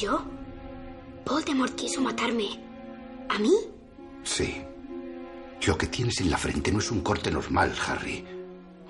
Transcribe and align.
¿Yo? 0.00 0.22
Voldemort 1.26 1.74
quiso 1.74 2.00
matarme. 2.00 2.48
¿A 3.28 3.38
mí? 3.38 3.52
Sí. 4.22 4.62
Lo 5.66 5.76
que 5.76 5.88
tienes 5.88 6.20
en 6.20 6.30
la 6.30 6.38
frente 6.38 6.70
no 6.70 6.78
es 6.78 6.90
un 6.92 7.00
corte 7.00 7.30
normal, 7.30 7.74
Harry. 7.86 8.24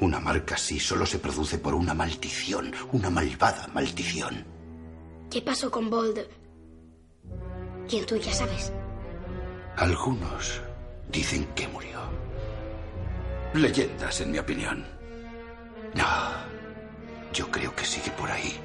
Una 0.01 0.21
marca 0.21 0.55
así 0.55 0.79
solo 0.79 1.07
se 1.07 1.19
produce 1.19 1.59
por 1.59 1.75
una 1.75 1.95
maldición, 1.95 2.73
una 2.93 3.09
malvada 3.09 3.69
maldición. 3.69 4.45
¿Qué 5.31 5.41
pasó 5.41 5.71
con 5.71 5.89
Vold? 5.89 6.21
¿Quién 7.89 8.05
tú 8.05 8.17
ya 8.17 8.33
sabes? 8.33 8.71
Algunos 9.77 10.61
dicen 11.11 11.47
que 11.55 11.67
murió. 11.69 12.01
Leyendas, 13.55 14.21
en 14.21 14.33
mi 14.33 14.39
opinión. 14.39 14.85
No, 15.95 16.05
yo 17.33 17.51
creo 17.51 17.75
que 17.75 17.85
sigue 17.85 18.11
por 18.11 18.31
ahí. 18.31 18.61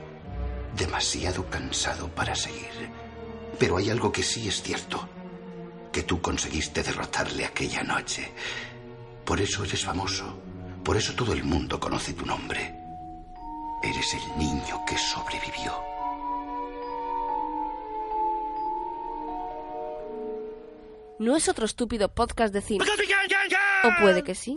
Demasiado 0.77 1.49
cansado 1.49 2.07
para 2.09 2.35
seguir. 2.35 2.89
Pero 3.59 3.77
hay 3.77 3.89
algo 3.89 4.11
que 4.11 4.23
sí 4.23 4.47
es 4.47 4.61
cierto. 4.61 5.07
Que 5.91 6.03
tú 6.03 6.21
conseguiste 6.21 6.81
derrotarle 6.81 7.45
aquella 7.45 7.83
noche. 7.83 8.31
Por 9.23 9.39
eso 9.39 9.63
eres 9.63 9.85
famoso. 9.85 10.41
Por 10.83 10.97
eso 10.97 11.13
todo 11.13 11.33
el 11.33 11.43
mundo 11.43 11.79
conoce 11.79 12.13
tu 12.13 12.25
nombre. 12.25 12.75
Eres 13.83 14.13
el 14.13 14.37
niño 14.37 14.83
que 14.87 14.97
sobrevivió. 14.97 15.73
No 21.19 21.37
es 21.37 21.47
otro 21.47 21.65
estúpido 21.65 22.09
podcast 22.09 22.53
de 22.53 22.61
cine. 22.61 22.83
O 23.83 24.01
puede 24.01 24.23
que 24.23 24.35
sí. 24.35 24.55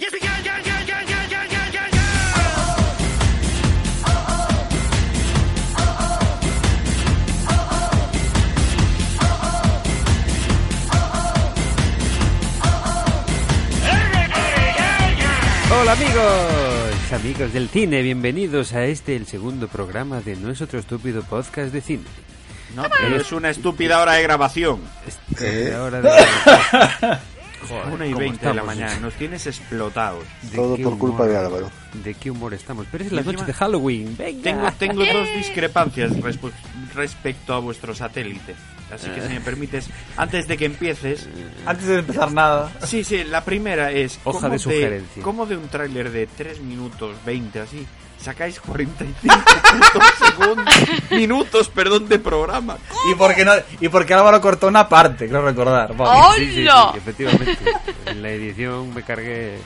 Hola 15.80 15.92
amigos, 15.92 17.12
amigos 17.12 17.52
del 17.52 17.68
cine, 17.68 18.02
bienvenidos 18.02 18.72
a 18.72 18.84
este, 18.86 19.14
el 19.16 19.26
segundo 19.26 19.68
programa 19.68 20.20
de 20.20 20.36
No 20.36 20.50
es 20.50 20.60
otro 20.60 20.78
estúpido 20.78 21.22
podcast 21.22 21.72
de 21.72 21.80
cine. 21.80 22.04
No, 22.74 22.84
pero 23.00 23.16
es 23.16 23.30
una 23.32 23.50
estúpida 23.50 24.00
hora 24.00 24.12
de 24.14 24.22
grabación. 24.22 24.80
Este, 25.06 25.74
ahora 25.74 26.00
de- 26.02 26.10
Joder, 27.68 27.86
Una 27.94 28.06
y 28.06 28.10
¿cómo 28.10 28.20
veinte 28.20 28.46
de 28.46 28.54
la 28.54 28.62
mañana, 28.62 29.00
nos 29.00 29.14
tienes 29.14 29.46
explotados. 29.46 30.24
¿De 30.42 30.56
Todo 30.56 30.76
por 30.76 30.98
culpa 30.98 31.22
humor? 31.24 31.28
de 31.28 31.36
Álvaro. 31.36 31.70
¿De 32.04 32.14
qué 32.14 32.30
humor 32.30 32.54
estamos? 32.54 32.86
Pero 32.92 33.04
es 33.04 33.12
la 33.12 33.22
noche 33.22 33.44
de 33.44 33.52
Halloween, 33.52 34.16
venga. 34.16 34.42
Tengo, 34.42 34.72
tengo 34.72 35.04
dos 35.04 35.28
discrepancias 35.36 36.12
respu- 36.12 36.52
respecto 36.94 37.54
a 37.54 37.58
vuestro 37.58 37.94
satélite. 37.94 38.54
Así 38.92 39.08
que 39.10 39.20
si 39.20 39.28
me 39.28 39.40
permites, 39.40 39.88
antes 40.16 40.46
de 40.46 40.56
que 40.56 40.64
empieces... 40.66 41.28
Antes 41.66 41.86
de 41.86 41.98
empezar 41.98 42.30
nada. 42.32 42.70
Sí, 42.84 43.02
sí, 43.02 43.24
la 43.24 43.44
primera 43.44 43.90
es... 43.90 44.18
Hoja 44.24 44.40
¿cómo 44.42 44.52
de 44.52 44.58
sugerencia. 44.58 45.22
¿Cómo 45.22 45.46
de 45.46 45.56
un 45.56 45.68
tráiler 45.68 46.10
de 46.12 46.26
3 46.28 46.60
minutos 46.60 47.16
20 47.24 47.60
así 47.60 47.86
sacáis 48.22 48.58
45 48.60 49.36
putos 49.72 50.14
segundos, 50.18 50.74
minutos, 51.10 51.68
perdón, 51.68 52.08
de 52.08 52.18
programa? 52.18 52.78
Y 53.10 53.14
porque, 53.16 53.44
no, 53.44 53.52
y 53.80 53.88
porque 53.88 54.14
Álvaro 54.14 54.40
cortó 54.40 54.68
una 54.68 54.88
parte, 54.88 55.28
creo 55.28 55.42
recordar. 55.44 55.94
Vale. 55.96 56.38
Sí, 56.46 56.54
sí, 56.54 56.66
efectivamente. 56.96 57.58
En 58.06 58.22
la 58.22 58.30
edición 58.30 58.94
me 58.94 59.02
cargué 59.02 59.58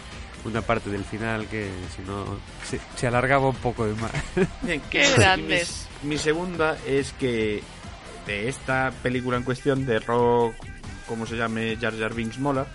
una 0.44 0.62
parte 0.62 0.88
del 0.90 1.05
final 1.05 1.46
que 1.46 1.68
si 1.94 2.02
no 2.02 2.24
se, 2.68 2.80
se 2.96 3.06
alargaba 3.06 3.48
un 3.48 3.56
poco 3.56 3.86
de 3.86 3.94
más. 3.94 4.10
Bien, 4.62 4.80
Qué 4.90 5.10
grandes. 5.16 5.86
mis- 6.02 6.10
Mi, 6.10 6.18
segunda 6.18 6.77
es 6.86 7.12
que 7.12 7.62
de 8.26 8.48
esta 8.48 8.92
película 9.02 9.36
en 9.36 9.42
cuestión 9.44 9.86
de 9.86 9.98
rock, 10.00 10.54
como 11.06 11.26
se 11.26 11.36
llame 11.36 11.76
Jar 11.80 11.98
Jar 11.98 12.14
Binks 12.14 12.38
mola, 12.38 12.66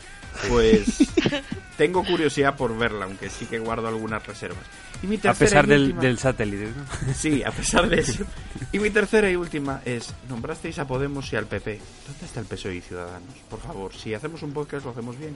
pues 0.49 1.07
tengo 1.77 2.03
curiosidad 2.03 2.55
por 2.55 2.77
verla, 2.77 3.05
aunque 3.05 3.29
sí 3.29 3.45
que 3.45 3.59
guardo 3.59 3.87
algunas 3.87 4.25
reservas. 4.25 4.63
Y 5.03 5.07
mi 5.07 5.15
A 5.17 5.21
tercera 5.21 5.35
pesar 5.61 5.65
y 5.65 5.69
del, 5.69 5.81
última- 5.83 6.01
del 6.01 6.17
satélite, 6.19 6.65
¿no? 6.67 7.13
Sí, 7.13 7.43
a 7.43 7.51
pesar 7.51 7.87
de 7.89 7.99
eso. 8.01 8.23
Y 8.71 8.79
mi 8.79 8.89
tercera 8.89 9.29
y 9.29 9.35
última 9.37 9.81
es, 9.85 10.13
nombrasteis 10.27 10.79
a 10.79 10.87
Podemos 10.87 11.31
y 11.31 11.35
al 11.37 11.45
PP. 11.45 11.79
¿Dónde 12.07 12.25
está 12.25 12.39
el 12.41 12.45
PSOE 12.45 12.75
y 12.75 12.81
Ciudadanos? 12.81 13.35
Por 13.49 13.59
favor, 13.61 13.93
si 13.93 14.13
hacemos 14.13 14.41
un 14.43 14.51
podcast 14.53 14.83
lo 14.85 14.91
hacemos 14.91 15.17
bien. 15.17 15.33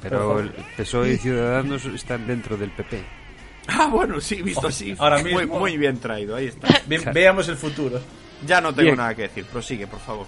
Pero 0.00 0.38
el 0.40 0.50
PSOE 0.76 1.14
y 1.14 1.16
Ciudadanos 1.18 1.84
están 1.86 2.26
dentro 2.26 2.56
del 2.56 2.70
PP. 2.70 3.02
Ah, 3.68 3.86
bueno, 3.86 4.20
sí, 4.20 4.42
visto 4.42 4.66
así. 4.68 4.94
ahora 4.98 5.18
Muy, 5.22 5.34
mismo. 5.34 5.58
muy 5.60 5.76
bien 5.76 5.98
traído, 5.98 6.34
ahí 6.36 6.46
está. 6.48 6.68
Ve- 6.86 6.98
veamos 7.14 7.48
el 7.48 7.56
futuro. 7.56 8.00
Ya 8.46 8.60
no 8.60 8.70
tengo 8.74 8.86
Bien. 8.86 8.96
nada 8.96 9.14
que 9.14 9.22
decir, 9.22 9.44
prosigue, 9.46 9.86
por 9.86 10.00
favor. 10.00 10.26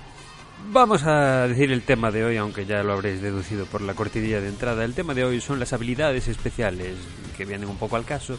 Vamos 0.71 1.03
a 1.05 1.47
decir 1.49 1.71
el 1.73 1.83
tema 1.83 2.11
de 2.11 2.25
hoy, 2.25 2.37
aunque 2.37 2.65
ya 2.65 2.83
lo 2.83 2.93
habréis 2.95 3.21
deducido 3.21 3.67
por 3.67 3.83
la 3.83 3.95
cortinilla 3.95 4.41
de 4.41 4.49
entrada. 4.49 4.85
El 4.85 4.95
tema 4.95 5.13
de 5.13 5.25
hoy 5.25 5.41
son 5.41 5.59
las 5.61 5.73
habilidades 5.73 6.29
especiales, 6.29 6.95
que 7.37 7.45
vienen 7.45 7.69
un 7.69 7.77
poco 7.77 7.97
al 7.97 8.05
caso, 8.05 8.39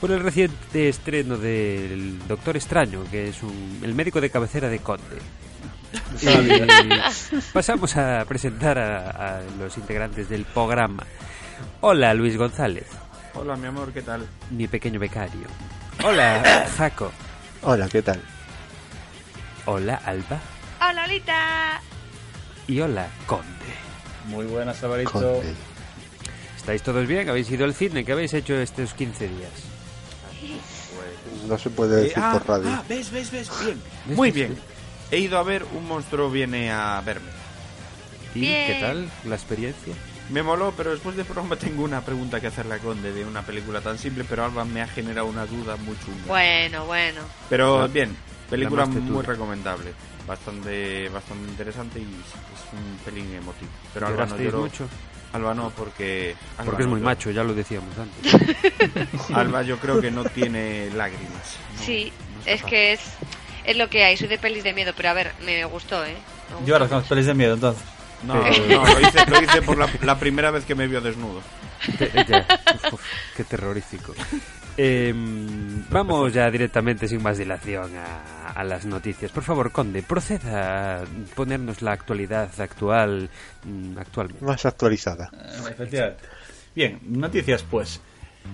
por 0.00 0.10
el 0.12 0.20
reciente 0.20 0.88
estreno 0.88 1.36
del 1.38 2.18
Doctor 2.28 2.56
Extraño, 2.56 3.00
que 3.10 3.28
es 3.28 3.42
un- 3.42 3.80
el 3.82 3.94
médico 3.94 4.20
de 4.20 4.30
cabecera 4.30 4.68
de 4.68 4.78
Conde. 4.80 5.18
Y 6.22 7.40
pasamos 7.52 7.96
a 7.96 8.24
presentar 8.26 8.78
a, 8.78 9.10
a 9.38 9.40
los 9.58 9.76
integrantes 9.78 10.28
del 10.28 10.44
programa. 10.44 11.04
Hola, 11.80 12.14
Luis 12.14 12.36
González, 12.36 12.86
Hola, 13.34 13.56
mi 13.56 13.66
amor, 13.66 13.92
¿qué 13.92 14.02
tal? 14.02 14.26
mi 14.50 14.66
pequeño 14.68 15.00
becario. 15.00 15.46
Hola, 16.04 16.66
Jaco. 16.76 17.10
Hola, 17.62 17.88
¿qué 17.88 18.02
tal? 18.02 18.20
Hola, 19.66 20.00
Alba. 20.04 20.40
¡Hola, 20.80 21.06
Lolita! 21.06 21.80
Y 22.66 22.80
hola, 22.80 23.08
Conde. 23.26 23.44
Muy 24.26 24.44
buenas, 24.46 24.82
Alvarito. 24.82 25.10
Conde. 25.12 25.54
¿Estáis 26.56 26.82
todos 26.82 27.06
bien? 27.06 27.28
¿Habéis 27.28 27.50
ido 27.50 27.64
al 27.64 27.74
cine? 27.74 28.04
¿Qué 28.04 28.12
habéis 28.12 28.32
hecho 28.34 28.54
estos 28.54 28.94
15 28.94 29.28
días? 29.28 29.50
No 31.46 31.58
se 31.58 31.68
puede 31.70 31.96
decir 31.96 32.18
Eh, 32.18 32.22
ah, 32.22 32.32
por 32.32 32.48
radio. 32.48 32.70
ah, 32.70 32.82
ves, 32.88 33.10
ves, 33.10 33.30
ves, 33.30 33.50
bien. 33.64 33.80
¿Ves, 34.06 34.16
Muy 34.16 34.28
ves, 34.30 34.34
bien. 34.34 34.58
He 35.10 35.18
ido 35.18 35.38
a 35.38 35.42
ver 35.42 35.64
Un 35.76 35.86
monstruo 35.86 36.30
viene 36.30 36.70
a 36.72 37.00
verme. 37.04 37.28
¿Y 38.34 38.40
Bien. 38.40 38.66
qué 38.66 38.80
tal 38.80 39.08
la 39.26 39.34
experiencia? 39.36 39.94
Me 40.30 40.42
moló, 40.42 40.72
pero 40.76 40.90
después 40.90 41.14
del 41.16 41.26
programa 41.26 41.56
tengo 41.56 41.84
una 41.84 42.00
pregunta 42.00 42.40
que 42.40 42.46
hacerle 42.46 42.74
a 42.74 42.78
Conde 42.78 43.12
de 43.12 43.24
una 43.26 43.42
película 43.42 43.80
tan 43.82 43.98
simple, 43.98 44.24
pero 44.24 44.44
Alba 44.44 44.64
me 44.64 44.80
ha 44.80 44.88
generado 44.88 45.26
una 45.26 45.44
duda 45.46 45.76
muy 45.76 45.96
chunga. 46.04 46.24
Bueno, 46.26 46.86
bueno. 46.86 47.20
Pero 47.50 47.82
La- 47.82 47.86
bien, 47.88 48.16
película 48.50 48.86
muy 48.86 49.22
recomendable. 49.22 49.92
Bastante 50.26 51.08
bastante 51.10 51.48
interesante 51.50 51.98
y 51.98 52.02
es 52.02 52.72
un 52.72 52.96
pelín 53.04 53.34
emotivo. 53.34 53.70
Pero 53.92 54.06
Alba 54.06 54.16
no 54.20 54.24
¿Llorasteis 54.24 54.46
lloró. 54.52 54.62
mucho? 54.64 54.88
Alba 55.34 55.52
no, 55.54 55.70
porque... 55.70 56.36
Alba 56.58 56.64
Porque 56.64 56.82
es 56.84 56.88
muy 56.88 57.00
macho, 57.00 57.30
ya 57.32 57.42
lo 57.42 57.54
decíamos 57.54 57.90
antes. 57.98 59.30
Alba 59.34 59.62
yo 59.62 59.78
creo 59.78 60.00
que 60.00 60.10
no 60.10 60.24
tiene 60.24 60.90
lágrimas. 60.94 61.56
No, 61.76 61.82
Sí, 61.82 62.12
no 62.46 62.52
es 62.52 62.62
que 62.62 62.92
es, 62.92 63.00
es 63.64 63.76
lo 63.76 63.90
que 63.90 64.04
hay. 64.04 64.16
Soy 64.16 64.28
de 64.28 64.38
pelis 64.38 64.62
de 64.62 64.72
miedo, 64.72 64.92
pero 64.96 65.08
a 65.10 65.12
ver, 65.12 65.32
me 65.44 65.64
gustó, 65.64 66.04
¿eh? 66.04 66.14
Me 66.50 66.54
gustó 66.56 66.68
Lloras 66.70 66.88
con 66.88 67.02
pelis 67.02 67.26
de 67.26 67.34
miedo, 67.34 67.54
entonces. 67.54 67.82
No, 68.22 68.34
no, 68.34 68.42
lo 68.42 69.00
hice, 69.00 69.26
lo 69.28 69.42
hice 69.42 69.60
por 69.62 69.76
la, 69.76 69.88
la 70.02 70.18
primera 70.18 70.50
vez 70.52 70.64
que 70.64 70.74
me 70.74 70.86
vio 70.86 71.00
desnudo. 71.00 71.42
Te- 71.98 72.10
ya. 72.26 72.46
Uf, 72.92 73.00
qué 73.36 73.44
terrorífico. 73.44 74.14
Em, 74.76 75.84
vamos 75.88 76.32
ya 76.32 76.50
directamente, 76.50 77.06
sin 77.06 77.22
más 77.22 77.38
dilación, 77.38 77.92
a, 77.96 78.50
a 78.50 78.64
las 78.64 78.84
noticias. 78.84 79.30
Por 79.30 79.44
favor, 79.44 79.70
Conde, 79.70 80.02
proceda 80.02 81.02
a 81.02 81.04
ponernos 81.34 81.80
la 81.82 81.92
actualidad 81.92 82.48
actual. 82.60 83.28
mm, 83.64 83.98
actual. 83.98 84.30
Más 84.40 84.64
actualizada. 84.66 85.30
Eh, 85.32 85.70
Efectivamente. 85.70 86.24
Bien, 86.74 86.98
noticias 87.08 87.62
pues. 87.62 88.00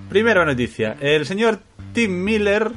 Primera 0.09 0.44
noticia. 0.44 0.97
El 1.00 1.25
señor 1.26 1.59
Tim 1.94 2.22
Miller 2.22 2.70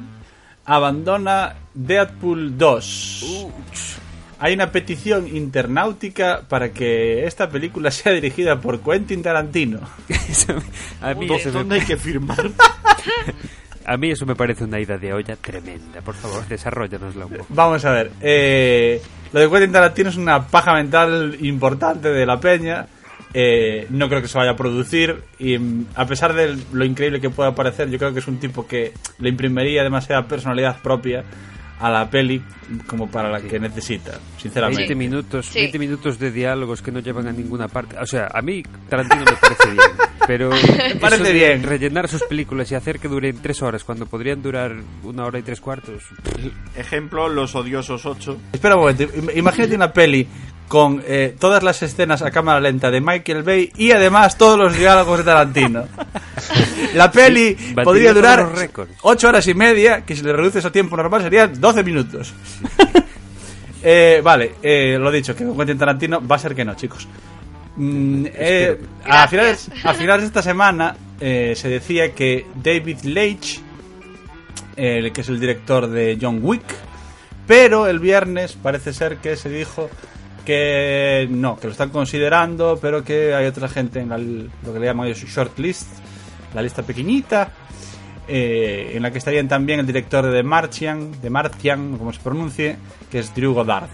abandona 0.65 1.55
Deadpool 1.73 2.57
2. 2.57 3.47
Hay 4.45 4.53
una 4.55 4.71
petición 4.73 5.25
internautica 5.33 6.41
para 6.49 6.71
que 6.73 7.25
esta 7.25 7.49
película 7.49 7.91
sea 7.91 8.11
dirigida 8.11 8.59
por 8.59 8.81
Quentin 8.81 9.21
Tarantino. 9.23 9.79
A, 11.01 11.13
mí 11.13 11.27
¿Dó- 11.27 11.35
eso 11.37 11.49
me, 11.49 11.53
¿Dónde 11.59 11.75
hay 11.75 11.85
que 11.85 11.95
firmar? 12.07 12.51
a 13.85 13.97
mí 13.97 14.11
eso 14.11 14.25
me 14.25 14.35
parece 14.35 14.65
una 14.65 14.79
ida 14.81 14.97
de 14.97 15.13
olla 15.13 15.37
tremenda. 15.37 16.01
Por 16.01 16.15
favor, 16.15 16.45
desarrollanosla 16.47 17.25
un 17.25 17.31
poco. 17.31 17.45
Vamos 17.49 17.85
a 17.85 17.91
ver. 17.91 18.11
eh, 18.21 19.01
lo 19.31 19.39
de 19.39 19.49
Quentin 19.49 19.71
Tarantino 19.71 20.09
es 20.09 20.17
una 20.17 20.45
paja 20.47 20.73
mental 20.73 21.37
importante 21.39 22.09
de 22.09 22.25
la 22.25 22.37
peña. 22.39 22.87
eh, 23.33 23.87
no 23.91 24.09
creo 24.09 24.21
que 24.21 24.27
se 24.27 24.37
vaya 24.37 24.51
a 24.51 24.55
producir. 24.57 25.23
Y 25.39 25.57
mm, 25.57 25.85
a 25.95 26.05
pesar 26.05 26.33
de 26.33 26.57
lo 26.73 26.83
increíble 26.83 27.21
que 27.21 27.29
pueda 27.29 27.55
parecer, 27.55 27.89
yo 27.89 27.97
creo 27.97 28.11
que 28.13 28.19
es 28.19 28.27
un 28.27 28.39
tipo 28.39 28.67
que 28.67 28.91
le 29.19 29.29
imprimiría 29.29 29.83
demasiada 29.83 30.27
personalidad 30.27 30.81
propia 30.81 31.23
a 31.83 31.89
la 31.89 32.09
peli 32.09 32.41
como 32.87 33.09
para 33.11 33.29
la 33.29 33.41
que 33.41 33.59
necesita, 33.59 34.19
sinceramente. 34.37 34.81
20 34.83 34.95
minutos, 34.95 35.47
Sí. 35.47 35.59
20 35.59 35.79
minutos 35.79 36.17
de 36.17 36.31
diálogos 36.31 36.81
que 36.81 36.91
no 36.91 36.99
llevan 37.01 37.27
a 37.27 37.31
ninguna 37.31 37.67
parte. 37.67 37.97
O 37.99 38.05
sea, 38.05 38.29
a 38.33 38.41
mí 38.41 38.63
Tarantino 38.89 39.25
me 39.25 39.33
parece 39.33 39.69
bien, 39.71 39.85
pero 40.27 40.49
parece 41.01 41.15
eso 41.15 41.23
de 41.23 41.33
bien. 41.33 41.63
rellenar 41.63 42.07
sus 42.07 42.23
películas 42.23 42.71
y 42.71 42.75
hacer 42.75 42.99
que 42.99 43.07
duren 43.09 43.37
tres 43.41 43.61
horas 43.61 43.83
cuando 43.83 44.05
podrían 44.05 44.41
durar 44.41 44.73
una 45.03 45.25
hora 45.25 45.39
y 45.39 45.43
tres 45.43 45.59
cuartos. 45.59 46.03
Ejemplo, 46.75 47.27
Los 47.29 47.53
Odiosos 47.55 48.05
8. 48.05 48.37
Espera 48.53 48.75
un 48.75 48.81
momento, 48.81 49.03
im- 49.03 49.35
imagínate 49.37 49.75
una 49.75 49.91
peli 49.91 50.27
con 50.67 51.03
eh, 51.05 51.35
todas 51.39 51.63
las 51.63 51.81
escenas 51.83 52.21
a 52.21 52.31
cámara 52.31 52.59
lenta 52.59 52.89
de 52.89 53.01
Michael 53.01 53.43
Bay 53.43 53.71
y 53.77 53.91
además 53.91 54.37
todos 54.37 54.57
los 54.57 54.77
diálogos 54.77 55.19
de 55.19 55.23
Tarantino. 55.23 55.85
La 56.93 57.11
peli 57.11 57.55
podría 57.83 58.13
durar 58.13 58.39
los 58.39 58.57
récords. 58.57 58.91
8 59.01 59.27
horas 59.27 59.47
y 59.47 59.53
media, 59.53 60.01
que 60.01 60.15
si 60.15 60.23
le 60.23 60.33
reduces 60.33 60.63
a 60.65 60.71
tiempo 60.71 60.95
normal 60.95 61.21
serían 61.21 61.59
12 61.59 61.83
minutos. 61.83 62.33
Eh, 63.85 64.21
vale, 64.23 64.53
eh, 64.63 64.97
lo 64.97 65.11
dicho, 65.11 65.35
que 65.35 65.43
con 65.43 65.57
Quentin 65.57 65.77
Tarantino 65.77 66.25
va 66.25 66.37
a 66.37 66.39
ser 66.39 66.55
que 66.55 66.63
no, 66.63 66.73
chicos. 66.73 67.05
Mm, 67.75 68.27
eh, 68.33 68.79
a, 69.03 69.27
finales, 69.27 69.69
a 69.83 69.93
finales 69.93 70.21
de 70.21 70.27
esta 70.27 70.41
semana 70.41 70.95
se 71.19 71.67
decía 71.67 72.13
que 72.13 72.47
David 72.55 73.01
Leitch, 73.03 73.61
el 74.77 75.11
que 75.11 75.19
es 75.19 75.27
el 75.27 75.37
director 75.37 75.87
de 75.87 76.17
John 76.21 76.39
Wick, 76.41 76.63
pero 77.45 77.87
el 77.87 77.99
viernes 77.99 78.53
parece 78.53 78.93
ser 78.93 79.17
que 79.17 79.35
se 79.35 79.49
dijo 79.49 79.89
que 80.45 81.27
no, 81.29 81.57
que 81.57 81.67
lo 81.67 81.71
están 81.71 81.89
considerando, 81.89 82.77
pero 82.81 83.03
que 83.03 83.33
hay 83.33 83.45
otra 83.45 83.67
gente 83.67 83.99
en 83.99 84.09
la- 84.09 84.17
lo 84.17 84.73
que 84.73 84.79
le 84.79 84.85
llaman 84.85 85.07
ellos 85.07 85.19
shortlist, 85.23 85.87
la 86.53 86.61
lista 86.61 86.83
pequeñita, 86.83 87.49
eh, 88.27 88.91
en 88.95 89.01
la 89.03 89.11
que 89.11 89.17
estarían 89.17 89.47
también 89.47 89.79
el 89.79 89.85
director 89.87 90.25
de 90.25 90.31
The 90.31 90.43
Martian, 90.43 91.21
de 91.21 91.29
Martian, 91.29 91.97
como 91.97 92.13
se 92.13 92.19
pronuncie, 92.21 92.77
que 93.11 93.19
es 93.19 93.33
Drew 93.33 93.53
Goddard. 93.53 93.89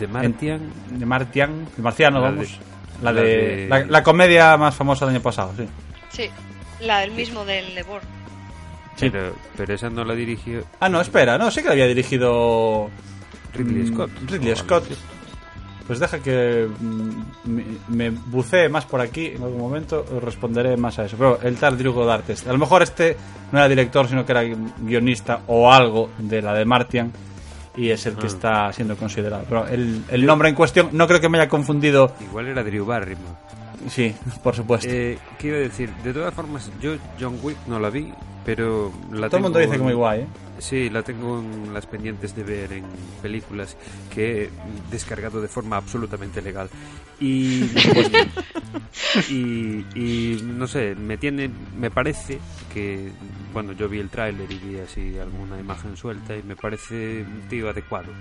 De 0.00 0.08
Martian, 0.08 0.72
De 0.90 1.06
Martian, 1.06 1.66
de 1.76 1.82
Marciano, 1.82 2.20
La 2.20 2.30
vamos. 2.30 2.48
de- 2.48 3.04
la, 3.04 3.12
la 3.12 3.20
de, 3.22 3.26
de- 3.28 3.68
La, 3.68 3.84
la 3.84 4.02
comedia 4.02 4.56
más 4.56 4.74
famosa 4.74 5.04
del 5.06 5.14
año 5.16 5.22
pasado, 5.22 5.52
sí. 5.56 5.66
Sí, 6.10 6.30
la 6.80 7.00
del 7.00 7.12
mismo 7.12 7.44
del 7.44 7.74
Lebor. 7.74 8.00
Sí. 8.96 9.10
pero, 9.10 9.34
pero 9.56 9.74
esa 9.74 9.90
no 9.90 10.04
la 10.06 10.14
dirigió 10.14 10.64
Ah, 10.80 10.88
no, 10.88 11.02
espera, 11.02 11.36
no, 11.36 11.50
sé 11.50 11.60
que 11.60 11.68
la 11.68 11.72
había 11.74 11.86
dirigido 11.86 12.88
Ridley 13.52 13.82
mm, 13.90 13.94
Scott. 13.94 14.10
Ridley 14.26 14.56
Scott. 14.56 14.84
Pues 15.86 16.00
deja 16.00 16.18
que 16.18 16.66
mm, 16.80 17.50
me, 17.50 17.64
me 17.88 18.10
bucee 18.10 18.68
más 18.68 18.84
por 18.86 19.00
aquí 19.00 19.26
en 19.26 19.42
algún 19.42 19.60
momento, 19.60 20.04
responderé 20.20 20.76
más 20.76 20.98
a 20.98 21.04
eso. 21.04 21.16
Pero 21.16 21.38
el 21.42 21.56
tal 21.56 21.78
Drew 21.78 21.92
Goddard, 21.92 22.28
este- 22.28 22.48
a 22.50 22.52
lo 22.52 22.58
mejor 22.58 22.82
este 22.82 23.16
no 23.52 23.58
era 23.58 23.68
director, 23.68 24.08
sino 24.08 24.26
que 24.26 24.32
era 24.32 24.42
guionista 24.78 25.42
o 25.46 25.72
algo 25.72 26.10
de 26.18 26.42
la 26.42 26.54
de 26.54 26.64
Martian 26.64 27.12
y 27.76 27.90
es 27.90 28.04
el 28.06 28.14
que 28.16 28.24
Ah. 28.24 28.26
está 28.26 28.72
siendo 28.72 28.96
considerado. 28.96 29.44
Pero 29.48 29.66
el, 29.68 30.02
el 30.08 30.26
nombre 30.26 30.48
en 30.48 30.54
cuestión 30.56 30.88
no 30.92 31.06
creo 31.06 31.20
que 31.20 31.28
me 31.28 31.38
haya 31.38 31.48
confundido. 31.48 32.12
Igual 32.20 32.48
era 32.48 32.64
Drew 32.64 32.84
Barrymore. 32.84 33.36
Sí, 33.88 34.12
por 34.42 34.56
supuesto. 34.56 34.88
Eh, 34.90 35.16
¿Qué 35.38 35.48
iba 35.48 35.58
a 35.58 35.60
decir? 35.60 35.90
De 36.02 36.12
todas 36.12 36.34
formas, 36.34 36.68
yo 36.82 36.94
John 37.20 37.38
Wick 37.42 37.58
no 37.68 37.78
la 37.78 37.90
vi, 37.90 38.12
pero 38.44 38.90
la 39.12 39.28
Todo 39.28 39.36
el 39.36 39.42
mundo 39.44 39.58
dice 39.60 39.76
que 39.76 39.82
muy 39.82 39.92
guay, 39.94 40.22
¿eh? 40.22 40.26
Sí, 40.58 40.88
la 40.90 41.02
tengo 41.02 41.40
en 41.40 41.72
las 41.74 41.86
pendientes 41.86 42.34
de 42.34 42.42
ver 42.42 42.72
en 42.72 42.84
películas 43.22 43.76
que 44.12 44.44
he 44.44 44.50
descargado 44.90 45.40
de 45.40 45.48
forma 45.48 45.76
absolutamente 45.76 46.40
legal. 46.40 46.68
Y, 47.20 47.64
y, 49.28 49.84
y 49.94 50.40
no 50.42 50.66
sé, 50.66 50.94
me 50.94 51.18
tiene, 51.18 51.50
me 51.78 51.90
parece 51.90 52.38
que, 52.72 53.10
bueno, 53.52 53.72
yo 53.72 53.88
vi 53.88 53.98
el 54.00 54.08
tráiler 54.08 54.50
y 54.50 54.58
vi 54.58 54.78
así 54.78 55.18
alguna 55.18 55.58
imagen 55.58 55.96
suelta 55.96 56.36
y 56.36 56.42
me 56.42 56.56
parece 56.56 57.22
un 57.22 57.48
tío 57.48 57.68
adecuado. 57.68 58.12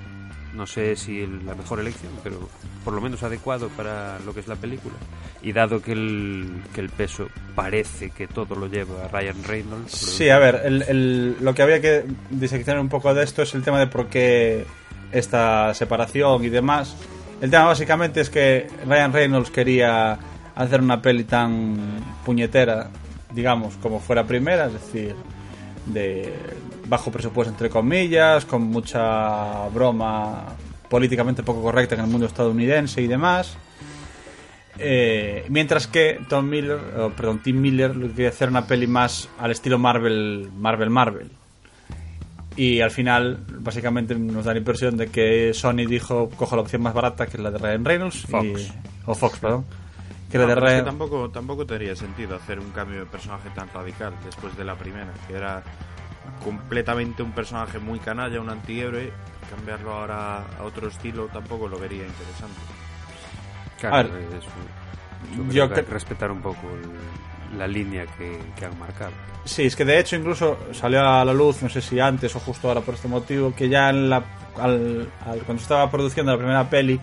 No 0.56 0.66
sé 0.66 0.96
si 0.96 1.28
la 1.46 1.54
mejor 1.56 1.80
elección, 1.80 2.12
pero 2.24 2.48
por 2.84 2.94
lo 2.94 3.02
menos 3.02 3.22
adecuado 3.24 3.68
para 3.70 4.20
lo 4.20 4.34
que 4.34 4.40
es 4.40 4.48
la 4.48 4.56
película. 4.56 4.96
Y 5.42 5.52
dado 5.52 5.82
que 5.82 5.92
el, 5.92 6.62
que 6.74 6.82
el 6.82 6.90
peso 6.90 7.28
parece 7.56 8.10
que 8.12 8.28
todo 8.28 8.56
lo 8.56 8.68
lleva 8.68 9.06
a 9.06 9.08
Ryan 9.10 9.44
Reynolds. 9.44 9.92
Sí, 9.92 10.30
a 10.30 10.40
ver, 10.40 10.62
el, 10.64 10.82
el- 10.84 11.38
lo 11.42 11.54
que 11.54 11.62
había 11.62 11.82
que 11.82 12.06
diseccionar 12.30 12.80
un 12.82 12.90
poco 12.90 13.14
de 13.14 13.24
esto 13.24 13.42
es 13.42 13.54
el 13.54 13.64
tema 13.64 13.80
de 13.80 13.88
por 13.88 14.08
qué 14.08 14.66
esta 15.12 15.74
separación 15.74 16.44
y 16.46 16.50
demás. 16.50 16.96
El 17.42 17.52
tema 17.52 17.66
básicamente 17.66 18.22
es 18.22 18.30
que 18.30 18.68
Ryan 18.88 19.12
Reynolds 19.14 19.52
quería 19.52 20.18
hacer 20.56 20.80
una 20.82 21.02
peli 21.02 21.26
tan 21.26 21.78
puñetera, 22.26 22.90
digamos, 23.34 23.76
como 23.78 24.00
fuera 24.00 24.24
primera, 24.26 24.68
es 24.68 24.74
decir, 24.74 25.16
de 25.86 26.34
bajo 26.88 27.12
presupuesto 27.12 27.52
entre 27.52 27.70
comillas, 27.70 28.46
con 28.46 28.64
mucha 28.64 29.68
broma 29.70 30.46
políticamente 30.90 31.44
poco 31.44 31.62
correcta 31.62 31.96
en 31.96 32.02
el 32.02 32.08
mundo 32.08 32.28
estadounidense 32.28 33.02
y 33.02 33.08
demás. 33.08 33.58
Eh, 34.78 35.46
mientras 35.50 35.88
que 35.88 36.20
Tom 36.28 36.50
Miller, 36.50 36.80
oh, 37.00 37.10
perdón, 37.10 37.42
Tim 37.42 37.62
Miller 37.62 37.96
lo 37.96 38.08
que 38.08 38.14
quería 38.14 38.30
hacer 38.30 38.50
una 38.50 38.68
peli 38.68 38.88
más 38.88 39.30
al 39.40 39.52
estilo 39.52 39.80
Marvel, 39.80 40.50
Marvel, 40.58 40.90
Marvel. 40.90 41.32
Y 42.58 42.82
al 42.82 42.92
final, 42.92 43.40
básicamente, 43.60 44.16
nos 44.16 44.46
da 44.46 44.54
la 44.54 44.60
impresión 44.60 44.96
de 44.98 45.08
que 45.08 45.54
Sony 45.54 45.86
dijo: 45.88 46.30
cojo 46.38 46.56
la 46.56 46.62
opción 46.62 46.82
más 46.82 46.94
barata, 46.94 47.26
que 47.28 47.38
es 47.38 47.44
la 47.44 47.52
de 47.52 47.58
Ryan 47.58 47.86
Reynolds. 47.86 48.26
Fox. 48.30 48.46
y- 48.46 48.72
o 49.06 49.14
Fox, 49.16 49.40
perdón. 49.40 49.66
Que 50.32 50.38
No, 50.40 50.44
es 50.44 50.56
que 50.56 50.82
tampoco, 50.86 51.30
tampoco 51.30 51.66
tendría 51.66 51.96
sentido 51.96 52.36
hacer 52.36 52.60
un 52.60 52.72
cambio 52.72 53.00
de 53.02 53.06
personaje 53.06 53.50
tan 53.56 53.70
radical 53.74 54.14
después 54.26 54.56
de 54.58 54.66
la 54.66 54.76
primera, 54.76 55.12
que 55.28 55.36
era 55.36 55.64
completamente 56.44 57.24
un 57.24 57.32
personaje 57.32 57.80
muy 57.80 58.00
canalla, 58.00 58.40
un 58.42 58.50
antihéroe. 58.50 59.12
Cambiarlo 59.50 59.94
ahora 59.94 60.38
a 60.60 60.64
otro 60.64 60.88
estilo 60.88 61.28
tampoco 61.28 61.68
lo 61.68 61.78
vería 61.78 62.04
interesante. 62.06 62.60
Claro, 63.80 63.96
A 63.96 64.02
ver, 64.04 64.12
eso, 64.40 64.50
yo 65.54 65.70
que 65.72 65.82
respetar 65.84 66.32
un 66.32 66.42
poco 66.42 66.62
el- 66.74 67.58
la 67.60 67.68
línea 67.68 68.06
que, 68.08 68.40
que 68.58 68.66
han 68.66 68.78
marcado. 68.80 69.12
Sí, 69.44 69.64
es 69.68 69.76
que 69.76 69.86
de 69.86 70.00
hecho 70.00 70.16
incluso 70.16 70.58
salió 70.74 71.08
a 71.08 71.24
la 71.24 71.34
luz, 71.34 71.62
no 71.62 71.70
sé 71.70 71.80
si 71.82 72.00
antes 72.00 72.36
o 72.36 72.40
justo 72.40 72.68
ahora 72.68 72.82
por 72.82 72.96
este 72.96 73.08
motivo, 73.08 73.54
que 73.56 73.70
ya 73.70 73.92
en 73.92 74.10
la, 74.10 74.24
al, 74.60 75.08
al- 75.28 75.40
cuando 75.42 75.62
estaba 75.62 75.90
produciendo 75.92 76.32
la 76.32 76.38
primera 76.40 76.68
peli 76.68 77.00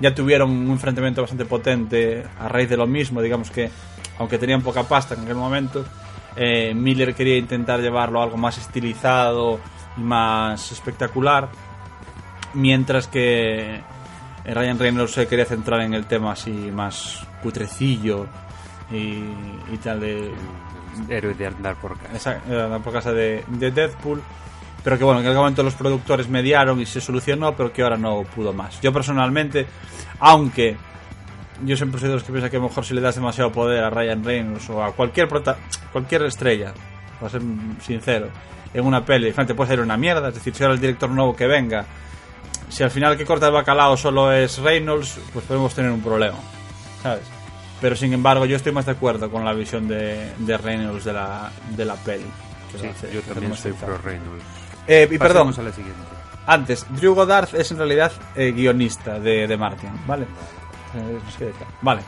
ya 0.00 0.14
tuvieron 0.14 0.50
un 0.50 0.70
enfrentamiento 0.70 1.22
bastante 1.22 1.44
potente 1.44 2.24
a 2.38 2.48
raíz 2.48 2.68
de 2.68 2.76
lo 2.76 2.86
mismo, 2.86 3.20
digamos 3.20 3.50
que 3.50 3.70
aunque 4.18 4.38
tenían 4.38 4.62
poca 4.62 4.82
pasta 4.82 5.14
en 5.14 5.22
aquel 5.22 5.36
momento, 5.36 5.84
eh, 6.36 6.74
Miller 6.74 7.14
quería 7.14 7.36
intentar 7.36 7.80
llevarlo 7.80 8.20
a 8.20 8.24
algo 8.24 8.36
más 8.36 8.58
estilizado 8.58 9.60
y 9.96 10.00
más 10.00 10.72
espectacular, 10.72 11.48
mientras 12.54 13.06
que 13.06 13.76
eh, 14.44 14.54
Ryan 14.54 14.78
Reynolds 14.78 15.12
se 15.12 15.26
quería 15.26 15.44
centrar 15.44 15.80
en 15.80 15.94
el 15.94 16.06
tema 16.06 16.32
así 16.32 16.50
más 16.50 17.26
cutrecillo 17.42 18.26
y, 18.90 19.22
y 19.72 19.78
tal 19.82 20.00
de 20.00 20.32
Héroe 21.08 21.34
de 21.34 21.46
andar 21.46 21.76
por 21.76 21.96
casa. 21.98 22.16
esa, 22.16 22.36
eh, 22.48 22.80
por 22.82 22.92
casa 22.92 23.12
de, 23.12 23.44
de 23.46 23.70
Deadpool. 23.70 24.22
Pero 24.84 24.98
que 24.98 25.04
bueno, 25.04 25.20
en 25.20 25.26
aquel 25.26 25.38
momento 25.38 25.62
los 25.62 25.74
productores 25.74 26.28
mediaron 26.28 26.80
y 26.80 26.86
se 26.86 27.00
solucionó, 27.00 27.54
pero 27.56 27.72
que 27.72 27.82
ahora 27.82 27.96
no 27.96 28.22
pudo 28.22 28.52
más. 28.52 28.80
Yo 28.80 28.92
personalmente, 28.92 29.66
aunque 30.20 30.76
yo 31.64 31.76
siempre 31.76 32.00
soy 32.00 32.08
de 32.08 32.14
los 32.14 32.24
que 32.24 32.32
piensan 32.32 32.50
que 32.50 32.60
mejor 32.60 32.84
si 32.84 32.94
le 32.94 33.00
das 33.00 33.16
demasiado 33.16 33.50
poder 33.50 33.82
a 33.82 33.90
Ryan 33.90 34.22
Reynolds 34.24 34.70
o 34.70 34.82
a 34.82 34.92
cualquier 34.92 35.28
prota 35.28 35.56
cualquier 35.92 36.22
estrella, 36.22 36.72
para 37.18 37.30
ser 37.30 37.42
sincero, 37.80 38.28
en 38.72 38.84
una 38.84 39.04
peli, 39.04 39.32
frente 39.32 39.54
puede 39.54 39.70
ser 39.70 39.80
una 39.80 39.96
mierda. 39.96 40.28
Es 40.28 40.34
decir, 40.34 40.54
si 40.54 40.62
ahora 40.62 40.74
el 40.74 40.80
director 40.80 41.10
nuevo 41.10 41.34
que 41.34 41.46
venga, 41.46 41.84
si 42.68 42.82
al 42.82 42.90
final 42.90 43.16
que 43.16 43.24
corta 43.24 43.46
el 43.46 43.52
bacalao 43.52 43.96
solo 43.96 44.32
es 44.32 44.58
Reynolds, 44.58 45.18
pues 45.32 45.44
podemos 45.44 45.74
tener 45.74 45.90
un 45.90 46.02
problema, 46.02 46.38
¿sabes? 47.02 47.24
Pero 47.80 47.94
sin 47.96 48.12
embargo, 48.12 48.44
yo 48.44 48.56
estoy 48.56 48.72
más 48.72 48.86
de 48.86 48.92
acuerdo 48.92 49.30
con 49.30 49.44
la 49.44 49.52
visión 49.52 49.86
de, 49.86 50.32
de 50.38 50.58
Reynolds 50.58 51.04
de 51.04 51.12
la, 51.12 51.50
de 51.76 51.84
la 51.84 51.94
peli. 51.94 52.26
que 52.72 52.78
Sí, 52.78 53.06
yo 53.12 53.20
también 53.22 53.54
soy 53.54 53.72
pro. 53.72 53.98
Reynolds. 53.98 54.44
Eh, 54.88 55.06
y 55.10 55.18
perdón, 55.18 55.54
a 55.56 55.62
la 55.62 55.70
siguiente. 55.72 56.00
antes, 56.46 56.86
Drew 56.90 57.14
Goddard 57.14 57.54
es 57.54 57.70
en 57.70 57.76
realidad 57.78 58.10
eh, 58.34 58.52
guionista 58.52 59.20
de, 59.20 59.46
de 59.46 59.56
Martian, 59.56 59.92
¿vale? 60.06 60.24
Eh. 60.94 61.52
Vale. 61.82 62.02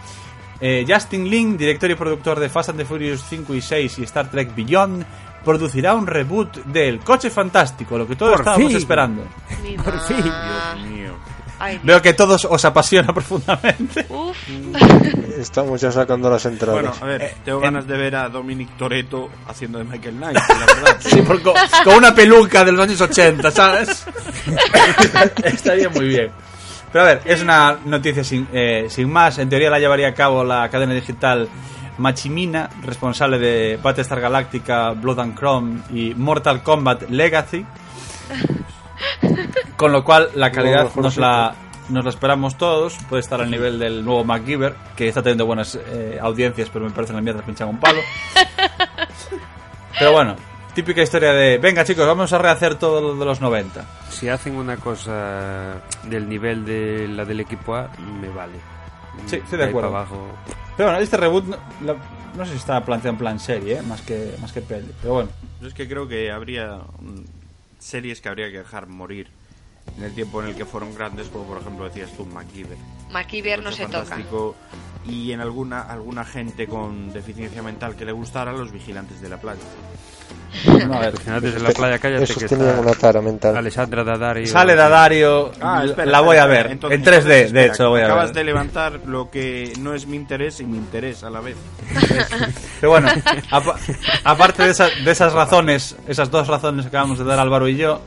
Eh, 0.62 0.84
Justin 0.88 1.28
Lin, 1.28 1.56
director 1.56 1.90
y 1.90 1.94
productor 1.94 2.38
de 2.40 2.48
Fast 2.48 2.70
and 2.70 2.78
the 2.78 2.84
Furious 2.84 3.22
5 3.28 3.54
y 3.54 3.60
6 3.60 3.98
y 3.98 4.02
Star 4.04 4.30
Trek 4.30 4.54
Beyond, 4.54 5.04
producirá 5.44 5.94
un 5.94 6.06
reboot 6.06 6.64
del 6.66 7.00
Coche 7.00 7.30
Fantástico, 7.30 7.96
lo 7.96 8.06
que 8.06 8.16
todos 8.16 8.32
Por 8.32 8.40
estábamos 8.40 8.68
fin. 8.68 8.76
esperando. 8.76 9.22
Por 9.84 10.00
fin. 10.00 10.16
Dios 10.22 10.86
mío. 10.90 10.99
Ay. 11.60 11.78
Veo 11.82 12.00
que 12.02 12.08
a 12.08 12.16
todos 12.16 12.44
os 12.46 12.64
apasiona 12.64 13.12
profundamente. 13.14 14.06
Uf, 14.08 14.36
Estamos 15.38 15.80
ya 15.80 15.92
sacando 15.92 16.28
las 16.28 16.44
entradas. 16.46 16.80
Bueno, 16.82 16.94
a 17.00 17.04
ver, 17.04 17.22
Eh, 17.22 17.34
tengo 17.44 17.58
en- 17.58 17.64
ganas 17.64 17.86
de 17.86 17.96
ver 17.96 18.16
a 18.16 18.28
Dominic 18.28 18.76
Toretto 18.76 19.28
haciendo 19.46 19.78
de 19.78 19.84
Michael 19.84 20.16
Knight, 20.16 20.36
la 20.36 20.56
verdad. 20.66 20.96
Sí, 21.00 21.22
por 21.22 21.40
co- 21.42 21.54
con 21.84 21.94
una 21.96 22.14
peluca 22.14 22.64
de 22.64 22.72
los 22.72 22.80
años 22.82 23.00
80, 23.00 23.50
¿sabes? 23.50 24.04
Estaría 25.44 25.88
muy 25.88 26.08
bien. 26.08 26.30
Pero 26.92 27.04
a 27.04 27.06
ver, 27.08 27.22
es 27.24 27.40
una 27.42 27.78
noticia 27.84 28.24
sin, 28.24 28.48
eh, 28.52 28.86
sin 28.88 29.10
más. 29.10 29.38
En 29.38 29.48
teoría 29.48 29.70
la 29.70 29.78
llevaría 29.78 30.08
a 30.08 30.14
cabo 30.14 30.42
la 30.44 30.68
cadena 30.70 30.92
digital 30.92 31.48
Machimina, 31.98 32.68
responsable 32.82 33.38
de 33.38 33.78
Battlestar 33.82 34.20
Galactica, 34.20 34.90
Blood 34.92 35.20
and 35.20 35.38
Chrome 35.38 35.80
y 35.94 36.14
Mortal 36.14 36.62
Kombat 36.62 37.08
Legacy. 37.10 37.64
Con 39.76 39.92
lo 39.92 40.04
cual, 40.04 40.30
la 40.34 40.50
calidad 40.52 40.94
nos 40.96 41.16
la, 41.16 41.54
nos 41.88 42.04
la 42.04 42.10
esperamos 42.10 42.56
todos. 42.58 42.96
Puede 43.08 43.20
estar 43.20 43.40
al 43.40 43.50
nivel 43.50 43.78
del 43.78 44.04
nuevo 44.04 44.24
MacGyver, 44.24 44.74
que 44.96 45.08
está 45.08 45.22
teniendo 45.22 45.46
buenas 45.46 45.76
eh, 45.76 46.18
audiencias, 46.20 46.68
pero 46.72 46.84
me 46.84 46.90
parece 46.90 47.12
una 47.12 47.22
mierda 47.22 47.42
pinchar 47.42 47.66
un 47.68 47.78
palo. 47.80 48.00
pero 49.98 50.12
bueno, 50.12 50.36
típica 50.74 51.02
historia 51.02 51.32
de: 51.32 51.58
venga, 51.58 51.84
chicos, 51.84 52.06
vamos 52.06 52.32
a 52.32 52.38
rehacer 52.38 52.74
todo 52.76 53.00
lo 53.00 53.16
de 53.16 53.24
los 53.24 53.40
90. 53.40 53.84
Si 54.10 54.28
hacen 54.28 54.56
una 54.56 54.76
cosa 54.76 55.76
del 56.04 56.28
nivel 56.28 56.64
de 56.64 57.08
la 57.08 57.24
del 57.24 57.40
equipo 57.40 57.74
A, 57.74 57.90
me 58.20 58.28
vale. 58.28 58.54
Sí, 59.26 59.36
estoy 59.36 59.58
de 59.58 59.64
acuerdo. 59.64 59.88
abajo. 59.88 60.26
Pero 60.76 60.90
bueno, 60.90 61.02
este 61.02 61.16
reboot 61.16 61.44
no, 61.46 61.56
la- 61.84 61.96
no 62.36 62.44
sé 62.44 62.52
si 62.52 62.58
está 62.58 62.82
planteado 62.84 63.14
en 63.14 63.18
plan 63.18 63.40
serie, 63.40 63.78
¿eh? 63.78 63.82
más, 63.82 64.00
que, 64.02 64.34
más 64.40 64.52
que 64.52 64.60
peli. 64.62 64.88
Pero 65.02 65.14
bueno, 65.14 65.28
Yo 65.60 65.68
es 65.68 65.74
que 65.74 65.88
creo 65.88 66.06
que 66.08 66.30
habría 66.30 66.78
series 67.80 68.20
que 68.20 68.28
habría 68.28 68.50
que 68.50 68.58
dejar 68.58 68.86
morir 68.86 69.28
en 69.96 70.04
el 70.04 70.14
tiempo 70.14 70.42
en 70.42 70.50
el 70.50 70.54
que 70.54 70.64
fueron 70.64 70.94
grandes, 70.94 71.28
como 71.28 71.44
por 71.46 71.60
ejemplo 71.60 71.84
decías 71.84 72.12
tú, 72.12 72.24
MacGyver. 72.26 72.78
MacGyver 73.10 73.62
no 73.62 73.72
se 73.72 73.86
toca. 73.86 74.18
Y 75.04 75.32
en 75.32 75.40
alguna 75.40 75.80
alguna 75.80 76.24
gente 76.24 76.66
con 76.66 77.12
deficiencia 77.12 77.62
mental 77.62 77.96
que 77.96 78.04
le 78.04 78.12
gustara, 78.12 78.52
los 78.52 78.70
vigilantes 78.70 79.20
de 79.20 79.28
la 79.28 79.40
playa. 79.40 79.60
No, 80.86 80.94
a 80.94 81.00
ver. 81.00 81.14
Antes 81.28 81.54
de 81.54 81.60
la 81.60 81.70
playa, 81.70 81.98
cállate 81.98 82.24
Esos 82.24 82.38
que 82.38 82.48
tenían 82.48 82.68
está 82.70 82.80
una 82.80 82.92
tara 82.92 83.20
mental. 83.22 83.56
Alessandra 83.56 84.04
Daddario. 84.04 84.46
Sale 84.46 84.74
Dadario, 84.74 85.52
Ah, 85.60 85.82
espera, 85.84 86.10
la 86.10 86.20
voy 86.20 86.36
a 86.38 86.46
ver. 86.46 86.66
entonces- 86.72 86.98
en 86.98 87.04
3D, 87.04 87.16
entonces, 87.16 87.26
de 87.28 87.44
espera, 87.60 87.66
hecho, 87.74 87.88
voy 87.90 88.00
a 88.00 88.04
Acabas 88.04 88.26
ver. 88.26 88.34
de 88.34 88.44
levantar 88.44 89.00
lo 89.06 89.30
que 89.30 89.72
no 89.80 89.94
es 89.94 90.06
mi 90.06 90.16
interés 90.16 90.60
y 90.60 90.64
mi 90.64 90.76
interés 90.78 91.22
a 91.24 91.30
la 91.30 91.40
vez. 91.40 91.56
Pero 92.80 92.90
bueno, 92.90 93.08
apa- 93.50 93.76
aparte 94.24 94.62
de, 94.64 94.70
esa- 94.70 94.88
de 95.04 95.10
esas 95.10 95.32
razones, 95.32 95.96
esas 96.08 96.30
dos 96.30 96.46
razones 96.48 96.82
que 96.84 96.88
acabamos 96.88 97.18
de 97.18 97.24
dar 97.24 97.38
Álvaro 97.38 97.68
y 97.68 97.76
yo, 97.76 98.00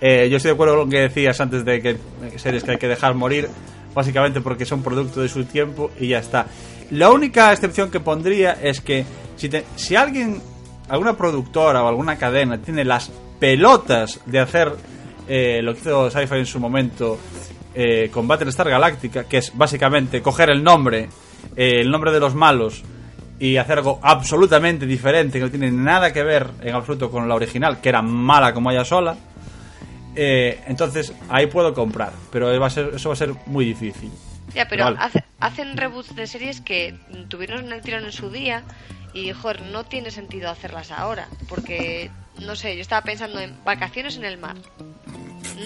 eh, 0.00 0.28
yo 0.30 0.36
estoy 0.38 0.50
de 0.50 0.54
acuerdo 0.54 0.74
con 0.76 0.84
lo 0.86 0.90
que 0.90 0.98
decías 1.00 1.40
antes 1.40 1.64
de 1.64 1.80
que 1.80 1.96
series 2.36 2.64
que 2.64 2.72
hay 2.72 2.78
que 2.78 2.88
dejar 2.88 3.14
morir, 3.14 3.48
básicamente 3.94 4.40
porque 4.40 4.64
son 4.64 4.82
producto 4.82 5.20
de 5.20 5.28
su 5.28 5.44
tiempo 5.44 5.90
y 6.00 6.08
ya 6.08 6.18
está. 6.18 6.46
La 6.90 7.10
única 7.10 7.52
excepción 7.52 7.90
que 7.90 8.00
pondría 8.00 8.52
es 8.62 8.80
que 8.80 9.04
si, 9.36 9.48
te- 9.48 9.64
si 9.76 9.96
alguien, 9.96 10.42
alguna 10.92 11.16
productora 11.16 11.82
o 11.82 11.88
alguna 11.88 12.16
cadena 12.16 12.58
tiene 12.58 12.84
las 12.84 13.10
pelotas 13.40 14.20
de 14.26 14.38
hacer 14.38 14.72
eh, 15.26 15.60
lo 15.62 15.74
que 15.74 15.80
hizo 15.80 16.10
Sci-Fi 16.10 16.36
en 16.36 16.46
su 16.46 16.60
momento 16.60 17.18
eh, 17.74 18.10
con 18.12 18.28
Battlestar 18.28 18.68
Galactica, 18.68 19.24
que 19.24 19.38
es 19.38 19.50
básicamente 19.56 20.20
coger 20.22 20.50
el 20.50 20.62
nombre, 20.62 21.08
eh, 21.56 21.80
el 21.80 21.90
nombre 21.90 22.12
de 22.12 22.20
los 22.20 22.34
malos 22.34 22.82
y 23.40 23.56
hacer 23.56 23.78
algo 23.78 23.98
absolutamente 24.02 24.86
diferente 24.86 25.38
que 25.38 25.44
no 25.46 25.50
tiene 25.50 25.70
nada 25.72 26.12
que 26.12 26.22
ver 26.22 26.46
en 26.60 26.74
absoluto 26.74 27.10
con 27.10 27.28
la 27.28 27.34
original, 27.34 27.80
que 27.80 27.88
era 27.88 28.02
mala 28.02 28.52
como 28.54 28.70
ella 28.70 28.84
sola. 28.84 29.16
eh, 30.14 30.60
entonces 30.66 31.12
ahí 31.30 31.46
puedo 31.46 31.72
comprar, 31.72 32.12
pero 32.30 32.60
va 32.60 32.66
a 32.66 32.70
ser- 32.70 32.90
eso 32.94 33.08
va 33.08 33.14
a 33.14 33.16
ser 33.16 33.32
muy 33.46 33.64
difícil. 33.64 34.10
Ya, 34.54 34.68
pero 34.68 34.84
Vale. 34.84 34.98
hace- 35.00 35.24
hacen 35.40 35.74
reboots 35.76 36.14
de 36.14 36.26
series 36.26 36.60
que 36.60 36.94
tuvieron 37.28 37.72
el 37.72 37.80
tirón 37.80 38.04
en 38.04 38.12
su 38.12 38.28
día 38.30 38.62
y, 39.14 39.32
joder, 39.32 39.62
no 39.62 39.84
tiene 39.84 40.10
sentido 40.10 40.50
hacerlas 40.50 40.90
ahora. 40.90 41.28
Porque, 41.48 42.10
no 42.40 42.56
sé, 42.56 42.74
yo 42.76 42.82
estaba 42.82 43.02
pensando 43.02 43.40
en 43.40 43.56
vacaciones 43.64 44.16
en 44.16 44.24
el 44.24 44.38
mar. 44.38 44.56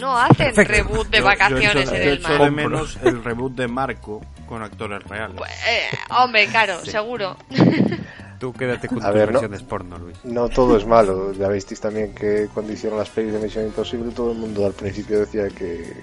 No 0.00 0.18
hacen 0.18 0.54
reboot 0.56 1.08
de 1.08 1.18
Yo- 1.18 1.22
yo 1.22 1.24
vacaciones 1.24 1.90
en 1.92 2.02
yo 2.04 2.10
el 2.12 2.20
mar. 2.20 2.38
de 2.42 2.50
menos 2.50 2.98
el 3.02 3.22
reboot 3.22 3.54
de 3.54 3.68
Marco 3.68 4.20
con 4.48 4.62
actores 4.62 5.02
reales. 5.04 5.36
Pues, 5.36 5.50
eh, 5.68 5.88
hombre, 6.10 6.46
claro, 6.48 6.84
seguro. 6.84 7.36
Tú 8.38 8.52
quédate 8.52 8.88
con 8.88 9.02
A 9.02 9.06
tus 9.06 9.14
ver, 9.14 9.32
¿no? 9.32 9.40
porno, 9.66 9.98
Luis. 9.98 10.18
No 10.24 10.48
todo 10.50 10.76
es 10.76 10.84
malo. 10.86 11.32
Ya 11.32 11.48
visteis 11.48 11.80
también 11.80 12.14
que 12.14 12.48
cuando 12.52 12.70
hicieron 12.72 12.98
las 12.98 13.08
pelis 13.08 13.32
de 13.32 13.38
Misión 13.38 13.64
Imposible, 13.64 14.12
todo 14.12 14.32
el 14.32 14.38
mundo 14.38 14.66
al 14.66 14.72
principio 14.74 15.20
decía 15.20 15.48
que. 15.48 16.02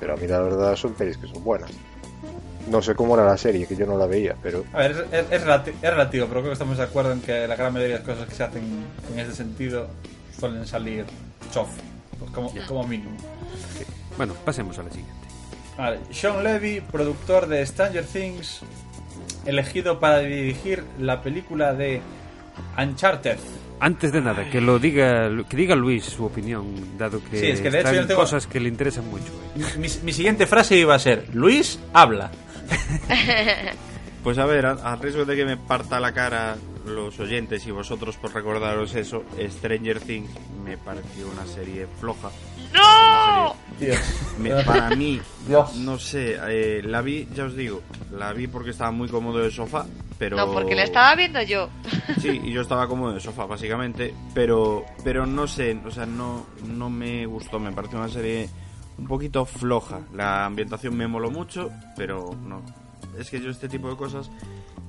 Pero 0.00 0.14
a 0.14 0.16
mí 0.16 0.26
la 0.26 0.40
verdad 0.40 0.74
son 0.76 0.94
pelis 0.94 1.18
que 1.18 1.26
son 1.26 1.44
buenas. 1.44 1.70
No 2.70 2.82
sé 2.82 2.94
cómo 2.94 3.14
era 3.14 3.24
la 3.24 3.36
serie, 3.36 3.66
que 3.66 3.76
yo 3.76 3.86
no 3.86 3.96
la 3.96 4.06
veía, 4.06 4.34
pero. 4.42 4.64
A 4.72 4.78
ver, 4.78 4.90
es, 4.90 4.98
es- 5.26 5.32
es 5.32 5.44
relati- 5.46 5.72
es 5.80 5.90
relativo, 5.90 6.26
pero 6.26 6.40
creo 6.40 6.50
que 6.50 6.52
estamos 6.54 6.76
de 6.78 6.84
acuerdo 6.84 7.12
en 7.12 7.20
que 7.20 7.46
la 7.46 7.54
gran 7.56 7.72
mayoría 7.72 7.98
de 7.98 8.04
las 8.04 8.08
cosas 8.08 8.28
que 8.28 8.34
se 8.34 8.42
hacen 8.42 8.62
en 9.12 9.18
este 9.20 9.34
sentido 9.34 9.88
suelen 10.38 10.66
salir 10.66 11.04
chof, 11.52 11.68
pues 12.18 12.30
como, 12.32 12.52
como 12.66 12.84
mínimo. 12.86 13.16
Bueno, 14.16 14.34
pasemos 14.44 14.78
a 14.78 14.82
la 14.82 14.90
siguiente. 14.90 15.14
Vale, 15.78 15.98
Sean 16.10 16.42
Levy, 16.42 16.80
productor 16.80 17.46
de 17.46 17.64
Stranger 17.66 18.04
Things, 18.04 18.60
elegido 19.44 20.00
para 20.00 20.18
dirigir 20.20 20.82
la 20.98 21.22
película 21.22 21.72
de 21.74 22.00
Uncharted. 22.78 23.36
Antes 23.78 24.10
de 24.10 24.22
nada, 24.22 24.48
que 24.50 24.60
lo 24.62 24.78
diga, 24.78 25.28
que 25.48 25.56
diga 25.56 25.74
Luis 25.76 26.04
su 26.06 26.24
opinión, 26.24 26.96
dado 26.96 27.20
que, 27.22 27.38
Sí, 27.38 27.46
es 27.48 27.60
que 27.60 27.70
de 27.70 27.80
hecho 27.80 27.92
yo 27.92 28.06
tengo- 28.06 28.20
cosas 28.22 28.46
que 28.46 28.58
le 28.58 28.70
interesan 28.70 29.06
mucho. 29.10 29.26
¿eh? 29.54 29.62
Mi, 29.78 29.88
mi 30.02 30.12
siguiente 30.14 30.46
frase 30.46 30.76
iba 30.76 30.94
a 30.94 30.98
ser, 30.98 31.26
Luis, 31.34 31.78
habla. 31.92 32.30
Pues 34.22 34.38
a 34.38 34.44
ver, 34.44 34.66
a, 34.66 34.72
a 34.72 34.96
riesgo 34.96 35.24
de 35.24 35.36
que 35.36 35.44
me 35.44 35.56
parta 35.56 36.00
la 36.00 36.10
cara 36.12 36.56
los 36.84 37.16
oyentes 37.20 37.64
y 37.64 37.70
vosotros 37.70 38.16
por 38.16 38.34
recordaros 38.34 38.92
eso, 38.96 39.22
Stranger 39.40 40.00
Things 40.00 40.28
me 40.64 40.76
pareció 40.76 41.28
una 41.28 41.46
serie 41.46 41.86
floja. 42.00 42.30
¡No! 42.74 43.54
Dios. 43.78 44.00
Me- 44.40 44.64
para 44.64 44.90
mí, 44.96 45.20
Dios. 45.46 45.76
no 45.76 45.96
sé, 46.00 46.38
eh, 46.48 46.82
la 46.84 47.02
vi, 47.02 47.28
ya 47.36 47.44
os 47.44 47.54
digo, 47.54 47.82
la 48.10 48.32
vi 48.32 48.48
porque 48.48 48.70
estaba 48.70 48.90
muy 48.90 49.08
cómodo 49.08 49.38
de 49.38 49.50
sofá, 49.52 49.86
pero... 50.18 50.36
No, 50.36 50.52
porque 50.52 50.74
la 50.74 50.82
estaba 50.82 51.14
viendo 51.14 51.40
yo. 51.42 51.68
Sí, 52.20 52.40
y 52.42 52.50
yo 52.52 52.62
estaba 52.62 52.88
cómodo 52.88 53.12
de 53.14 53.20
sofá, 53.20 53.46
básicamente, 53.46 54.12
pero 54.34 54.84
pero 55.04 55.24
no 55.24 55.46
sé, 55.46 55.78
o 55.86 55.90
sea, 55.92 56.04
no, 56.06 56.46
no 56.66 56.90
me 56.90 57.26
gustó, 57.26 57.60
me 57.60 57.70
pareció 57.70 57.98
una 57.98 58.08
serie 58.08 58.48
un 58.98 59.06
poquito 59.06 59.44
floja. 59.44 60.00
La 60.14 60.46
ambientación 60.46 60.96
me 60.96 61.06
moló 61.06 61.30
mucho, 61.30 61.70
pero 61.96 62.34
no. 62.46 62.62
Es 63.18 63.30
que 63.30 63.40
yo 63.40 63.50
este 63.50 63.68
tipo 63.68 63.88
de 63.88 63.96
cosas... 63.96 64.30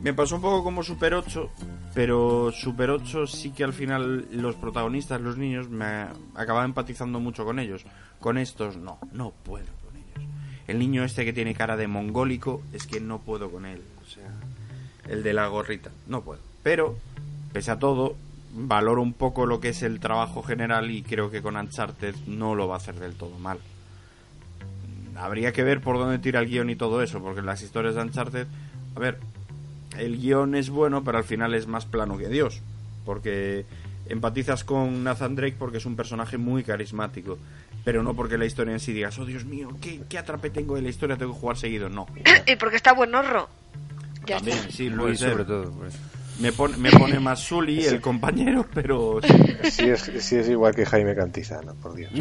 Me 0.01 0.13
pasó 0.13 0.35
un 0.35 0.41
poco 0.41 0.63
como 0.63 0.83
Super 0.83 1.15
8, 1.15 1.49
pero 1.95 2.51
Super 2.51 2.91
8 2.91 3.25
sí 3.25 3.49
que 3.49 3.63
al 3.63 3.73
final 3.73 4.27
los 4.31 4.55
protagonistas, 4.55 5.19
los 5.19 5.37
niños, 5.37 5.69
me 5.69 6.05
acababa 6.35 6.65
empatizando 6.65 7.19
mucho 7.19 7.45
con 7.45 7.57
ellos. 7.57 7.83
Con 8.19 8.37
estos 8.37 8.77
no, 8.77 8.99
no 9.11 9.31
puedo 9.31 9.65
con 9.83 9.95
ellos. 9.95 10.29
El 10.67 10.77
niño 10.77 11.03
este 11.03 11.25
que 11.25 11.33
tiene 11.33 11.55
cara 11.55 11.75
de 11.77 11.87
mongólico, 11.87 12.61
es 12.73 12.85
que 12.85 12.99
no 12.99 13.19
puedo 13.19 13.49
con 13.49 13.65
él. 13.65 13.81
O 14.03 14.07
sea, 14.07 14.31
el 15.07 15.23
de 15.23 15.33
la 15.33 15.47
gorrita, 15.47 15.89
no 16.05 16.21
puedo. 16.21 16.41
Pero, 16.61 16.95
pese 17.51 17.71
a 17.71 17.79
todo, 17.79 18.15
valoro 18.53 19.01
un 19.01 19.13
poco 19.13 19.47
lo 19.47 19.59
que 19.59 19.69
es 19.69 19.81
el 19.81 19.99
trabajo 19.99 20.43
general 20.43 20.91
y 20.91 21.01
creo 21.01 21.31
que 21.31 21.41
con 21.41 21.55
Uncharted 21.55 22.15
no 22.27 22.53
lo 22.53 22.67
va 22.67 22.75
a 22.75 22.77
hacer 22.77 22.99
del 22.99 23.15
todo 23.15 23.37
mal. 23.39 23.57
Habría 25.17 25.51
que 25.51 25.63
ver 25.63 25.81
por 25.81 25.97
dónde 25.97 26.19
tira 26.19 26.39
el 26.39 26.47
guion 26.47 26.69
y 26.69 26.75
todo 26.75 27.01
eso, 27.01 27.21
porque 27.21 27.41
las 27.41 27.61
historias 27.61 27.95
de 27.95 28.01
Uncharted, 28.01 28.47
a 28.95 28.99
ver, 28.99 29.19
el 29.97 30.17
guion 30.19 30.55
es 30.55 30.69
bueno, 30.69 31.03
pero 31.03 31.17
al 31.17 31.23
final 31.23 31.53
es 31.53 31.67
más 31.67 31.85
plano 31.85 32.17
que 32.17 32.29
Dios, 32.29 32.61
porque 33.05 33.65
empatizas 34.09 34.63
con 34.63 35.03
Nathan 35.03 35.35
Drake 35.35 35.55
porque 35.57 35.77
es 35.77 35.85
un 35.85 35.95
personaje 35.95 36.37
muy 36.37 36.63
carismático, 36.63 37.37
pero 37.83 38.03
no 38.03 38.13
porque 38.13 38.37
la 38.37 38.45
historia 38.45 38.73
en 38.73 38.79
sí 38.79 38.93
digas, 38.93 39.17
oh 39.19 39.25
Dios 39.25 39.45
mío, 39.45 39.69
¿qué, 39.81 40.01
qué 40.07 40.17
atrape 40.17 40.49
tengo 40.49 40.75
de 40.75 40.81
la 40.81 40.89
historia? 40.89 41.17
Tengo 41.17 41.33
que 41.33 41.39
jugar 41.39 41.57
seguido. 41.57 41.89
No. 41.89 42.05
y 42.45 42.55
porque 42.55 42.75
está 42.75 42.93
buen 42.93 43.13
horro. 43.15 43.49
Ya 44.25 44.37
También, 44.37 44.57
está. 44.57 44.71
sí, 44.71 44.89
Luis, 44.89 45.19
sobre 45.19 45.45
todo. 45.45 45.71
por 45.71 45.87
eso. 45.87 45.97
Me 46.39 46.51
pone, 46.51 46.77
me 46.77 46.91
pone 46.91 47.19
más 47.19 47.39
Sully, 47.39 47.85
el 47.85 48.01
compañero, 48.01 48.65
pero 48.73 49.19
Sí 49.63 49.89
es, 49.89 50.11
sí 50.19 50.35
es 50.35 50.49
igual 50.49 50.75
que 50.75 50.85
Jaime 50.85 51.15
Cantizano, 51.15 51.73
por 51.75 51.95
Dios. 51.95 52.11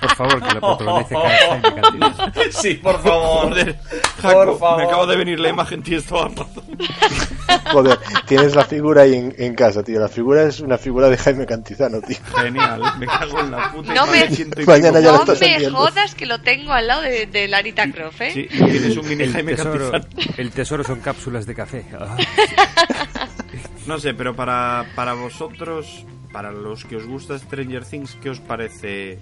Por 0.00 0.10
favor, 0.16 0.40
que 0.40 0.54
la 0.54 0.60
protagonice 0.60 1.14
Jaime 1.16 1.80
Cantizano. 1.80 2.32
Sí, 2.52 2.74
por 2.74 3.02
favor. 3.02 3.54
Joder, 4.22 4.48
Por 4.48 4.58
favor. 4.58 4.76
me 4.78 4.84
acaba 4.84 5.06
de 5.06 5.16
venir 5.16 5.40
la 5.40 5.48
imagen, 5.48 5.82
tienes 5.82 6.04
toda 6.06 6.28
la 6.28 6.34
razón. 6.34 6.64
Joder, 7.72 7.98
tienes 8.26 8.54
la 8.54 8.64
figura 8.64 9.02
ahí 9.02 9.14
en, 9.14 9.34
en 9.38 9.54
casa, 9.54 9.82
tío. 9.82 9.98
La 10.00 10.08
figura 10.08 10.42
es 10.44 10.60
una 10.60 10.78
figura 10.78 11.08
de 11.08 11.16
Jaime 11.18 11.46
Cantizano, 11.46 12.00
tío. 12.00 12.16
Genial, 12.36 12.80
me 12.98 13.06
cago 13.06 13.40
en 13.40 13.50
la 13.50 13.72
puta. 13.72 13.94
No 13.94 14.06
me- 14.06 14.64
Mañana 14.66 15.00
ya 15.00 15.12
No 15.12 15.20
estás 15.20 15.40
me 15.40 15.70
jodas 15.70 16.14
que 16.14 16.26
lo 16.26 16.40
tengo 16.40 16.72
al 16.72 16.86
lado 16.86 17.02
de, 17.02 17.26
de 17.26 17.48
Larita 17.48 17.90
Croft, 17.90 18.20
¿eh? 18.20 18.30
Sí, 18.32 18.46
tienes 18.50 18.96
un 18.96 19.08
mini 19.08 19.24
El 19.24 19.32
Jaime 19.32 19.54
tesoro, 19.56 19.90
Cantizano. 19.90 20.34
el 20.38 20.50
tesoro 20.50 20.84
son 20.84 21.00
cápsulas 21.00 21.46
de 21.46 21.54
café. 21.54 21.84
Ah. 21.98 22.16
No 23.86 23.98
sé, 23.98 24.14
pero 24.14 24.36
para, 24.36 24.84
para 24.94 25.14
vosotros, 25.14 26.04
para 26.32 26.52
los 26.52 26.84
que 26.84 26.96
os 26.96 27.06
gusta 27.06 27.38
Stranger 27.38 27.84
Things, 27.84 28.16
¿qué 28.22 28.30
os 28.30 28.38
parece 28.38 29.18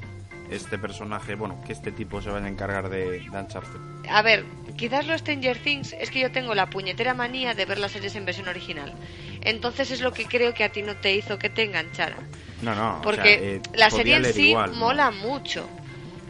este 0.50 0.78
personaje? 0.78 1.34
Bueno, 1.34 1.60
que 1.66 1.72
este 1.72 1.92
tipo 1.92 2.20
se 2.22 2.30
vaya 2.30 2.46
a 2.46 2.48
encargar 2.48 2.88
de, 2.88 3.20
de 3.20 3.30
Uncharted. 3.30 3.80
A 4.10 4.22
ver, 4.22 4.44
quizás 4.76 5.06
lo 5.06 5.16
Stranger 5.18 5.58
Things 5.58 5.92
es 5.98 6.10
que 6.10 6.20
yo 6.20 6.30
tengo 6.32 6.54
la 6.54 6.66
puñetera 6.70 7.14
manía 7.14 7.54
de 7.54 7.64
ver 7.66 7.78
las 7.78 7.92
series 7.92 8.14
en 8.16 8.24
versión 8.24 8.48
original. 8.48 8.92
Entonces 9.42 9.90
es 9.90 10.00
lo 10.00 10.12
que 10.12 10.24
creo 10.26 10.54
que 10.54 10.64
a 10.64 10.70
ti 10.70 10.82
no 10.82 10.96
te 10.96 11.14
hizo 11.14 11.38
que 11.38 11.50
te 11.50 11.62
enganchara. 11.64 12.16
No, 12.62 12.74
no, 12.74 12.98
o 12.98 13.02
Porque 13.02 13.38
sea, 13.38 13.48
eh, 13.48 13.60
la 13.74 13.90
serie 13.90 14.16
en 14.16 14.24
sí 14.24 14.50
igual, 14.50 14.72
¿no? 14.72 14.76
mola 14.78 15.10
mucho. 15.10 15.68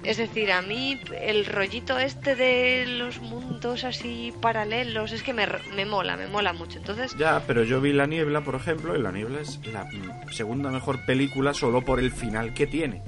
Es 0.05 0.17
decir, 0.17 0.53
a 0.53 0.63
mí 0.63 1.01
el 1.21 1.45
rollito 1.45 1.99
este 1.99 2.37
de 2.37 2.87
los 2.87 3.21
mundos 3.21 3.83
así 3.83 4.33
paralelos 4.41 5.11
es 5.11 5.23
que 5.25 5.33
me, 5.35 5.47
me 5.75 5.87
mola, 5.87 6.17
me 6.17 6.29
mola 6.29 6.53
mucho. 6.53 6.79
Entonces, 6.79 7.17
Ya, 7.19 7.43
pero 7.47 7.65
yo 7.65 7.81
vi 7.81 7.93
La 7.93 8.07
Niebla, 8.07 8.43
por 8.43 8.55
ejemplo, 8.55 8.97
y 8.97 9.03
La 9.03 9.11
Niebla 9.11 9.41
es 9.41 9.59
la 9.67 9.89
segunda 10.31 10.71
mejor 10.71 11.05
película 11.05 11.53
solo 11.53 11.83
por 11.83 11.99
el 11.99 12.13
final 12.13 12.55
que 12.55 12.67
tiene. 12.69 13.03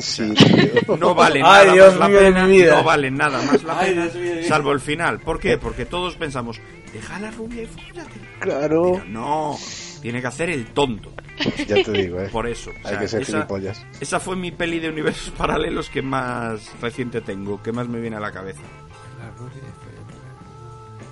Sí. 0.00 0.32
No 0.98 1.14
vale 1.14 1.40
Ay, 1.44 1.66
nada 1.66 1.72
Dios 1.72 1.90
más 1.92 1.98
la 1.98 2.08
mío 2.08 2.18
pena. 2.20 2.44
mi 2.46 2.52
vida. 2.58 2.76
No 2.76 2.84
vale 2.84 3.10
nada 3.10 3.42
más 3.42 3.62
la 3.64 3.78
Ay, 3.78 3.90
pena. 3.90 4.06
Dios. 4.08 4.46
Salvo 4.46 4.72
el 4.72 4.80
final. 4.80 5.20
¿Por 5.20 5.40
qué? 5.40 5.58
Porque 5.58 5.84
todos 5.86 6.14
pensamos, 6.16 6.60
deja 6.92 7.18
la 7.18 7.30
rubia 7.32 7.62
y 7.62 7.66
fóllate. 7.66 8.20
Claro. 8.40 8.92
Pero 8.94 9.04
no, 9.08 9.56
tiene 10.00 10.20
que 10.20 10.26
hacer 10.26 10.50
el 10.50 10.66
tonto. 10.66 11.12
Ya 11.66 11.82
te 11.82 11.90
digo, 11.92 12.20
eh. 12.20 12.28
Por 12.30 12.46
eso. 12.46 12.70
o 12.70 12.74
Hay 12.84 12.90
sea, 12.90 12.98
que 13.00 13.08
ser 13.08 13.22
esa, 13.22 13.32
gilipollas. 13.38 13.84
esa 14.00 14.20
fue 14.20 14.36
mi 14.36 14.52
peli 14.52 14.78
de 14.78 14.88
universos 14.88 15.30
paralelos 15.36 15.90
que 15.90 16.00
más 16.02 16.70
reciente 16.80 17.20
tengo, 17.20 17.60
que 17.62 17.72
más 17.72 17.88
me 17.88 18.00
viene 18.00 18.16
a 18.16 18.20
la 18.20 18.30
cabeza. 18.30 18.60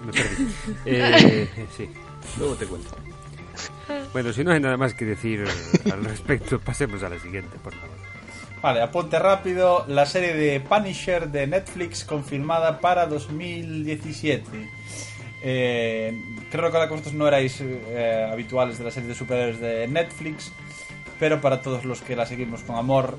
Me 0.06 0.12
perdí. 0.12 0.46
Eh, 0.86 1.48
sí. 1.76 1.88
Luego 2.38 2.54
te 2.54 2.66
cuento. 2.66 2.90
Bueno, 4.12 4.32
si 4.32 4.42
no 4.44 4.52
hay 4.52 4.60
nada 4.60 4.76
más 4.76 4.94
que 4.94 5.04
decir 5.04 5.44
al 5.92 6.04
respecto, 6.04 6.58
pasemos 6.60 7.02
a 7.02 7.08
la 7.08 7.18
siguiente, 7.18 7.56
por 7.62 7.74
favor. 7.74 7.96
Vale, 8.62 8.80
apunte 8.80 9.18
rápido. 9.18 9.84
La 9.88 10.06
serie 10.06 10.34
de 10.34 10.60
Punisher 10.60 11.28
de 11.28 11.48
Netflix 11.48 12.04
confirmada 12.04 12.78
para 12.78 13.06
2017. 13.06 14.70
Eh, 15.42 16.22
creo 16.48 16.70
que 16.70 16.78
vosotros 16.86 17.12
no 17.12 17.26
erais 17.26 17.60
eh, 17.60 18.28
habituales 18.30 18.78
de 18.78 18.84
la 18.84 18.92
serie 18.92 19.08
de 19.08 19.16
superhéroes 19.16 19.58
de 19.58 19.88
Netflix, 19.88 20.52
pero 21.18 21.40
para 21.40 21.60
todos 21.60 21.84
los 21.84 22.02
que 22.02 22.14
la 22.14 22.24
seguimos 22.24 22.62
con 22.62 22.76
amor, 22.76 23.18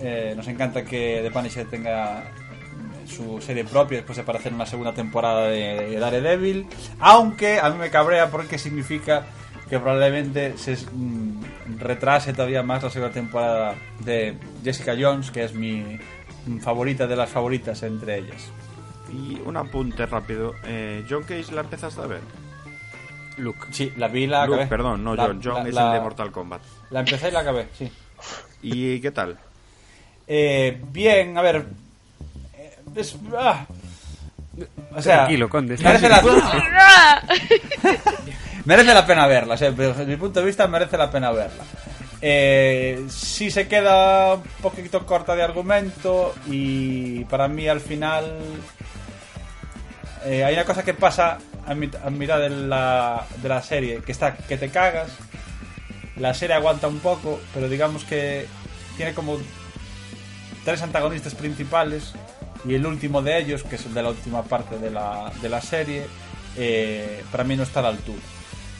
eh, 0.00 0.34
nos 0.36 0.46
encanta 0.46 0.84
que 0.84 1.18
The 1.24 1.30
Punisher 1.32 1.68
tenga 1.68 2.30
su 3.04 3.40
serie 3.40 3.64
propia 3.64 3.98
después 3.98 4.14
de 4.14 4.22
aparecer 4.22 4.52
en 4.52 4.58
la 4.58 4.66
segunda 4.66 4.94
temporada 4.94 5.48
de 5.48 5.98
Daredevil. 5.98 6.68
Aunque 7.00 7.58
a 7.58 7.68
mí 7.68 7.78
me 7.78 7.90
cabrea 7.90 8.30
porque 8.30 8.58
significa 8.58 9.26
que 9.68 9.80
probablemente 9.80 10.56
se 10.56 10.76
mm, 10.76 11.40
retrase 11.78 12.32
todavía 12.32 12.62
más 12.62 12.82
la 12.82 12.90
segunda 12.90 13.12
temporada 13.14 13.74
de 14.00 14.36
Jessica 14.62 14.94
Jones, 14.98 15.30
que 15.30 15.44
es 15.44 15.54
mi 15.54 15.98
favorita 16.60 17.06
de 17.06 17.16
las 17.16 17.30
favoritas 17.30 17.82
entre 17.82 18.18
ellas. 18.18 18.50
Y 19.12 19.40
un 19.44 19.56
apunte 19.56 20.06
rápido. 20.06 20.54
Eh, 20.64 21.04
¿John 21.08 21.22
Cage 21.22 21.52
la 21.52 21.60
empezaste 21.62 22.00
a 22.00 22.06
ver? 22.06 22.20
Luke. 23.36 23.66
Sí, 23.70 23.92
la 23.96 24.08
vi 24.08 24.24
y 24.24 24.26
la 24.26 24.44
Luke, 24.46 24.54
acabé. 24.62 24.68
perdón, 24.68 25.02
no 25.04 25.14
La- 25.14 25.26
John. 25.26 25.40
John 25.42 25.62
la- 25.62 25.68
es 25.68 25.74
la- 25.74 25.86
el 25.88 25.92
de 25.94 26.00
Mortal 26.00 26.30
Kombat. 26.32 26.60
La 26.90 27.00
empecé 27.00 27.28
y 27.28 27.30
la 27.32 27.40
acabé, 27.40 27.68
sí. 27.76 27.90
¿Y 28.62 29.00
qué 29.00 29.10
tal? 29.10 29.38
Eh, 30.26 30.80
bien, 30.90 31.36
a 31.36 31.42
ver. 31.42 31.66
eh, 32.56 32.76
es- 32.96 33.16
ah. 33.36 33.66
O 34.94 35.02
sea, 35.02 35.16
Tranquilo, 35.16 35.48
Conde, 35.48 35.74
está 35.74 35.88
merece 35.88 36.08
la. 36.08 36.22
merece 38.64 38.94
la 38.94 39.06
pena 39.06 39.26
verla. 39.26 39.56
desde 39.56 40.06
mi 40.06 40.16
punto 40.16 40.40
de 40.40 40.46
vista, 40.46 40.66
merece 40.66 40.96
la 40.96 41.10
pena 41.10 41.30
verla. 41.32 41.64
Eh, 42.20 43.04
sí 43.10 43.50
se 43.50 43.68
queda 43.68 44.34
un 44.34 44.42
poquito 44.62 45.04
corta 45.04 45.34
de 45.36 45.42
argumento 45.42 46.34
y 46.46 47.24
para 47.26 47.48
mí 47.48 47.68
al 47.68 47.80
final 47.80 48.38
eh, 50.24 50.42
hay 50.44 50.54
una 50.54 50.64
cosa 50.64 50.82
que 50.82 50.94
pasa 50.94 51.38
a, 51.66 51.74
mit- 51.74 51.98
mitad 52.10 52.38
de 52.38 52.48
la, 52.48 53.26
de 53.42 53.48
la 53.48 53.60
serie 53.62 54.00
que 54.00 54.12
está 54.12 54.34
que 54.36 54.56
te 54.56 54.70
cagas. 54.70 55.08
La 56.16 56.32
serie 56.32 56.54
aguanta 56.56 56.88
un 56.88 57.00
poco, 57.00 57.40
pero 57.52 57.68
digamos 57.68 58.04
que 58.04 58.46
tiene 58.96 59.12
como 59.14 59.36
tres 60.64 60.80
antagonistas 60.80 61.34
principales 61.34 62.12
y 62.64 62.74
el 62.74 62.86
último 62.86 63.20
de 63.20 63.36
ellos, 63.38 63.64
que 63.64 63.74
es 63.76 63.84
el 63.84 63.92
de 63.92 64.02
la 64.02 64.10
última 64.10 64.42
parte 64.44 64.78
de 64.78 64.90
la, 64.90 65.30
de 65.42 65.48
la 65.50 65.60
serie, 65.60 66.06
eh, 66.56 67.22
para 67.30 67.44
mí 67.44 67.56
no 67.56 67.64
está 67.64 67.80
a 67.80 67.82
la 67.82 67.88
altura. 67.90 68.22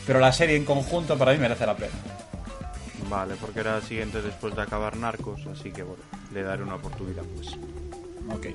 Pero 0.06 0.20
la 0.20 0.32
serie 0.32 0.56
en 0.56 0.64
conjunto 0.64 1.16
para 1.16 1.32
mí 1.32 1.38
merece 1.38 1.64
la 1.66 1.76
pena. 1.76 1.92
Vale, 3.08 3.34
porque 3.40 3.60
era 3.60 3.76
el 3.76 3.82
siguiente 3.82 4.20
después 4.22 4.54
de 4.56 4.62
acabar 4.62 4.96
Narcos, 4.96 5.40
así 5.46 5.70
que 5.70 5.82
bueno, 5.82 6.02
le 6.32 6.42
daré 6.42 6.62
una 6.62 6.76
oportunidad 6.76 7.22
pues. 7.36 7.56
Ok. 8.30 8.46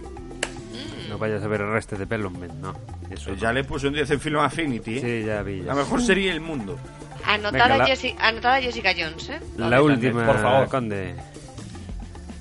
No 1.07 1.17
vayas 1.17 1.43
a 1.43 1.47
ver 1.47 1.61
el 1.61 1.71
resto 1.71 1.95
de 1.95 2.05
Pelonmen, 2.07 2.61
no. 2.61 2.73
Eso 3.09 3.29
Pues 3.29 3.39
ya 3.41 3.51
le 3.51 3.63
puse 3.63 3.87
un 3.87 3.93
10 3.93 4.11
en 4.11 4.19
Film 4.19 4.39
Affinity, 4.39 4.97
¿eh? 4.97 5.01
Sí, 5.21 5.27
ya 5.27 5.41
vi. 5.41 5.59
ya. 5.59 5.65
La 5.67 5.75
mejor 5.75 6.01
serie 6.01 6.31
del 6.31 6.41
mundo. 6.41 6.77
Anotada, 7.25 7.63
Venga, 7.63 7.77
la- 7.79 7.85
Jessica, 7.87 8.27
anotada 8.27 8.61
Jessica 8.61 8.91
Jones, 8.97 9.29
¿eh? 9.29 9.39
La 9.57 9.81
última, 9.81 10.25
por 10.25 10.39
favor. 10.41 10.67
Conde. 10.69 11.15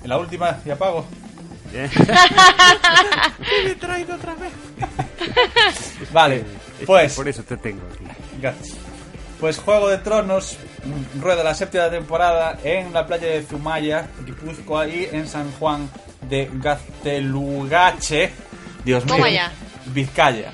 En 0.03 0.09
la 0.09 0.19
última, 0.19 0.59
y 0.65 0.71
apago. 0.71 1.05
¿Eh? 1.73 1.88
Vale, 6.12 6.44
pues. 6.87 7.14
Por 7.14 7.29
eso 7.29 7.42
te 7.42 7.57
tengo 7.57 7.83
aquí. 7.92 8.05
Gracias. 8.40 8.77
Pues 9.40 9.59
Juego 9.59 9.88
de 9.88 9.98
Tronos 9.98 10.57
rueda 11.20 11.44
la 11.44 11.55
séptima 11.55 11.88
temporada 11.90 12.59
en 12.64 12.92
la 12.92 13.07
playa 13.07 13.29
de 13.29 13.42
Zumaya, 13.42 14.09
Guipúzcoa 14.24 14.88
y 14.88 15.09
en 15.12 15.29
San 15.29 15.53
Juan 15.53 15.88
de 16.29 16.51
Gaztelugache. 16.55 18.33
Dios 18.85 19.05
mío. 19.05 19.24
Vizcaya. 19.87 20.53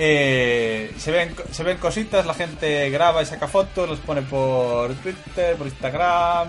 Eh, 0.00 0.94
se, 0.96 1.10
ven, 1.10 1.34
se 1.50 1.64
ven 1.64 1.76
cositas, 1.78 2.24
la 2.24 2.34
gente 2.34 2.88
graba 2.88 3.20
y 3.20 3.26
saca 3.26 3.48
fotos, 3.48 3.88
los 3.88 3.98
pone 3.98 4.22
por 4.22 4.94
Twitter, 4.94 5.56
por 5.56 5.66
Instagram 5.66 6.48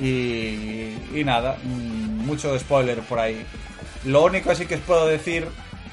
y, 0.00 0.94
y 1.14 1.22
nada, 1.22 1.58
mm, 1.62 2.24
mucho 2.26 2.58
spoiler 2.58 3.00
por 3.00 3.18
ahí. 3.18 3.44
Lo 4.06 4.24
único 4.24 4.50
así 4.50 4.66
que 4.66 4.76
os 4.76 4.80
puedo 4.80 5.06
decir, 5.06 5.46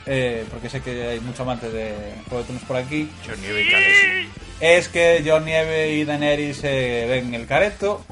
eh, 0.06 0.46
porque 0.52 0.70
sé 0.70 0.82
que 0.82 1.08
hay 1.08 1.20
mucho 1.20 1.44
amante 1.44 1.70
de 1.70 1.94
Juego 2.28 2.40
de 2.40 2.44
Tronos 2.46 2.64
por 2.64 2.78
aquí, 2.78 3.10
John 3.26 3.40
Nieve 3.42 3.64
y 3.64 3.72
Khaleesi. 3.72 4.30
es 4.60 4.88
que 4.90 5.24
Jon 5.26 5.46
Nieve 5.46 5.92
y 5.94 6.04
Daenerys 6.06 6.58
se 6.58 7.06
ven 7.08 7.34
el 7.34 7.46
careto. 7.48 8.04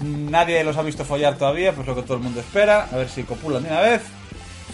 Nadie 0.00 0.62
los 0.64 0.76
ha 0.76 0.82
visto 0.82 1.04
follar 1.04 1.36
todavía, 1.38 1.72
pues 1.72 1.86
lo 1.86 1.94
que 1.94 2.02
todo 2.02 2.16
el 2.18 2.22
mundo 2.22 2.40
espera. 2.40 2.88
A 2.92 2.96
ver 2.96 3.08
si 3.08 3.22
copulan 3.22 3.62
de 3.62 3.70
una 3.70 3.80
vez. 3.80 4.02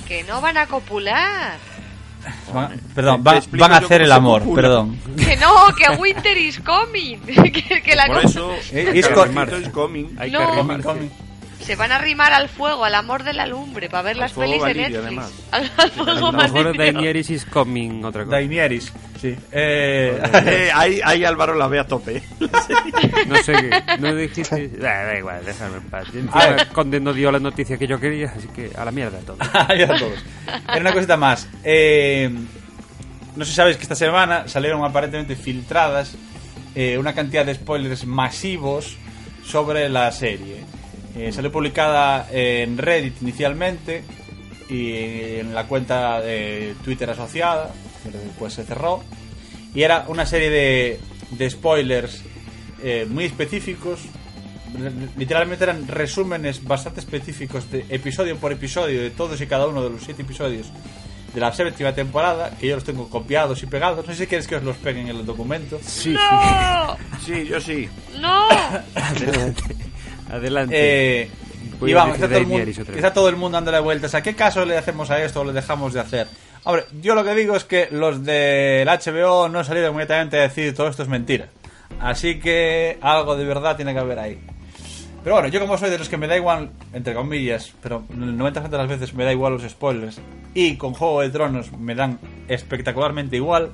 Que 0.08 0.24
no 0.24 0.40
van 0.40 0.56
a 0.56 0.66
copular. 0.66 1.56
Van- 2.52 2.78
perdón, 2.94 3.22
van, 3.24 3.72
a 3.72 3.76
hacer 3.78 4.02
el 4.02 4.12
amor, 4.12 4.42
copula. 4.42 4.60
perdón. 4.62 4.98
Que 5.16 5.36
no, 5.36 5.54
que 5.74 5.88
Winter 5.96 6.36
is 6.36 6.58
coming. 6.60 7.18
que, 7.52 7.80
que 7.82 7.94
la 7.96 8.06
Por 8.08 8.24
eso, 8.24 8.52
Eh, 8.72 8.90
is 8.94 9.08
co- 9.08 9.24
is 9.26 9.68
coming. 9.70 10.16
Hay 10.18 10.30
No. 10.30 10.40
que 10.40 10.44
Comen, 10.58 10.80
arrimarse. 10.86 11.08
Se 11.60 11.76
van 11.76 11.92
a 11.92 11.96
arrimar 11.96 12.32
al 12.32 12.48
fuego, 12.48 12.84
al 12.84 12.94
amor 12.94 13.22
de 13.22 13.32
la 13.34 13.46
lumbre, 13.46 13.88
para 13.88 14.02
ver 14.02 14.16
las 14.16 14.32
fuego 14.32 14.64
pelis 14.64 14.64
de 14.64 14.74
Netflix. 14.74 14.98
además. 15.04 15.32
Al, 15.52 15.70
al 15.76 15.90
fuego 15.90 16.28
A 16.28 16.48
lo. 16.48 16.72
Daenerys 16.72 17.30
is 17.30 17.44
coming, 17.44 18.02
otra 18.04 18.24
cosa. 18.24 18.36
Daenerys, 18.36 18.92
sí. 19.20 19.36
Eh, 19.52 20.20
Eh, 20.46 20.70
ahí, 20.74 21.00
ahí 21.04 21.24
Álvaro 21.24 21.54
la 21.54 21.68
ve 21.68 21.78
a 21.78 21.86
tope. 21.86 22.22
No 23.26 23.36
sé, 23.42 23.52
qué- 23.52 23.98
no 23.98 24.14
dijiste... 24.14 24.70
Ah, 24.80 25.04
da 25.04 25.18
igual, 25.18 25.44
déjame 25.44 25.76
en 25.76 26.28
paz. 26.28 26.66
Conde 26.72 26.98
no 27.00 27.12
dio 27.12 27.30
la 27.30 27.38
noticia 27.38 27.76
que 27.78 27.86
yo 27.86 28.00
quería, 28.00 28.32
así 28.36 28.48
que 28.48 28.70
a 28.76 28.84
la 28.84 28.90
mierda 28.90 29.18
todo. 29.20 29.36
Ahí 29.68 29.82
a 29.82 29.88
todos. 29.88 30.24
Era 30.68 30.80
una 30.80 30.92
cosita 30.92 31.16
más. 31.16 31.48
Eh, 31.62 32.30
no 33.36 33.44
sé 33.44 33.50
si 33.50 33.56
sabéis 33.56 33.76
que 33.76 33.82
esta 33.84 33.94
semana 33.94 34.48
salieron 34.48 34.84
aparentemente 34.84 35.36
filtradas 35.36 36.14
eh, 36.74 36.98
una 36.98 37.12
cantidad 37.14 37.44
de 37.46 37.54
spoilers 37.54 38.04
masivos 38.06 38.96
sobre 39.44 39.88
la 39.88 40.10
serie. 40.12 40.64
Eh, 41.16 41.32
salió 41.32 41.50
publicada 41.50 42.28
en 42.30 42.78
Reddit 42.78 43.20
inicialmente 43.22 44.04
y 44.68 44.92
en 45.40 45.54
la 45.54 45.66
cuenta 45.66 46.20
de 46.20 46.74
Twitter 46.84 47.10
asociada, 47.10 47.72
que 48.02 48.10
después 48.16 48.52
se 48.54 48.64
cerró. 48.64 49.02
Y 49.74 49.82
era 49.82 50.04
una 50.08 50.26
serie 50.26 50.50
de, 50.50 51.00
de 51.30 51.50
spoilers 51.50 52.22
eh, 52.82 53.06
muy 53.08 53.24
específicos. 53.24 54.00
Literalmente 55.16 55.64
eran 55.64 55.88
resúmenes 55.88 56.64
bastante 56.64 57.00
específicos 57.00 57.70
de 57.70 57.84
episodio 57.88 58.36
por 58.36 58.52
episodio 58.52 59.02
de 59.02 59.10
todos 59.10 59.40
y 59.40 59.46
cada 59.46 59.66
uno 59.66 59.82
de 59.82 59.90
los 59.90 60.02
siete 60.04 60.22
episodios 60.22 60.68
de 61.34 61.40
la 61.40 61.52
séptima 61.52 61.92
temporada, 61.92 62.50
que 62.58 62.68
yo 62.68 62.74
los 62.76 62.84
tengo 62.84 63.08
copiados 63.08 63.62
y 63.62 63.66
pegados. 63.66 64.06
No 64.06 64.12
sé 64.12 64.20
si 64.20 64.26
quieres 64.26 64.46
que 64.46 64.56
os 64.56 64.62
los 64.62 64.76
peguen 64.76 65.08
en 65.08 65.16
el 65.16 65.26
documento. 65.26 65.78
Sí, 65.84 66.10
¡No! 66.10 66.96
Sí, 67.24 67.44
yo 67.46 67.60
sí. 67.60 67.88
¡No! 68.20 68.48
Adelante. 70.30 70.76
Adelante. 70.76 71.22
Eh, 71.22 71.30
y 71.82 71.92
a 71.92 71.96
vamos, 71.96 72.16
está 72.16 72.28
todo, 72.28 72.38
el 72.38 72.46
mundo, 72.46 72.70
está 72.70 73.12
todo 73.12 73.28
el 73.28 73.36
mundo 73.36 73.56
dándole 73.56 73.80
vueltas. 73.80 74.14
¿A 74.14 74.22
qué 74.22 74.34
caso 74.34 74.64
le 74.64 74.76
hacemos 74.76 75.10
a 75.10 75.22
esto 75.22 75.40
o 75.40 75.44
le 75.44 75.52
dejamos 75.52 75.92
de 75.92 76.00
hacer? 76.00 76.26
Hombre, 76.64 76.84
yo 77.00 77.14
lo 77.14 77.24
que 77.24 77.34
digo 77.34 77.56
es 77.56 77.64
que 77.64 77.88
los 77.90 78.24
del 78.24 78.86
HBO 78.86 79.48
no 79.48 79.60
han 79.60 79.64
salido 79.64 79.90
inmediatamente 79.90 80.38
a 80.38 80.42
decir 80.42 80.74
todo 80.74 80.88
esto 80.88 81.02
es 81.02 81.08
mentira. 81.08 81.48
Así 82.00 82.38
que 82.38 82.98
algo 83.00 83.36
de 83.36 83.44
verdad 83.44 83.76
tiene 83.76 83.92
que 83.92 83.98
haber 83.98 84.18
ahí. 84.18 84.38
Pero 85.22 85.36
bueno, 85.36 85.48
yo 85.48 85.60
como 85.60 85.76
soy 85.76 85.90
de 85.90 85.98
los 85.98 86.08
que 86.08 86.16
me 86.16 86.26
da 86.26 86.36
igual, 86.36 86.70
entre 86.92 87.14
comillas, 87.14 87.74
pero 87.82 88.04
el 88.10 88.38
90% 88.38 88.68
de 88.68 88.78
las 88.78 88.88
veces 88.88 89.12
me 89.12 89.24
da 89.24 89.32
igual 89.32 89.52
los 89.52 89.70
spoilers, 89.70 90.18
y 90.54 90.76
con 90.76 90.94
Juego 90.94 91.20
de 91.20 91.28
Tronos 91.28 91.72
me 91.72 91.94
dan 91.94 92.18
espectacularmente 92.48 93.36
igual, 93.36 93.70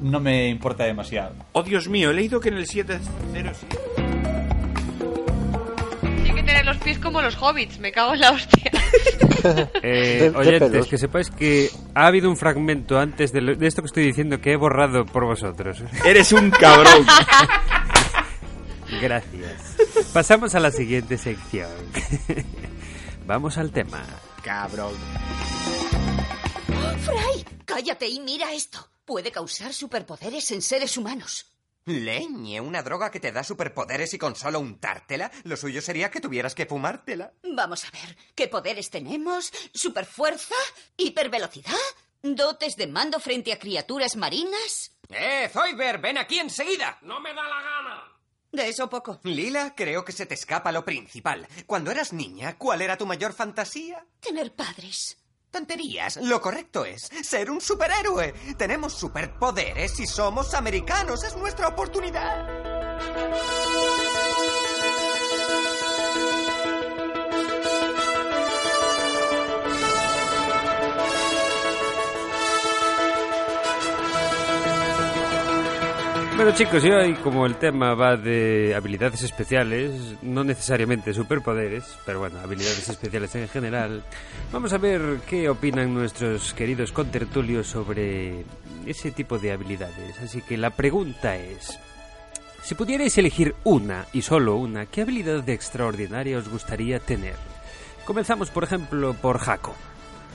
no 0.00 0.18
me 0.18 0.48
importa 0.48 0.84
demasiado. 0.84 1.34
Oh, 1.52 1.62
Dios 1.62 1.88
mío, 1.88 2.10
he 2.10 2.14
leído 2.14 2.40
que 2.40 2.48
en 2.48 2.56
el 2.56 2.66
707... 2.66 4.03
Los 6.74 6.82
pies 6.82 6.98
como 6.98 7.22
los 7.22 7.36
hobbits, 7.40 7.78
me 7.78 7.92
cago 7.92 8.14
en 8.14 8.20
la 8.20 8.30
hostia. 8.32 8.70
Eh, 9.82 10.32
oyentes, 10.34 10.86
que 10.86 10.96
sepáis 10.96 11.28
que 11.30 11.68
ha 11.94 12.06
habido 12.06 12.30
un 12.30 12.36
fragmento 12.38 12.98
antes 12.98 13.30
de, 13.30 13.42
lo- 13.42 13.54
de 13.54 13.66
esto 13.66 13.82
que 13.82 13.86
estoy 13.88 14.04
diciendo 14.06 14.40
que 14.40 14.52
he 14.52 14.56
borrado 14.56 15.04
por 15.04 15.26
vosotros. 15.26 15.82
Eres 16.06 16.32
un 16.32 16.50
cabrón. 16.50 17.04
Gracias. 19.02 19.76
Pasamos 20.14 20.54
a 20.54 20.60
la 20.60 20.70
siguiente 20.70 21.18
sección. 21.18 21.68
vamos 23.26 23.58
al 23.58 23.70
tema. 23.70 24.02
Cabrón. 24.42 24.94
¡Fray! 27.02 27.44
Cállate 27.66 28.08
y 28.08 28.20
mira 28.20 28.50
esto. 28.54 28.88
Puede 29.04 29.30
causar 29.30 29.74
superpoderes 29.74 30.50
en 30.52 30.62
seres 30.62 30.96
humanos. 30.96 31.53
Leñe, 31.86 32.60
una 32.62 32.82
droga 32.82 33.10
que 33.10 33.20
te 33.20 33.30
da 33.30 33.44
superpoderes 33.44 34.14
y 34.14 34.18
con 34.18 34.34
solo 34.36 34.58
untártela, 34.58 35.30
lo 35.42 35.56
suyo 35.56 35.82
sería 35.82 36.10
que 36.10 36.20
tuvieras 36.20 36.54
que 36.54 36.64
fumártela. 36.64 37.34
Vamos 37.42 37.84
a 37.84 37.90
ver, 37.90 38.16
¿qué 38.34 38.48
poderes 38.48 38.88
tenemos? 38.88 39.52
¿Superfuerza? 39.74 40.54
¿Hipervelocidad? 40.96 41.74
¿Dotes 42.22 42.76
de 42.76 42.86
mando 42.86 43.20
frente 43.20 43.52
a 43.52 43.58
criaturas 43.58 44.16
marinas? 44.16 44.92
¡Eh, 45.10 45.50
Zoidberg, 45.52 46.00
ven 46.00 46.16
aquí 46.16 46.38
enseguida! 46.38 46.98
¡No 47.02 47.20
me 47.20 47.34
da 47.34 47.42
la 47.42 47.60
gana! 47.60 48.10
De 48.50 48.68
eso 48.68 48.88
poco. 48.88 49.20
Lila, 49.24 49.74
creo 49.74 50.06
que 50.06 50.12
se 50.12 50.24
te 50.24 50.34
escapa 50.34 50.72
lo 50.72 50.86
principal. 50.86 51.46
Cuando 51.66 51.90
eras 51.90 52.14
niña, 52.14 52.56
¿cuál 52.56 52.80
era 52.80 52.96
tu 52.96 53.04
mayor 53.04 53.34
fantasía? 53.34 54.06
Tener 54.20 54.54
padres. 54.54 55.18
Tonterías. 55.54 56.16
Lo 56.16 56.40
correcto 56.40 56.84
es 56.84 57.08
ser 57.22 57.48
un 57.48 57.60
superhéroe. 57.60 58.34
Tenemos 58.58 58.92
superpoderes 58.92 60.00
y 60.00 60.06
somos 60.06 60.52
americanos. 60.52 61.22
Es 61.22 61.36
nuestra 61.36 61.68
oportunidad. 61.68 63.53
Bueno 76.36 76.50
chicos, 76.50 76.84
y 76.84 76.90
hoy 76.90 77.14
como 77.14 77.46
el 77.46 77.54
tema 77.56 77.94
va 77.94 78.16
de 78.16 78.74
habilidades 78.74 79.22
especiales, 79.22 80.16
no 80.20 80.42
necesariamente 80.42 81.14
superpoderes, 81.14 81.84
pero 82.04 82.18
bueno, 82.18 82.40
habilidades 82.40 82.88
especiales 82.88 83.32
en 83.36 83.48
general, 83.48 84.02
vamos 84.52 84.72
a 84.72 84.78
ver 84.78 85.20
qué 85.28 85.48
opinan 85.48 85.94
nuestros 85.94 86.52
queridos 86.52 86.90
contertulios 86.90 87.68
sobre 87.68 88.44
ese 88.84 89.12
tipo 89.12 89.38
de 89.38 89.52
habilidades. 89.52 90.20
Así 90.20 90.42
que 90.42 90.56
la 90.56 90.70
pregunta 90.70 91.36
es, 91.36 91.78
si 92.62 92.74
pudierais 92.74 93.16
elegir 93.16 93.54
una 93.62 94.06
y 94.12 94.22
solo 94.22 94.56
una, 94.56 94.86
¿qué 94.86 95.02
habilidad 95.02 95.48
extraordinaria 95.48 96.38
os 96.38 96.48
gustaría 96.48 96.98
tener? 96.98 97.36
Comenzamos, 98.04 98.50
por 98.50 98.64
ejemplo, 98.64 99.14
por 99.14 99.38
Jaco. 99.38 99.76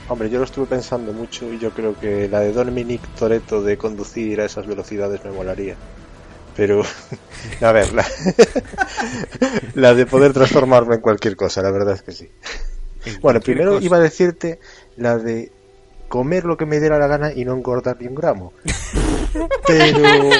Hombre, 0.08 0.28
yo 0.28 0.38
lo 0.38 0.44
estuve 0.44 0.66
pensando 0.66 1.12
mucho 1.12 1.52
y 1.52 1.58
yo 1.58 1.70
creo 1.70 1.98
que 1.98 2.28
la 2.28 2.40
de 2.40 2.52
Dominic 2.52 3.00
Toretto 3.16 3.62
de 3.62 3.76
conducir 3.76 4.40
a 4.40 4.44
esas 4.44 4.66
velocidades 4.66 5.24
me 5.24 5.30
molaría. 5.30 5.76
Pero, 6.56 6.82
a 7.60 7.72
ver, 7.72 7.92
la, 7.92 8.04
la 9.74 9.94
de 9.94 10.06
poder 10.06 10.32
transformarme 10.32 10.96
en 10.96 11.00
cualquier 11.00 11.36
cosa, 11.36 11.62
la 11.62 11.70
verdad 11.70 11.94
es 11.94 12.02
que 12.02 12.12
sí. 12.12 12.28
Bueno, 13.20 13.40
primero 13.40 13.72
cosa. 13.74 13.84
iba 13.84 13.96
a 13.96 14.00
decirte 14.00 14.58
la 14.96 15.16
de 15.16 15.52
comer 16.08 16.44
lo 16.44 16.56
que 16.56 16.66
me 16.66 16.80
diera 16.80 16.98
la 16.98 17.06
gana 17.06 17.32
y 17.32 17.44
no 17.44 17.54
engordar 17.54 17.96
ni 18.00 18.08
un 18.08 18.16
gramo. 18.16 18.52
Pero 19.66 20.30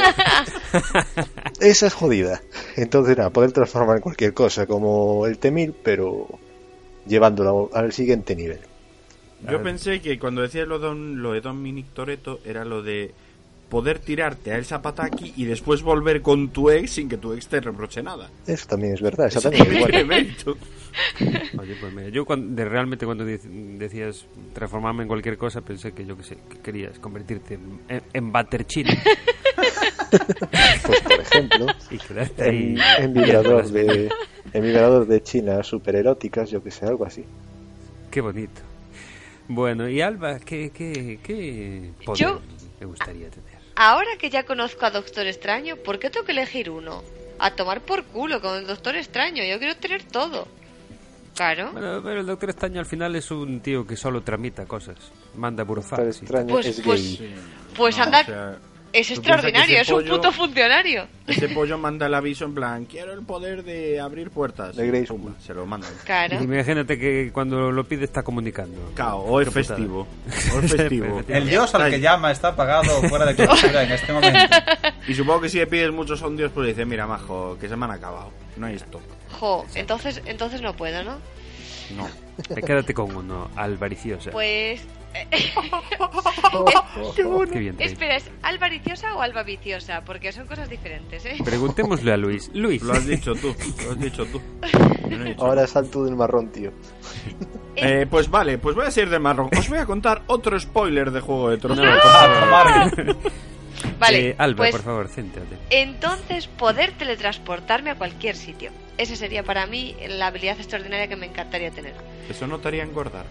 esa 1.61 1.87
es 1.87 1.95
jodida. 1.95 2.43
Entonces, 2.77 3.17
nada, 3.17 3.31
poder 3.31 3.53
transformar 3.53 3.97
en 3.97 4.03
cualquier 4.03 4.35
cosa, 4.35 4.67
como 4.67 5.27
el 5.27 5.39
Temil, 5.39 5.75
pero 5.83 6.27
llevándolo 7.07 7.71
al 7.73 7.93
siguiente 7.93 8.35
nivel. 8.35 8.61
Yo 9.49 9.63
pensé 9.63 10.01
que 10.01 10.19
cuando 10.19 10.43
decías 10.43 10.67
lo 10.69 10.79
de, 10.79 10.87
Don- 10.87 11.23
lo 11.23 11.33
de 11.33 11.41
Dominic 11.41 11.87
Toretto 11.95 12.41
era 12.45 12.65
lo 12.65 12.83
de 12.83 13.13
poder 13.69 14.01
tirarte 14.01 14.53
a 14.53 14.57
El 14.57 14.65
Zapataki 14.65 15.33
y 15.37 15.45
después 15.45 15.83
volver 15.83 16.23
con 16.23 16.49
tu 16.49 16.71
ex 16.71 16.91
sin 16.91 17.09
que 17.09 17.17
tu 17.17 17.33
ex 17.33 17.47
te 17.47 17.61
reproche 17.61 18.03
nada. 18.03 18.29
Eso 18.47 18.67
también 18.67 18.95
es 18.95 19.01
verdad. 19.01 19.31
Oye, 21.59 21.77
pues 21.81 21.93
mira, 21.95 22.09
yo 22.09 22.25
cuando, 22.25 22.55
de- 22.57 22.69
realmente 22.69 23.07
cuando 23.07 23.25
de- 23.25 23.39
decías 23.79 24.27
transformarme 24.53 25.03
en 25.03 25.09
cualquier 25.09 25.39
cosa 25.39 25.61
pensé 25.61 25.93
que 25.93 26.05
yo 26.05 26.17
que 26.17 26.25
sé, 26.25 26.39
que 26.51 26.59
querías 26.59 26.99
convertirte 26.99 27.55
en, 27.55 27.81
en, 27.89 28.03
en 28.13 28.33
butter 28.33 28.67
china 28.67 28.91
Pues, 30.11 31.01
por 31.03 31.13
ejemplo, 31.21 31.67
y 31.91 31.99
quedarte 31.99 32.43
ahí. 32.43 32.77
en, 32.99 33.05
en 33.05 33.13
vibrador 33.15 33.69
de 33.69 34.11
en 34.53 34.63
vibrador 34.65 35.07
de 35.07 35.23
China 35.23 35.63
super 35.63 35.95
eróticas, 35.95 36.51
yo 36.51 36.61
que 36.63 36.73
sé, 36.73 36.87
algo 36.87 37.05
así. 37.07 37.25
Qué 38.11 38.21
bonito. 38.21 38.61
Bueno, 39.53 39.89
y 39.89 40.01
Alba, 40.01 40.39
¿qué, 40.39 40.71
qué, 40.71 41.19
qué 41.25 41.91
poder 42.07 42.21
Yo- 42.21 42.41
me 42.79 42.87
gustaría 42.87 43.29
tener? 43.31 43.59
Ahora 43.75 44.11
que 44.17 44.31
ya 44.31 44.45
conozco 44.45 44.87
a 44.87 44.93
Doctor 44.93 45.27
Extraño, 45.27 45.75
¿por 45.75 45.99
qué 45.99 46.09
tengo 46.09 46.25
que 46.25 46.31
elegir 46.31 46.71
uno? 46.71 47.03
A 47.41 47.51
tomar 47.57 47.81
por 47.81 48.05
culo 48.05 48.41
con 48.41 48.57
el 48.59 48.67
Doctor 48.69 48.95
Extraño. 48.95 49.43
Yo 49.43 49.59
quiero 49.59 49.75
tener 49.77 50.05
todo. 50.05 50.47
Claro. 51.35 51.73
Bueno, 51.73 52.01
pero 52.01 52.21
el 52.21 52.27
Doctor 52.27 52.51
Extraño 52.51 52.79
al 52.79 52.87
final 52.87 53.17
es 53.17 53.29
un 53.33 53.59
tío 53.61 53.85
que 53.85 53.97
solo 53.97 54.23
tramita 54.23 54.67
cosas. 54.67 54.99
Manda 55.35 55.65
burofax. 55.65 56.21
Pues- 56.49 56.67
es 56.67 56.81
pues- 56.83 57.19
gay. 57.19 57.35
Pues 57.77 57.97
No, 57.97 58.05
anda, 58.05 58.21
o 58.21 58.25
sea, 58.25 58.59
es 58.93 59.11
extraordinario, 59.11 59.81
es 59.81 59.89
un 59.91 60.05
puto 60.05 60.33
funcionario. 60.33 61.07
Ese 61.27 61.49
pollo 61.55 61.79
manda 61.79 62.07
el 62.07 62.15
aviso 62.15 62.45
en 62.45 62.55
plan, 62.55 62.85
quiero 62.85 63.13
el 63.13 63.23
poder 63.23 63.63
de 63.63 64.01
abrir 64.01 64.31
puertas. 64.31 64.77
De 64.77 64.87
Grey 64.87 65.07
se 65.41 65.55
lo 65.55 65.67
mandan. 65.67 65.93
Claro. 66.05 66.43
Imagínate 66.43 66.99
que 66.99 67.31
cuando 67.33 67.71
lo 67.71 67.85
pide 67.85 68.05
está 68.05 68.23
comunicando. 68.23 68.93
Cao, 68.95 69.21
o 69.21 69.41
es 69.41 69.51
festivo. 69.51 70.07
O 70.55 70.61
es 70.61 70.73
festivo. 70.73 71.23
El 71.29 71.49
dios 71.49 71.75
al 71.75 71.91
que 71.91 72.01
llama 72.01 72.31
está 72.31 72.49
apagado 72.49 73.03
fuera 73.09 73.27
de 73.27 73.37
cobertura 73.37 73.83
en 73.83 73.93
este 73.93 74.13
momento. 74.13 74.39
Y 75.09 75.15
supongo 75.15 75.41
que 75.43 75.49
si 75.49 75.59
le 75.59 75.67
pides 75.67 75.91
muchos 75.91 76.23
a 76.23 76.27
un 76.27 76.37
dios, 76.37 76.53
pues 76.55 76.67
le 76.67 76.73
dice, 76.73 76.85
mira, 76.85 77.07
majo, 77.07 77.57
que 77.61 77.69
se 77.69 77.77
me 77.77 77.85
han 77.87 77.91
acabado. 77.93 78.31
No 78.57 78.67
hay 78.67 78.77
stock. 78.77 79.03
Jo, 79.33 79.65
entonces, 79.75 80.23
entonces 80.27 80.61
no 80.61 80.75
puedo, 80.77 81.03
¿no? 81.03 81.19
No. 81.97 82.09
Eh, 82.57 82.63
Quédate 82.67 82.95
con 82.95 83.15
uno, 83.15 83.51
alvariciosa. 83.57 84.31
Pues... 84.31 84.83
Qué 87.53 87.59
bien. 87.59 87.77
Rey. 87.79 87.87
Espera, 87.87 88.17
¿es 88.17 88.31
alvariciosa 88.43 89.15
o 89.17 89.23
alba 89.23 89.43
viciosa? 89.43 90.03
Porque 90.05 90.33
son 90.33 90.47
cosas 90.47 90.69
diferentes, 90.69 91.25
¿eh? 91.27 91.37
Preguntémosle 91.45 92.13
a 92.13 92.17
Luis. 92.17 92.51
Luis. 92.55 92.83
Lo 92.83 92.93
has 92.93 93.07
dicho 93.07 93.35
tú. 93.35 93.55
Lo 93.85 93.91
has 93.93 94.01
dicho 94.01 94.25
tú. 94.27 94.41
Yo 95.09 95.19
no 95.19 95.25
he 95.25 95.29
dicho 95.31 95.45
Ahora 95.45 95.67
salto 95.67 96.05
del 96.05 96.17
marrón, 96.17 96.51
tío. 96.53 96.73
Eh, 97.77 98.07
pues 98.09 98.31
vale, 98.31 98.59
pues 98.59 98.77
voy 98.77 98.87
a 98.87 98.91
ser 98.91 99.09
de 99.11 99.19
marrón. 99.19 99.49
Os 99.57 99.69
voy 99.69 99.79
a 99.79 99.87
contar 99.87 100.23
otro 100.27 100.59
spoiler 100.61 101.11
de 101.11 101.21
Juego 101.21 101.51
de 101.51 101.59
Tronos. 101.59 101.87
Ah, 102.05 102.91
tomar. 102.95 103.17
Vale, 103.99 104.29
Eh, 104.31 104.35
Alba, 104.39 104.57
pues 104.59 104.73
por 104.73 104.83
favor, 104.83 105.09
céntrate. 105.09 105.57
entonces 105.71 106.47
poder 106.47 106.93
teletransportarme 106.93 107.91
a 107.91 107.95
cualquier 107.97 108.37
sitio. 108.37 108.71
Esa 109.01 109.17
sería 109.17 109.43
para 109.43 109.67
mí 109.67 109.97
la 110.09 110.27
habilidad 110.27 110.59
extraordinaria 110.59 111.09
que 111.09 111.17
me 111.17 111.25
encantaría 111.25 111.71
tener. 111.71 111.95
Eso 112.29 112.47
no 112.47 112.59
te 112.59 112.69
haría 112.69 112.83
engordar. 112.83 113.25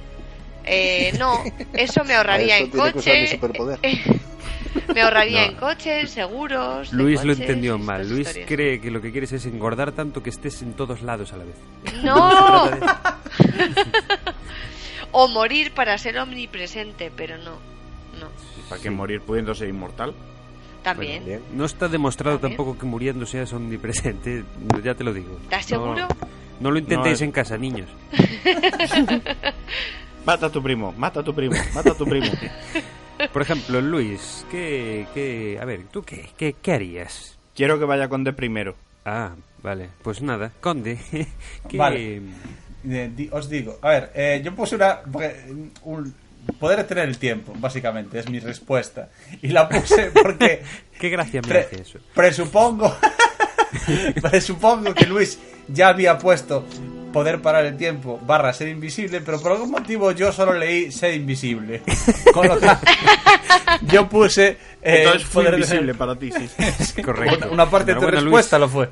Eh, 0.65 1.13
no, 1.19 1.43
eso 1.73 2.03
me 2.03 2.15
ahorraría 2.15 2.57
Eso 2.57 2.65
en 2.65 2.71
coche. 2.71 3.39
me 4.95 5.01
ahorraría 5.03 5.45
No. 5.45 5.51
en 5.51 5.55
coches, 5.57 6.09
seguros. 6.09 6.91
Luis 6.91 7.23
lo 7.23 7.33
entendió 7.33 7.75
y 7.75 7.79
mal. 7.79 8.09
Luis 8.09 8.29
historias. 8.29 8.47
cree 8.47 8.81
que 8.81 8.89
lo 8.89 8.99
que 8.99 9.11
quieres 9.11 9.31
es 9.31 9.45
engordar 9.45 9.91
tanto 9.91 10.23
que 10.23 10.31
estés 10.31 10.59
en 10.63 10.73
todos 10.73 11.03
lados 11.03 11.33
a 11.33 11.37
la 11.37 11.43
vez. 11.45 11.55
¡No! 12.03 12.71
o 15.11 15.27
morir 15.27 15.71
para 15.75 15.95
ser 15.99 16.17
omnipresente, 16.17 17.11
pero 17.15 17.37
no. 17.37 17.51
No. 18.19 18.29
¿Para 18.69 18.81
qué 18.81 18.89
morir 18.89 19.21
pudiendo 19.21 19.53
ser 19.53 19.69
inmortal? 19.69 20.15
También. 20.83 21.25
Bien. 21.25 21.41
No 21.55 21.65
está 21.65 21.87
demostrado 21.87 22.39
También. 22.39 22.57
tampoco 22.57 22.79
que 22.79 22.85
muriendo 22.85 23.25
seas 23.25 23.51
omnipresente, 23.53 24.43
ya 24.83 24.95
te 24.95 25.03
lo 25.03 25.13
digo. 25.13 25.37
¿Estás 25.43 25.69
No- 25.71 25.77
seguro? 25.95 26.07
No, 26.59 26.71
lo 26.71 26.79
intentéis 26.79 27.19
No, 27.21 27.25
en 27.25 27.31
casa, 27.31 27.57
niños. 27.57 27.87
Mata 30.25 30.47
a 30.47 30.49
tu 30.51 30.61
primo, 30.61 30.93
mata 30.97 31.21
a 31.21 31.23
tu 31.23 31.33
primo, 31.33 31.55
mata 31.73 31.91
a 31.91 31.95
tu 31.95 32.05
primo. 32.05 32.27
Por 33.33 33.41
ejemplo, 33.41 33.81
Luis, 33.81 34.45
¿qué, 34.51 35.05
qué, 35.13 35.57
a 35.61 35.65
ver, 35.65 35.83
¿tú 35.91 36.03
qué, 36.03 36.29
qué, 36.37 36.55
qué 36.61 36.73
harías? 36.73 37.37
Quiero 37.55 37.79
que 37.79 37.85
vaya 37.85 38.07
con 38.07 38.23
de 38.23 38.31
primero. 38.33 38.75
Ah, 39.05 39.31
vale, 39.63 39.89
pues 40.03 40.21
nada, 40.21 40.51
Conde, 40.61 40.99
¿qué- 41.67 41.77
Vale. 41.77 42.21
Eh, 42.87 43.11
di- 43.15 43.29
os 43.31 43.49
digo, 43.49 43.77
a 43.81 43.89
ver, 43.89 44.11
eh, 44.15 44.41
yo 44.43 44.53
puse 44.55 44.75
una. 44.75 45.01
porque, 45.01 45.35
un- 45.83 46.13
poder 46.59 46.83
tener 46.85 47.07
el 47.07 47.17
tiempo, 47.17 47.53
básicamente, 47.57 48.19
es 48.19 48.29
mi 48.29 48.39
respuesta. 48.39 49.09
Y 49.41 49.49
la 49.49 49.67
puse 49.69 50.11
porque. 50.11 50.61
qué 50.99 51.09
gracia 51.09 51.41
me 51.41 51.57
hace 51.57 51.81
eso. 51.81 51.99
presupongo. 52.13 52.95
presupongo 54.21 54.93
que 54.93 55.05
Luis 55.05 55.39
ya 55.67 55.89
había 55.89 56.17
puesto 56.17 56.65
poder 57.13 57.41
parar 57.41 57.65
el 57.65 57.75
tiempo 57.77 58.19
barra 58.25 58.53
ser 58.53 58.67
invisible, 58.67 59.21
pero 59.21 59.41
por 59.41 59.53
algún 59.53 59.71
motivo 59.71 60.11
yo 60.11 60.31
solo 60.31 60.53
leí 60.53 60.91
ser 60.91 61.13
invisible. 61.13 61.81
Con 62.33 62.47
lo 62.47 62.59
que 62.59 62.67
yo 63.87 64.07
puse. 64.07 64.47
eh, 64.81 65.03
Entonces 65.03 65.23
fue 65.25 65.43
poder 65.43 65.59
invisible 65.59 65.93
para 65.95 66.15
ti, 66.15 66.31
sí. 66.31 67.01
Correcto. 67.01 67.37
una, 67.45 67.47
una 67.63 67.69
parte 67.69 67.93
de 67.93 67.99
tu 67.99 68.07
respuesta 68.07 68.59
lo 68.59 68.69
fue. 68.69 68.89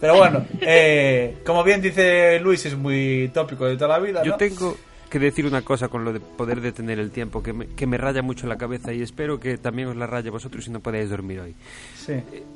Pero 0.00 0.16
bueno, 0.16 0.46
eh, 0.60 1.38
como 1.44 1.64
bien 1.64 1.80
dice 1.80 2.38
Luis, 2.40 2.64
es 2.66 2.76
muy 2.76 3.30
tópico 3.34 3.66
de 3.66 3.76
toda 3.76 3.98
la 3.98 4.04
vida. 4.04 4.22
Yo 4.22 4.32
¿no? 4.32 4.36
tengo 4.36 4.76
que 5.08 5.18
decir 5.18 5.46
una 5.46 5.62
cosa 5.62 5.88
con 5.88 6.04
lo 6.04 6.12
de 6.12 6.20
poder 6.20 6.60
detener 6.60 6.98
el 6.98 7.10
tiempo 7.10 7.42
que 7.42 7.52
me, 7.52 7.66
que 7.66 7.86
me 7.86 7.96
raya 7.98 8.22
mucho 8.22 8.46
la 8.46 8.56
cabeza 8.56 8.92
y 8.92 9.02
espero 9.02 9.40
que 9.40 9.58
también 9.58 9.88
os 9.88 9.96
la 9.96 10.06
raye 10.06 10.30
vosotros 10.30 10.64
si 10.64 10.70
no 10.70 10.80
podáis 10.80 11.10
dormir 11.10 11.40
hoy. 11.40 11.54
Sí. 11.96 12.14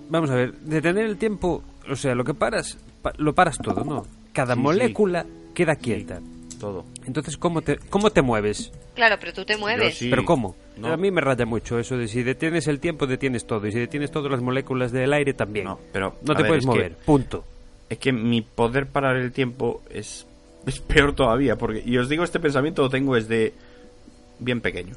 Vamos 0.09 0.31
a 0.31 0.35
ver, 0.35 0.53
detener 0.61 1.07
el 1.07 1.17
tiempo, 1.17 1.63
o 1.91 1.97
sea, 1.97 2.15
lo 2.15 2.25
que 2.25 2.35
paras, 2.35 2.79
pa- 3.03 3.13
lo 3.19 3.35
paras 3.35 3.59
todo, 3.59 3.85
¿no? 3.85 4.07
Cada 4.33 4.55
Sí, 4.55 4.61
molécula 4.61 5.27
queda 5.55 5.75
quieta. 5.77 6.21
Todo. 6.61 6.85
Entonces, 7.07 7.37
¿cómo 7.37 7.61
te, 7.61 7.77
cómo 7.91 8.11
te 8.11 8.23
mueves? 8.23 8.73
Claro, 8.95 9.17
pero 9.19 9.33
tú 9.33 9.45
te 9.45 9.57
mueves. 9.57 9.99
sí. 9.99 10.09
¿Pero 10.09 10.25
cómo? 10.25 10.55
No. 10.77 10.93
A 10.93 10.97
mí 10.97 11.11
me 11.11 11.21
raya 11.21 11.45
mucho 11.45 11.79
eso 11.81 11.97
de 11.99 12.07
si 12.07 12.23
detienes 12.23 12.69
el 12.69 12.79
tiempo, 12.79 13.07
detienes 13.09 13.47
todo. 13.49 13.67
Y 13.67 13.73
si 13.73 13.79
detienes 13.81 14.13
todas 14.13 14.31
las 14.31 14.41
moléculas 14.41 14.93
del 14.93 15.13
aire, 15.13 15.35
también. 15.35 15.65
No, 15.65 15.81
pero, 15.93 16.15
No 16.23 16.35
te 16.37 16.43
ver, 16.43 16.49
puedes 16.51 16.65
que- 16.65 16.71
mover, 16.71 16.97
punto. 17.05 17.45
Es 17.89 17.99
que 17.99 18.13
mi 18.13 18.43
poder 18.43 18.87
parar 18.87 19.17
el 19.17 19.33
tiempo 19.33 19.83
es, 19.91 20.25
es 20.67 20.81
peor 20.81 21.15
todavía. 21.15 21.57
Porque, 21.57 21.83
y 21.85 21.97
os 21.99 22.09
digo, 22.09 22.25
este 22.25 22.41
pensamiento 22.41 22.83
lo 22.83 22.91
tengo 22.91 23.15
desde 23.15 23.53
bien 24.39 24.61
pequeño. 24.61 24.95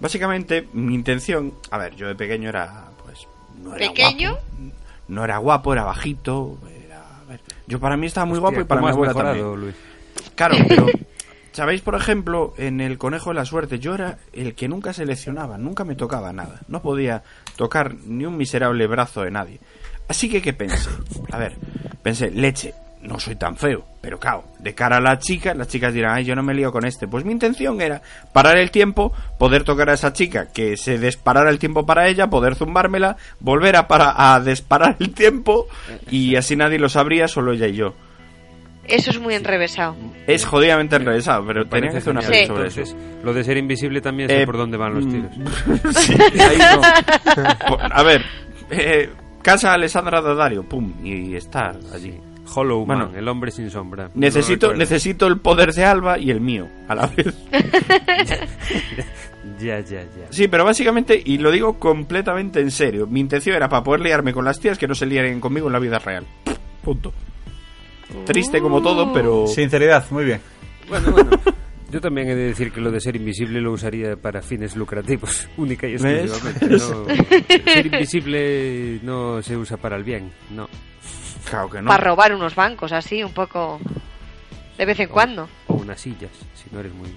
Básicamente, 0.00 0.68
mi 0.72 0.94
intención. 0.94 1.54
A 1.70 1.78
ver, 1.78 1.94
yo 1.96 2.08
de 2.08 2.14
pequeño 2.14 2.48
era. 2.48 2.88
Pues. 3.04 3.26
No 3.62 3.74
era 3.74 3.88
¿Pequeño? 3.88 4.32
guapo. 4.32 4.46
No 5.08 5.24
era 5.24 5.38
guapo, 5.38 5.72
era 5.72 5.84
bajito. 5.84 6.58
Era, 6.86 7.20
a 7.20 7.24
ver, 7.24 7.40
yo 7.66 7.80
para 7.80 7.96
mí 7.96 8.06
estaba 8.06 8.26
muy 8.26 8.38
guapo 8.38 8.60
y 8.60 8.64
para 8.64 8.80
¿cómo 8.80 8.88
mi 8.88 8.92
abuela 8.94 9.12
mejorado, 9.14 9.36
también. 9.36 9.60
Luis? 9.60 9.76
Claro, 10.34 10.56
pero. 10.68 10.86
¿Sabéis, 11.52 11.80
por 11.80 11.94
ejemplo, 11.94 12.52
en 12.58 12.82
el 12.82 12.98
conejo 12.98 13.30
de 13.30 13.36
la 13.36 13.46
suerte? 13.46 13.78
Yo 13.78 13.94
era 13.94 14.18
el 14.34 14.54
que 14.54 14.68
nunca 14.68 14.92
seleccionaba, 14.92 15.56
nunca 15.56 15.84
me 15.84 15.94
tocaba 15.94 16.30
nada. 16.30 16.60
No 16.68 16.82
podía 16.82 17.22
tocar 17.56 17.94
ni 18.04 18.26
un 18.26 18.36
miserable 18.36 18.86
brazo 18.86 19.22
de 19.22 19.30
nadie. 19.30 19.60
Así 20.06 20.28
que, 20.28 20.42
¿qué 20.42 20.52
pensé? 20.52 20.90
A 21.32 21.38
ver, 21.38 21.56
pensé, 22.02 22.30
leche, 22.30 22.74
no 23.06 23.18
soy 23.18 23.36
tan 23.36 23.56
feo. 23.56 23.84
Pero 24.00 24.18
claro, 24.20 24.44
de 24.58 24.74
cara 24.74 24.98
a 24.98 25.00
la 25.00 25.18
chica, 25.18 25.52
las 25.54 25.68
chicas 25.68 25.92
dirán, 25.92 26.14
ay, 26.16 26.24
yo 26.24 26.34
no 26.36 26.42
me 26.42 26.54
lío 26.54 26.70
con 26.70 26.84
este. 26.84 27.08
Pues 27.08 27.24
mi 27.24 27.32
intención 27.32 27.80
era 27.80 28.02
parar 28.32 28.56
el 28.58 28.70
tiempo, 28.70 29.12
poder 29.38 29.64
tocar 29.64 29.90
a 29.90 29.94
esa 29.94 30.12
chica, 30.12 30.46
que 30.52 30.76
se 30.76 30.98
disparara 30.98 31.50
el 31.50 31.58
tiempo 31.58 31.84
para 31.86 32.06
ella, 32.08 32.28
poder 32.28 32.54
zumbármela, 32.54 33.16
volver 33.40 33.76
a, 33.76 33.88
para, 33.88 34.34
a 34.34 34.40
disparar 34.40 34.96
el 35.00 35.12
tiempo 35.12 35.66
y 36.10 36.36
así 36.36 36.54
nadie 36.56 36.78
lo 36.78 36.88
sabría, 36.88 37.26
solo 37.28 37.52
ella 37.52 37.66
y 37.66 37.74
yo. 37.74 37.94
Eso 38.88 39.10
es 39.10 39.18
muy 39.18 39.34
enrevesado. 39.34 39.96
Es 40.28 40.44
jodidamente 40.46 40.94
enrevesado, 40.94 41.44
pero 41.44 41.66
tenía 41.66 41.90
que 41.90 41.94
Parece 41.94 41.98
hacer 41.98 42.12
una 42.12 42.20
peli 42.20 42.46
sobre 42.46 42.60
Entonces, 42.68 42.88
eso. 42.90 42.96
lo 43.24 43.34
de 43.34 43.42
ser 43.42 43.56
invisible 43.56 44.00
también 44.00 44.28
sé 44.28 44.42
Eh, 44.42 44.46
por 44.46 44.56
dónde 44.56 44.76
van 44.76 44.94
los 44.94 45.04
mm, 45.06 45.10
tiros. 45.10 45.32
Sí, 45.96 46.14
ahí 46.40 46.58
no. 46.58 47.48
Po- 47.68 47.78
A 47.80 48.02
ver, 48.04 48.22
eh, 48.70 49.10
casa 49.42 49.72
Alessandra 49.72 50.20
Daddario, 50.20 50.62
pum, 50.62 50.92
y 51.02 51.34
estar 51.34 51.76
allí. 51.92 52.14
Hollow 52.54 52.86
Man, 52.86 52.98
Bueno. 52.98 53.18
el 53.18 53.28
hombre 53.28 53.50
sin 53.50 53.70
sombra. 53.70 54.10
Necesito, 54.14 54.74
necesito 54.74 55.26
el 55.26 55.38
poder 55.38 55.72
de 55.72 55.84
Alba 55.84 56.18
y 56.18 56.30
el 56.30 56.40
mío, 56.40 56.68
a 56.88 56.94
la 56.94 57.06
vez. 57.08 57.26
Ya, 59.60 59.80
ya, 59.80 60.02
ya. 60.02 60.26
Sí, 60.30 60.48
pero 60.48 60.64
básicamente, 60.64 61.20
y 61.24 61.38
lo 61.38 61.50
digo 61.50 61.78
completamente 61.78 62.60
en 62.60 62.70
serio, 62.70 63.06
mi 63.06 63.20
intención 63.20 63.56
era 63.56 63.68
para 63.68 63.82
poder 63.84 64.00
liarme 64.00 64.32
con 64.32 64.44
las 64.44 64.58
tías 64.60 64.76
que 64.76 64.88
no 64.88 64.94
se 64.94 65.06
liaran 65.06 65.40
conmigo 65.40 65.68
en 65.68 65.72
la 65.72 65.78
vida 65.78 65.98
real. 65.98 66.26
Punto. 66.82 67.12
Triste 68.24 68.60
como 68.60 68.82
todo, 68.82 69.12
pero... 69.12 69.46
Sinceridad, 69.46 70.04
muy 70.10 70.24
bien. 70.24 70.40
Bueno, 70.88 71.10
bueno. 71.12 71.30
Yo 71.90 72.00
también 72.00 72.28
he 72.28 72.34
de 72.34 72.46
decir 72.48 72.72
que 72.72 72.80
lo 72.80 72.90
de 72.90 73.00
ser 73.00 73.14
invisible 73.14 73.60
lo 73.60 73.70
usaría 73.72 74.16
para 74.16 74.42
fines 74.42 74.74
lucrativos, 74.74 75.48
única 75.56 75.86
y 75.86 75.92
exclusivamente. 75.92 76.66
No, 76.68 77.04
ser 77.72 77.86
invisible 77.86 78.98
no 79.04 79.40
se 79.40 79.56
usa 79.56 79.76
para 79.76 79.96
el 79.96 80.02
bien, 80.02 80.32
no. 80.50 80.68
Claro 81.48 81.70
que 81.70 81.80
no. 81.80 81.88
Para 81.88 82.04
robar 82.04 82.34
unos 82.34 82.54
bancos, 82.54 82.92
así, 82.92 83.22
un 83.22 83.32
poco. 83.32 83.80
De 84.76 84.84
vez 84.84 85.00
en 85.00 85.08
cuando. 85.08 85.48
O 85.68 85.74
unas 85.74 86.00
sillas, 86.00 86.30
si 86.54 86.68
no 86.70 86.80
eres 86.80 86.92
muy... 86.92 87.08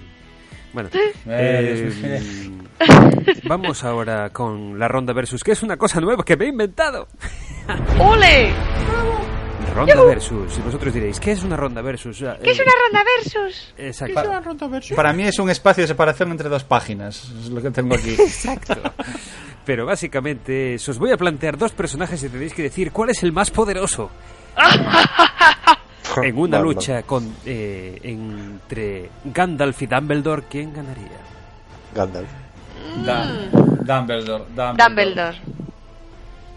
Bueno, 0.72 0.88
Eh, 1.26 1.92
eh, 2.02 2.50
vamos 3.44 3.82
ahora 3.84 4.30
con 4.30 4.78
la 4.78 4.88
ronda 4.88 5.12
versus, 5.12 5.42
que 5.42 5.52
es 5.52 5.62
una 5.62 5.76
cosa 5.76 6.00
nueva 6.00 6.24
que 6.24 6.36
me 6.36 6.46
he 6.46 6.48
inventado. 6.48 7.08
¡Ole! 7.98 8.52
Ronda 9.74 10.02
versus, 10.04 10.58
y 10.58 10.60
vosotros 10.62 10.92
diréis, 10.94 11.20
¿qué 11.20 11.32
es 11.32 11.42
una 11.42 11.56
ronda 11.56 11.82
versus? 11.82 12.18
¿Qué 12.18 12.50
es 12.50 12.58
eh, 12.58 12.62
una 12.66 12.72
ronda 12.84 13.04
versus? 13.16 13.74
Exacto. 13.76 14.94
Para 14.96 15.12
mí 15.12 15.24
es 15.24 15.38
un 15.38 15.50
espacio 15.50 15.82
de 15.84 15.88
separación 15.88 16.30
entre 16.30 16.48
dos 16.48 16.64
páginas. 16.64 17.30
Es 17.40 17.48
lo 17.50 17.60
que 17.62 17.70
tengo 17.70 17.94
aquí. 17.94 18.10
Exacto. 18.18 18.74
Pero 19.64 19.86
básicamente 19.86 20.74
es, 20.74 20.88
os 20.88 20.98
voy 20.98 21.12
a 21.12 21.16
plantear 21.16 21.56
dos 21.58 21.72
personajes 21.72 22.22
y 22.22 22.28
tenéis 22.28 22.54
que 22.54 22.62
decir 22.62 22.90
cuál 22.92 23.10
es 23.10 23.22
el 23.22 23.32
más 23.32 23.50
poderoso. 23.50 24.10
en 26.22 26.36
una 26.38 26.58
lucha 26.60 27.02
con 27.02 27.34
eh, 27.44 27.98
entre 28.02 29.10
Gandalf 29.24 29.80
y 29.82 29.86
Dumbledore, 29.86 30.42
¿quién 30.50 30.72
ganaría? 30.72 31.18
Gandalf. 31.94 32.28
Da- 33.04 33.26
Dumbledore, 33.84 34.44
Dumbledore. 34.54 34.76
Dumbledore. 34.76 35.36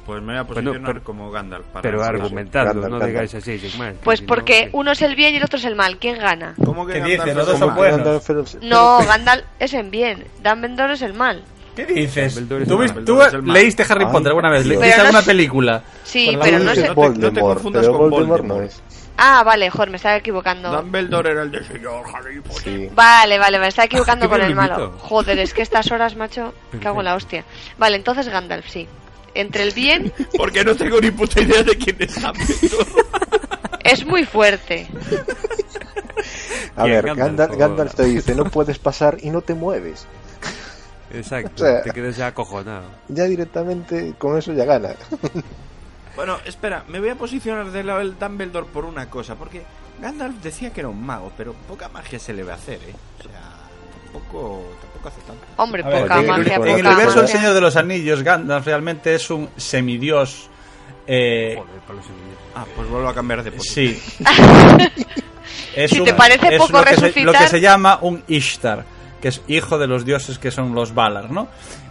Pues 0.06 0.22
me 0.22 0.34
voy 0.34 0.36
a 0.39 0.44
Bueno, 0.44 0.48
posicionar 0.72 0.94
pero- 0.94 1.04
como 1.06 1.32
Gandalf. 1.32 1.66
Para 1.68 1.82
Pero 1.82 2.00
Gandalf, 2.00 2.32
no 2.76 2.82
Gandalf. 2.82 3.06
digáis 3.06 3.34
así, 3.36 3.58
sin 3.60 3.80
más. 3.80 3.94
Pues 4.04 4.22
no, 4.22 4.28
porque 4.28 4.70
uno 4.74 4.92
es 4.92 5.02
el 5.02 5.16
bien 5.16 5.34
y 5.34 5.38
el 5.38 5.44
otro 5.44 5.58
es 5.58 5.66
el 5.66 5.76
mal. 5.76 5.98
¿Quién 5.98 6.18
gana? 6.18 6.56
¿Cómo 6.63 6.86
que 6.86 6.94
¿Qué 6.94 7.00
Gandalf 7.00 7.24
dice? 7.24 7.36
Los 7.36 7.48
dos 7.48 7.60
son 7.60 7.76
buenos. 7.76 8.30
No, 8.62 9.00
Gandalf 9.06 9.46
es 9.60 9.74
el 9.74 9.89
bien. 9.89 10.26
Dumbledore 10.44 10.94
es 10.94 11.02
el 11.04 11.13
mal. 11.13 11.44
¿Qué 11.76 11.86
dices? 11.86 12.36
¿Tú, 12.48 12.63
tú 13.06 13.20
leíste 13.46 13.84
Harry 13.89 14.06
Potter 14.06 14.28
alguna 14.28 14.52
vez? 14.52 14.66
¿Leíste 14.66 14.86
Pero 14.86 14.98
no 14.98 15.02
alguna 15.04 15.20
es- 15.22 15.26
película? 15.26 15.84
Sí, 16.04 16.38
pero 16.39 16.60
no 16.60 16.72
es 16.72 16.80
sé. 16.80 16.88
No 16.89 16.94
te- 17.13 17.32
no 17.32 17.42
confundas 17.42 17.82
pero 17.86 17.98
con 17.98 18.10
Voldemort 18.12 18.44
no 18.46 18.62
es. 18.62 18.84
Ah, 19.18 19.44
vale, 19.44 19.70
joder, 19.70 19.89
me 19.89 19.98
estaba 19.98 20.18
equivocando. 20.18 20.70
Dumbledore 20.72 21.32
era 21.32 21.44
el 21.44 21.52
de 21.52 21.63
señor 21.63 22.04
Harry 22.13 22.42
Potter. 22.42 22.62
Sí. 22.63 22.89
Vale, 22.94 23.39
vale, 23.39 23.60
me 23.60 23.68
estaba 23.68 23.86
equivocando 23.86 24.28
con 24.30 24.42
el 24.42 24.50
lo 24.50 24.56
malo. 24.56 24.94
Joder, 25.00 25.39
es 25.39 25.54
que 25.54 25.62
estas 25.63 25.92
horas, 25.92 26.16
macho, 26.16 26.54
cago 26.82 27.00
en 27.00 27.06
la 27.06 27.16
hostia. 27.16 27.44
Vale, 27.78 27.96
entonces 27.96 28.28
Gandalf, 28.30 28.68
sí. 28.68 28.88
Entre 29.36 29.63
el 29.63 29.72
bien 29.72 30.13
Porque 30.38 30.63
no 30.63 30.76
tengo 30.76 31.00
ni 31.02 31.12
puta 31.12 31.41
idea 31.41 31.63
de 31.63 31.78
quién 31.78 31.98
es 32.00 32.22
Dumbledore. 32.22 32.91
es 33.84 34.06
muy 34.06 34.26
fuerte. 34.26 34.88
A 36.76 36.86
ver, 36.86 37.15
Gandalf, 37.15 37.56
Gandalf 37.56 37.93
te 37.96 38.04
dice, 38.06 38.36
no 38.36 38.46
puedes 38.46 38.80
pasar 38.80 39.17
y 39.22 39.30
no 39.30 39.41
te 39.41 39.54
mueves. 39.54 40.06
Exacto, 41.13 41.63
O 41.63 41.67
sea- 41.67 41.82
te 41.84 41.91
quedas 41.91 42.17
ya 42.17 42.28
acojonado. 42.28 42.86
Ya 43.10 43.26
directamente 43.26 44.13
con 44.17 44.38
eso 44.38 44.54
ya 44.54 44.65
gana. 44.65 44.96
Bueno, 46.15 46.38
espera, 46.46 46.84
me 46.88 47.00
voy 47.00 47.10
a 47.10 47.15
posicionar 47.15 47.72
del 47.72 47.88
lado 47.88 48.00
del 48.00 48.17
Dumbledore 48.17 48.67
por 48.72 48.86
una 48.86 49.10
cosa, 49.10 49.36
porque 49.36 49.63
Gandalf 50.02 50.36
decía 50.43 50.72
que 50.72 50.82
era 50.82 50.89
un 50.89 51.04
mago, 51.04 51.32
pero 51.38 51.54
poca 51.67 51.89
magia 51.89 52.19
se 52.19 52.34
le 52.34 52.43
va 52.43 52.54
a 52.54 52.56
hacer, 52.58 52.76
¿eh? 52.88 52.93
O 53.19 53.24
sea, 53.24 53.41
tampoco, 54.04 54.63
tampoco 55.04 55.10
hace 55.10 55.22
tanto. 55.28 55.46
Hombre, 55.58 55.84
ver, 55.84 56.02
poca 56.02 56.20
en- 56.20 56.28
magia, 56.28 56.56
en 56.56 56.62
el 56.63 56.70
universo 56.86 57.13
del 57.16 57.24
magia. 57.24 57.28
Señor 57.28 57.54
de 57.54 57.62
los 57.62 57.76
Anillos, 57.76 58.24
Gandalf 58.24 58.66
realmente 58.66 59.13
es 59.16 59.30
un 59.30 59.50
semidios. 59.58 60.50
Eh, 61.06 61.56
Joder, 61.58 61.82
para 61.82 62.00
los 62.00 62.06
enemigos. 62.08 62.34
Ah, 62.56 62.66
pues 62.76 62.88
vuelvo 62.89 63.08
a 63.10 63.13
cambiar 63.13 63.44
de 63.44 63.52
posición. 63.52 63.96
sí. 63.96 64.24
Es 65.76 65.89
Si 65.92 66.02
te 66.04 66.13
parece 66.13 66.48
es 66.56 66.62
poco 66.62 66.78
lo 66.80 66.84
que, 66.84 66.96
se, 66.96 67.02
resucitar- 67.13 67.24
lo 67.26 67.32
que 67.34 67.48
se 67.48 67.60
llama 67.60 67.98
un 68.02 68.24
Ishtar, 68.28 68.86
que 69.22 69.28
es 69.30 69.42
hijo 69.48 69.78
de 69.80 69.88
los 69.88 70.06
dioses 70.06 70.38
que 70.38 70.52
son 70.52 70.74
los 70.76 70.94
Valar, 70.94 71.32
¿no? 71.32 71.48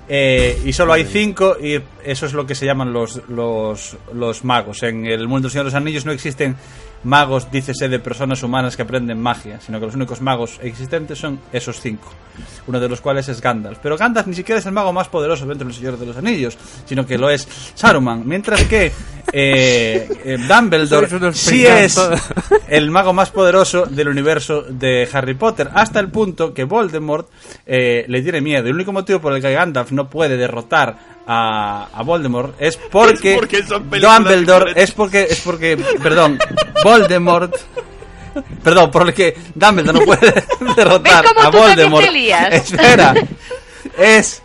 Eh, 0.08 0.60
y 0.64 0.72
solo 0.72 0.92
hay 0.92 1.04
cinco 1.04 1.56
y 1.60 1.80
eso 2.04 2.26
es 2.26 2.32
lo 2.32 2.46
que 2.46 2.54
se 2.54 2.64
llaman 2.66 2.92
los, 2.92 3.20
los, 3.28 3.96
los 4.14 4.44
magos. 4.44 4.82
En 4.84 5.06
el 5.06 5.26
mundo 5.26 5.46
del 5.46 5.52
Señor 5.52 5.64
de 5.66 5.70
los 5.72 5.74
Anillos 5.74 6.04
no 6.06 6.12
existen 6.12 6.56
magos, 7.04 7.50
dícese, 7.50 7.88
de 7.88 7.98
personas 7.98 8.42
humanas 8.42 8.76
que 8.76 8.82
aprenden 8.82 9.20
magia, 9.20 9.60
sino 9.60 9.80
que 9.80 9.86
los 9.86 9.94
únicos 9.94 10.20
magos 10.20 10.58
existentes 10.62 11.18
son 11.18 11.40
esos 11.52 11.80
cinco, 11.80 12.12
uno 12.66 12.78
de 12.80 12.88
los 12.88 13.00
cuales 13.00 13.28
es 13.28 13.40
Gandalf. 13.40 13.78
Pero 13.82 13.96
Gandalf 13.96 14.26
ni 14.26 14.34
siquiera 14.34 14.58
es 14.58 14.66
el 14.66 14.72
mago 14.72 14.92
más 14.92 15.08
poderoso 15.08 15.46
dentro 15.46 15.66
del 15.66 15.74
Señor 15.76 15.98
de 15.98 16.06
los 16.06 16.16
Anillos, 16.16 16.56
sino 16.86 17.06
que 17.06 17.18
lo 17.18 17.30
es 17.30 17.46
Saruman, 17.74 18.22
mientras 18.26 18.62
que 18.64 18.92
eh, 19.32 20.08
eh, 20.24 20.38
Dumbledore 20.48 21.32
sí 21.32 21.66
es 21.66 22.00
el 22.68 22.90
mago 22.90 23.12
más 23.12 23.30
poderoso 23.30 23.86
del 23.86 24.08
universo 24.08 24.62
de 24.62 25.08
Harry 25.12 25.34
Potter, 25.34 25.70
hasta 25.74 26.00
el 26.00 26.08
punto 26.08 26.54
que 26.54 26.64
Voldemort 26.64 27.28
eh, 27.66 28.04
le 28.08 28.22
tiene 28.22 28.40
miedo. 28.40 28.68
El 28.68 28.74
único 28.74 28.92
motivo 28.92 29.20
por 29.20 29.34
el 29.34 29.42
que 29.42 29.52
Gandalf 29.52 29.92
no 29.92 30.08
puede 30.08 30.36
derrotar 30.36 31.11
a, 31.26 31.88
a 31.92 32.02
Voldemort 32.02 32.54
es 32.60 32.76
porque, 32.76 33.34
Es 33.34 33.38
porque 33.38 33.62
son 33.64 33.84
películas 33.84 34.18
Dumbledore 34.18 34.72
es 34.76 34.90
porque 34.90 35.22
es 35.22 35.40
porque 35.40 35.76
perdón 36.02 36.38
Voldemort 36.82 37.54
perdón 38.62 38.90
por 38.90 39.08
el 39.08 39.14
que 39.14 39.36
Dumbledore 39.54 39.98
no 40.00 40.04
puede 40.04 40.44
derrotar 40.76 41.24
¿Ves 41.24 41.32
cómo 41.34 41.46
a 41.46 41.50
Voldemort 41.50 42.04
te 42.04 42.12
lías? 42.12 42.52
espera 42.52 43.14
es 43.96 44.42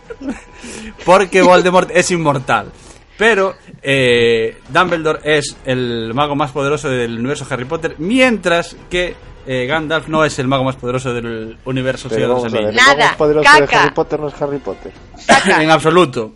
porque 1.04 1.42
Voldemort 1.42 1.90
es 1.92 2.10
inmortal. 2.10 2.70
Pero 3.16 3.56
eh, 3.82 4.58
Dumbledore 4.68 5.20
es 5.24 5.56
el 5.64 6.12
mago 6.14 6.36
más 6.36 6.52
poderoso 6.52 6.88
del 6.88 7.18
universo 7.18 7.46
Harry 7.50 7.64
Potter, 7.64 7.96
mientras 7.98 8.76
que 8.88 9.16
eh, 9.50 9.66
Gandalf 9.66 10.08
no 10.08 10.24
es 10.24 10.38
el 10.38 10.46
mago 10.46 10.62
más 10.64 10.76
poderoso 10.76 11.12
del 11.14 11.58
universo 11.64 12.08
Señor 12.08 12.28
de 12.28 12.34
los 12.34 12.44
Anillos. 12.44 12.70
el 12.70 12.76
Nada, 12.76 13.06
más 13.08 13.16
poderoso 13.16 13.50
de 13.52 13.60
caca. 13.66 13.82
Harry 13.82 13.94
Potter 13.94 14.20
no 14.20 14.28
es 14.28 14.42
Harry 14.42 14.58
Potter. 14.58 14.92
en 15.60 15.70
absoluto. 15.70 16.32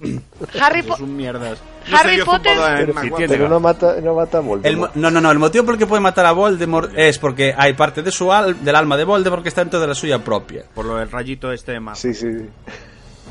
Harry 0.61 0.83
Po- 0.83 0.95
Es 0.95 1.01
un 1.01 1.17
mierdas. 1.17 1.59
Harry 1.93 2.17
yo 2.17 2.25
Potter- 2.25 2.57
Pero, 2.57 3.29
pero 3.29 3.49
no 3.49 3.61
mata, 3.61 3.97
no 4.01 4.15
mata 4.15 4.39
a 4.39 4.41
El 4.41 4.47
Voldemort. 4.47 4.95
no, 4.95 5.11
no, 5.11 5.21
no. 5.21 5.31
El 5.31 5.39
motivo 5.39 5.65
por 5.65 5.75
el 5.75 5.79
que 5.79 5.87
puede 5.87 6.01
matar 6.01 6.25
a 6.27 6.33
Voldemort 6.33 6.93
es 6.97 7.19
porque 7.19 7.55
hay 7.57 7.75
parte 7.75 8.03
de 8.03 8.11
su 8.13 8.33
al- 8.33 8.65
del 8.65 8.75
alma 8.77 8.97
de 8.97 9.05
Voldemort 9.05 9.43
que 9.43 9.49
está 9.49 9.63
dentro 9.63 9.81
de 9.81 9.89
la 9.89 9.95
suya 9.95 10.19
propia. 10.19 10.65
Por 10.75 10.85
lo 10.87 10.97
del 10.97 11.11
rayito 11.11 11.53
este 11.53 11.73
de 11.73 11.81
más. 11.81 11.99
Sí, 11.99 12.15
sí, 12.15 12.27
sí. 12.33 12.47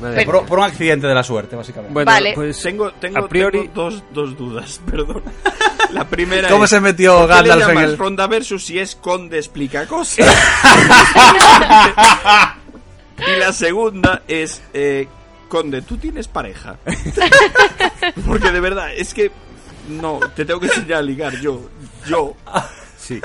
Madre 0.00 0.24
Por, 0.24 0.46
por 0.46 0.58
un 0.58 0.64
accidente 0.64 1.06
de 1.06 1.14
la 1.14 1.22
suerte, 1.22 1.54
básicamente. 1.54 1.92
Bueno, 1.92 2.10
Vale. 2.10 2.32
pues 2.34 2.60
Tengo, 2.62 2.90
tengo, 2.92 3.18
a 3.18 3.28
priori 3.28 3.60
tengo 3.68 3.72
dos, 3.74 4.02
dos 4.12 4.36
dudas, 4.36 4.80
perdón. 4.90 5.22
La 5.92 6.08
primera 6.08 6.48
¿Cómo 6.48 6.64
es, 6.64 6.70
se 6.70 6.80
metió 6.80 7.18
¿por 7.18 7.28
qué 7.28 7.34
Gandalf 7.34 7.68
en 7.70 7.78
el- 7.78 7.98
Ronda 7.98 8.26
Versus 8.26 8.64
si 8.64 8.78
es 8.78 8.96
Conde 8.96 9.36
explica 9.38 9.86
cosas? 9.86 10.26
y 13.26 13.38
la 13.38 13.52
segunda 13.52 14.22
es 14.26 14.62
eh, 14.72 15.06
Conde, 15.48 15.82
¿tú 15.82 15.98
tienes 15.98 16.28
pareja? 16.28 16.76
Porque 18.26 18.50
de 18.50 18.60
verdad, 18.60 18.92
es 18.94 19.12
que 19.12 19.30
no, 19.88 20.18
te 20.34 20.44
tengo 20.44 20.60
que 20.60 20.66
enseñar 20.66 20.98
a 20.98 21.02
ligar 21.02 21.38
yo, 21.40 21.68
yo. 22.06 22.34
Sí. 22.98 23.20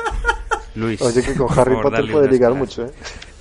Luis. 0.75 1.01
Oye, 1.01 1.23
que 1.23 1.33
con 1.35 1.47
Harry 1.57 1.75
Potter 1.81 2.11
puede 2.11 2.29
ligar 2.29 2.53
mucho, 2.53 2.85
¿eh? 2.85 2.91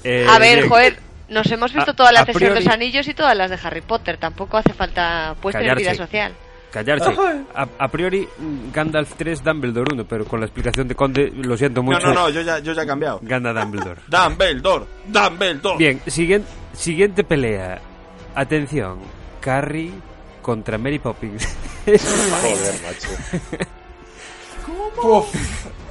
Eh, 0.05 0.27
A 0.29 0.39
ver, 0.39 0.59
bien. 0.59 0.69
joder, 0.69 0.99
nos 1.29 1.51
hemos 1.51 1.73
visto 1.73 1.91
A- 1.93 1.95
todas 1.95 2.13
las 2.13 2.29
a 2.29 2.33
de 2.33 2.51
los 2.51 2.67
Anillos 2.69 3.09
y 3.09 3.15
todas 3.15 3.37
las 3.37 3.51
de 3.51 3.59
Harry 3.63 3.81
Potter. 3.81 4.17
Tampoco 4.19 4.57
hace 4.57 4.73
falta 4.73 5.35
puesta 5.41 5.61
en 5.61 5.75
vida 5.77 5.95
social. 5.95 6.33
Callarse. 6.73 7.11
A, 7.55 7.67
a 7.79 7.89
priori, 7.89 8.29
Gandalf 8.73 9.15
3, 9.17 9.43
Dumbledore 9.43 9.95
1, 9.95 10.05
pero 10.05 10.25
con 10.27 10.41
la 10.41 10.47
explicación 10.47 10.87
de 10.89 10.95
Conde, 10.95 11.31
lo 11.35 11.57
siento 11.57 11.81
No, 11.81 11.85
mucho. 11.93 12.07
no, 12.09 12.13
no, 12.15 12.29
yo 12.29 12.43
ya, 12.43 12.59
yo 12.59 12.73
ya 12.75 12.83
he 12.83 12.87
cambiado. 12.87 13.21
Gana 13.23 13.53
Dumbledore. 13.53 14.01
Dumbledore, 14.09 14.85
Dumbledore. 15.07 15.79
Bien, 15.79 16.01
siguiente, 16.07 16.49
siguiente 16.75 17.25
pelea. 17.25 17.81
Atención. 18.35 18.99
Carrie 19.41 19.93
contra 20.43 20.77
Mary 20.77 20.99
Poppins. 20.99 21.49
Joder, 21.87 22.75
macho. 22.83 23.67
Uf. 25.03 25.35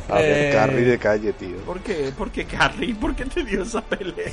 A 0.10 0.15
ver, 0.15 0.50
Eh, 0.50 0.52
Carrie 0.54 0.86
de 0.86 0.98
calle, 1.00 1.34
tío. 1.34 1.58
¿Por 1.65 1.80
qué? 1.80 2.12
¿Por 2.15 2.30
qué 2.30 2.45
Carrie? 2.45 2.93
¿Por 2.93 3.15
qué 3.15 3.26
te 3.26 3.43
dio 3.43 3.63
esa 3.63 3.82
pelea? 3.82 4.32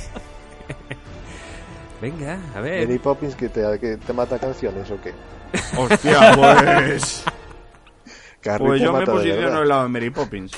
Venga, 2.01 2.37
a 2.53 2.59
ver. 2.59 2.85
Mary 2.87 2.99
Poppins 2.99 3.35
que 3.35 3.49
te, 3.49 3.61
que 3.79 3.97
te 3.97 4.13
mata 4.13 4.37
canciones 4.37 4.89
o 4.91 4.99
qué? 5.01 5.13
Hostia, 5.77 6.33
pues. 6.35 7.23
Carrie 8.41 8.67
Pues 8.67 8.81
yo 8.81 8.91
me 8.91 9.05
posiciono 9.05 9.59
del 9.59 9.69
lado 9.69 9.83
de 9.83 9.89
Mary 9.89 10.09
Poppins. 10.09 10.51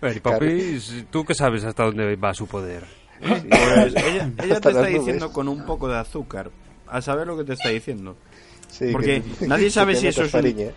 Mary 0.00 0.20
Poppins, 0.20 1.04
¿tú 1.10 1.24
qué 1.24 1.34
sabes 1.34 1.64
hasta 1.64 1.84
dónde 1.84 2.16
va 2.16 2.34
su 2.34 2.46
poder? 2.46 2.84
Pues 3.20 3.94
ella, 3.96 4.30
ella 4.44 4.60
te 4.60 4.68
está 4.68 4.84
diciendo 4.86 5.32
con 5.32 5.48
un 5.48 5.64
poco 5.66 5.88
de 5.88 5.98
azúcar. 5.98 6.50
A 6.86 7.02
saber 7.02 7.26
lo 7.26 7.36
que 7.36 7.44
te 7.44 7.54
está 7.54 7.68
diciendo. 7.70 8.16
Sí, 8.70 8.90
Porque 8.92 9.22
que- 9.22 9.46
nadie 9.46 9.64
que 9.64 9.70
sabe 9.70 9.96
si 9.96 10.06
eso 10.06 10.22
es 10.22 10.32
un-. 10.32 10.72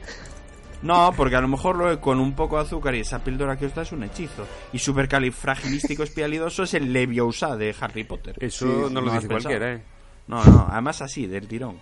No, 0.81 1.13
porque 1.15 1.35
a 1.35 1.41
lo 1.41 1.47
mejor 1.47 1.75
lo 1.75 2.01
con 2.01 2.19
un 2.19 2.33
poco 2.33 2.57
de 2.57 2.63
azúcar 2.63 2.95
y 2.95 3.01
esa 3.01 3.19
píldora 3.19 3.57
que 3.57 3.67
os 3.67 3.75
da 3.75 3.83
es 3.83 3.91
un 3.91 4.03
hechizo. 4.03 4.47
Y 4.73 4.79
supercalifragilístico 4.79 6.03
espialidoso 6.03 6.63
es 6.63 6.73
el 6.73 6.91
Leviosa 6.91 7.55
de 7.55 7.75
Harry 7.79 8.03
Potter. 8.03 8.35
Eso 8.39 8.87
Sí, 8.87 8.93
no 8.93 9.01
lo 9.01 9.11
dice 9.13 9.27
cualquiera, 9.27 9.73
¿eh? 9.73 9.83
No, 10.27 10.43
no, 10.43 10.67
además 10.69 11.01
así, 11.01 11.27
del 11.27 11.47
tirón. 11.47 11.79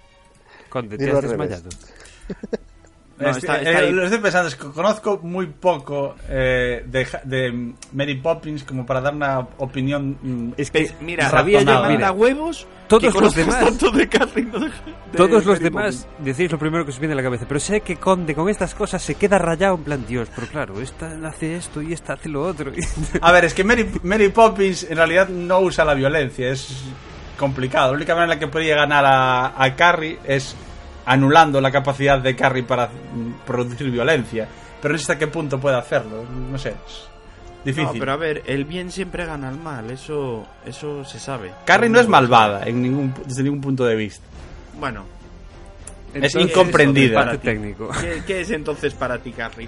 Conde, 0.69 0.97
te 0.97 1.11
has 1.11 1.21
desmayado. 1.21 1.69
No, 3.19 3.29
Estoy- 3.31 3.57
está- 3.57 3.61
eh, 3.83 3.91
lo 3.91 4.03
estoy 4.05 4.19
pensando, 4.19 4.47
es 4.47 4.55
que 4.55 4.67
conozco 4.69 5.19
muy 5.21 5.47
poco 5.47 6.15
eh, 6.29 6.83
de, 6.87 7.05
de 7.25 7.73
Mary 7.91 8.15
Poppins 8.15 8.63
como 8.63 8.85
para 8.85 9.01
dar 9.01 9.13
una 9.13 9.39
opinión. 9.57 10.17
mm, 10.21 10.53
Es 10.55 10.71
que 10.71 10.91
Mira, 11.01 11.29
sabía 11.29 11.61
yo, 11.61 12.13
huevos 12.13 12.65
todos 12.87 13.13
que 13.13 13.19
los 13.21 13.35
demás- 13.35 13.59
tanto 13.59 13.91
de 13.91 14.07
Carrie, 14.07 14.45
no 14.45 14.59
de- 14.59 14.67
de 14.67 14.71
Todos 15.17 15.45
los 15.45 15.59
Mary 15.59 15.63
demás 15.65 16.07
decís 16.19 16.49
lo 16.51 16.57
primero 16.57 16.85
que 16.85 16.91
os 16.91 16.99
viene 16.99 17.13
a 17.13 17.17
la 17.17 17.23
cabeza, 17.23 17.45
pero 17.47 17.59
sé 17.59 17.81
que 17.81 17.97
Conde 17.97 18.33
con 18.33 18.47
estas 18.49 18.73
cosas 18.73 19.01
se 19.01 19.15
queda 19.15 19.37
rayado 19.37 19.75
en 19.75 19.83
plan 19.83 20.05
Dios, 20.07 20.29
pero 20.33 20.47
claro, 20.47 20.79
esta 20.79 21.11
hace 21.27 21.55
esto 21.57 21.81
y 21.81 21.91
esta 21.93 22.13
hace 22.13 22.29
lo 22.29 22.41
otro. 22.43 22.71
A 23.21 23.31
ver, 23.33 23.43
es 23.45 23.53
que 23.53 23.63
Mary, 23.65 23.85
Mary 24.03 24.29
Poppins 24.29 24.83
en 24.89 24.95
realidad 24.95 25.27
no 25.27 25.59
usa 25.59 25.83
la 25.83 25.93
violencia, 25.93 26.49
es 26.49 26.83
complicado. 27.37 27.91
La 27.91 27.97
única 27.97 28.13
manera 28.15 28.33
en 28.33 28.39
la 28.39 28.45
que 28.45 28.51
podría 28.51 28.75
ganar 28.75 29.03
a, 29.05 29.61
a 29.61 29.75
Carrie 29.75 30.19
es 30.25 30.55
anulando 31.09 31.59
la 31.59 31.71
capacidad 31.71 32.19
de 32.19 32.35
Carrie 32.35 32.63
para 32.63 32.87
mm, 32.87 33.45
producir 33.45 33.89
violencia. 33.91 34.47
Pero 34.81 34.93
no 34.93 34.97
sé 34.97 35.03
hasta 35.03 35.17
qué 35.17 35.27
punto 35.27 35.59
puede 35.59 35.75
hacerlo, 35.77 36.23
no 36.23 36.57
sé, 36.57 36.69
es 36.69 37.09
difícil. 37.65 37.85
No, 37.93 37.99
pero 37.99 38.11
a 38.13 38.15
ver, 38.15 38.43
el 38.45 38.63
bien 38.63 38.91
siempre 38.91 39.25
gana 39.25 39.49
al 39.49 39.57
mal, 39.57 39.91
eso, 39.91 40.45
eso 40.65 41.03
se 41.03 41.19
sabe. 41.19 41.51
Carrie 41.65 41.89
no 41.89 41.99
es 41.99 42.07
malvada 42.07 42.63
en 42.65 42.81
ningún, 42.81 43.13
desde 43.25 43.43
ningún 43.43 43.59
punto 43.59 43.85
de 43.85 43.95
vista. 43.95 44.23
Bueno, 44.79 45.03
Es 46.13 46.33
¿qué 46.33 46.41
incomprendida. 46.41 47.31
ti? 47.31 47.37
técnico. 47.39 47.89
¿Qué, 48.01 48.23
qué 48.25 48.41
es 48.41 48.51
entonces 48.51 48.93
para 48.93 49.17
ti, 49.17 49.31
Carrie? 49.33 49.67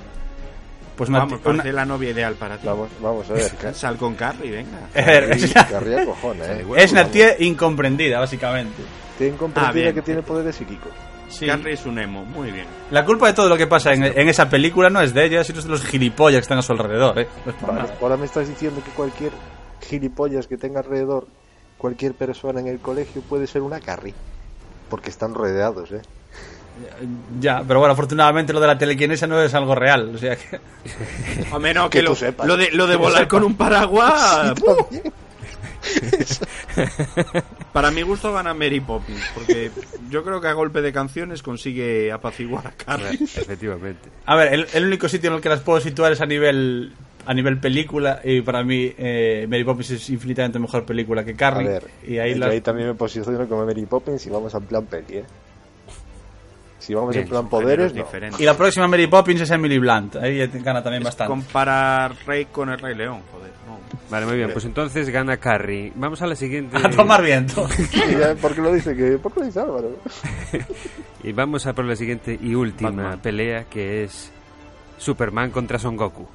Pues 0.95 1.09
una- 1.09 1.19
Vamos, 1.19 1.39
una- 1.43 1.63
la 1.65 1.85
novia 1.85 2.11
ideal 2.11 2.35
para 2.35 2.57
ti. 2.57 2.67
Vamos, 2.67 2.89
vamos 3.01 3.29
a 3.29 3.33
ver. 3.33 3.75
Sal 3.75 3.97
con 3.97 4.15
Carrie, 4.15 4.51
venga. 4.51 4.77
A 4.95 5.03
Carrie, 5.03 5.35
es 5.35 5.51
una- 5.51 5.67
Carrie 5.67 6.01
acojona, 6.03 6.45
¿eh? 6.45 6.65
es 6.77 6.91
una 6.93 7.05
tía 7.07 7.35
incomprendida, 7.39 8.19
básicamente. 8.19 8.81
Tiene 9.17 9.33
Ah, 9.35 9.39
comprendida 9.39 9.83
bien. 9.83 9.95
que 9.95 10.01
tiene 10.03 10.21
poderes 10.21 10.55
psíquicos. 10.55 10.91
Sí. 11.31 11.47
Carrie 11.47 11.73
es 11.73 11.85
un 11.85 11.97
emo, 11.97 12.23
muy 12.25 12.51
bien. 12.51 12.65
La 12.91 13.03
culpa 13.05 13.27
de 13.27 13.33
todo 13.33 13.49
lo 13.49 13.57
que 13.57 13.65
pasa 13.67 13.93
en, 13.93 14.03
en 14.03 14.29
esa 14.29 14.49
película 14.49 14.89
no 14.89 15.01
es 15.01 15.13
de 15.13 15.25
ella, 15.25 15.43
sino 15.43 15.61
de 15.61 15.69
los 15.69 15.83
gilipollas 15.83 16.39
que 16.39 16.41
están 16.41 16.57
a 16.57 16.61
su 16.61 16.73
alrededor, 16.73 17.17
¿eh? 17.19 17.27
No 17.45 17.51
es 17.51 17.57
por 17.57 17.69
Vale, 17.69 17.81
nada. 17.83 17.95
ahora 18.01 18.17
me 18.17 18.25
estás 18.25 18.47
diciendo 18.47 18.81
que 18.83 18.91
cualquier 18.91 19.31
gilipollas 19.81 20.45
que 20.47 20.57
tenga 20.57 20.81
alrededor, 20.81 21.25
cualquier 21.77 22.13
persona 22.13 22.59
en 22.59 22.67
el 22.67 22.79
colegio 22.79 23.21
puede 23.21 23.47
ser 23.47 23.61
una 23.61 23.79
Carrie. 23.79 24.13
Porque 24.89 25.09
están 25.09 25.33
rodeados, 25.33 25.91
¿eh? 25.91 26.01
Ya, 27.39 27.63
pero 27.67 27.79
bueno, 27.79 27.93
afortunadamente 27.93 28.53
lo 28.53 28.59
de 28.59 28.67
la 28.67 28.77
telequinesia 28.77 29.27
no 29.27 29.41
es 29.41 29.53
algo 29.53 29.75
real, 29.75 30.15
o 30.15 30.17
sea 30.17 30.35
que... 30.35 30.59
A 31.51 31.59
menos 31.59 31.89
que, 31.89 32.01
lo, 32.01 32.15
sepas. 32.15 32.47
lo 32.47 32.57
de, 32.57 32.71
lo 32.71 32.87
de 32.87 32.95
volar 32.95 33.19
sepas. 33.19 33.27
con 33.29 33.43
un 33.43 33.55
paraguas. 33.55 34.53
Sí. 34.91 35.01
Para 37.73 37.91
mi 37.91 38.01
gusto 38.01 38.33
gana 38.33 38.53
Mary 38.53 38.79
Poppins, 38.81 39.23
porque 39.33 39.71
yo 40.09 40.23
creo 40.23 40.41
que 40.41 40.47
a 40.47 40.53
golpe 40.53 40.81
de 40.81 40.91
canciones 40.91 41.41
consigue 41.41 42.11
apaciguar 42.11 42.67
a 42.67 42.71
Carrie. 42.71 43.13
Efectivamente. 43.23 44.09
A 44.25 44.35
ver, 44.35 44.53
el, 44.53 44.67
el 44.73 44.85
único 44.85 45.07
sitio 45.07 45.29
en 45.29 45.37
el 45.37 45.41
que 45.41 45.49
las 45.49 45.61
puedo 45.61 45.79
situar 45.79 46.11
es 46.11 46.21
a 46.21 46.25
nivel 46.25 46.93
a 47.25 47.33
nivel 47.35 47.59
película 47.59 48.19
y 48.23 48.41
para 48.41 48.63
mí 48.63 48.91
eh, 48.97 49.45
Mary 49.47 49.63
Poppins 49.63 49.91
es 49.91 50.09
infinitamente 50.09 50.57
mejor 50.57 50.85
película 50.85 51.23
que 51.23 51.31
A 51.31 51.35
Carrie 51.37 51.67
ver, 51.67 51.83
y 52.07 52.17
ahí 52.17 52.31
yo 52.33 52.39
las- 52.39 52.49
ahí 52.49 52.61
también 52.61 52.87
me 52.87 52.95
posiciono 52.95 53.47
como 53.47 53.63
Mary 53.65 53.85
Poppins 53.85 54.25
y 54.25 54.29
vamos 54.31 54.53
en 54.55 54.63
plan 54.63 54.85
peli, 54.87 55.17
¿eh? 55.17 55.23
Si 56.81 56.93
vamos 56.95 57.11
Bien, 57.11 57.23
en 57.23 57.29
plan 57.29 57.47
poderes, 57.47 57.93
no. 57.93 58.05
y 58.39 58.43
la 58.43 58.57
próxima 58.57 58.87
Mary 58.87 59.05
Poppins 59.05 59.41
es 59.41 59.51
Emily 59.51 59.77
Blunt 59.77 60.15
ahí 60.15 60.45
gana 60.63 60.81
también 60.81 61.03
bastante 61.03 61.29
Comparar 61.29 62.13
Rey 62.25 62.45
con 62.45 62.69
el 62.69 62.79
Rey 62.79 62.95
León, 62.95 63.21
joder. 63.31 63.51
No. 63.67 63.77
Vale, 64.09 64.25
muy 64.25 64.35
bien, 64.37 64.49
pues 64.51 64.65
entonces 64.65 65.07
gana 65.09 65.37
Carrie. 65.37 65.93
Vamos 65.95 66.21
a 66.23 66.27
la 66.27 66.35
siguiente. 66.35 66.75
a 66.83 66.89
tomar 66.89 67.21
viento 67.21 67.67
Sí, 67.69 68.01
¿Por 68.41 68.55
qué 68.55 68.61
lo 68.61 68.73
dice? 68.73 68.95
que 68.95 69.17
¿Por 69.19 69.31
qué 69.31 69.39
lo 69.41 69.45
dice 69.45 69.59
Álvaro? 69.59 69.91
Y 71.23 71.33
vamos 71.33 71.67
a 71.67 71.73
por 71.73 71.85
la 71.85 71.95
siguiente 71.95 72.35
y 72.41 72.55
última 72.55 72.89
Batman. 72.89 73.19
pelea 73.19 73.65
que 73.65 74.03
es 74.03 74.31
Superman 74.97 75.51
contra 75.51 75.77
Son 75.77 75.95
Goku. 75.95 76.27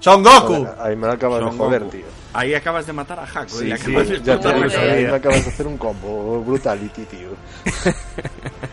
Son 0.00 0.22
Goku 0.22 0.54
Joder, 0.54 0.74
ahí 0.80 0.94
me 0.96 1.06
lo 1.06 1.12
acabas 1.14 1.40
de 1.40 1.46
Son 1.48 1.56
joder, 1.58 1.80
Goku. 1.84 1.92
tío. 1.96 2.04
Ahí 2.34 2.52
acabas 2.54 2.86
de 2.86 2.92
matar 2.92 3.18
a 3.20 3.26
Jaco. 3.26 3.48
Sí, 3.48 3.64
sí, 3.64 3.72
acabas 3.72 4.08
de 4.10 4.20
ya 4.22 4.38
te 4.38 4.48
ahí 4.48 5.04
me 5.06 5.12
acabas 5.12 5.44
de 5.44 5.50
hacer 5.50 5.66
un 5.66 5.78
combo 5.78 6.44
brutality, 6.44 7.04
tío. 7.06 7.30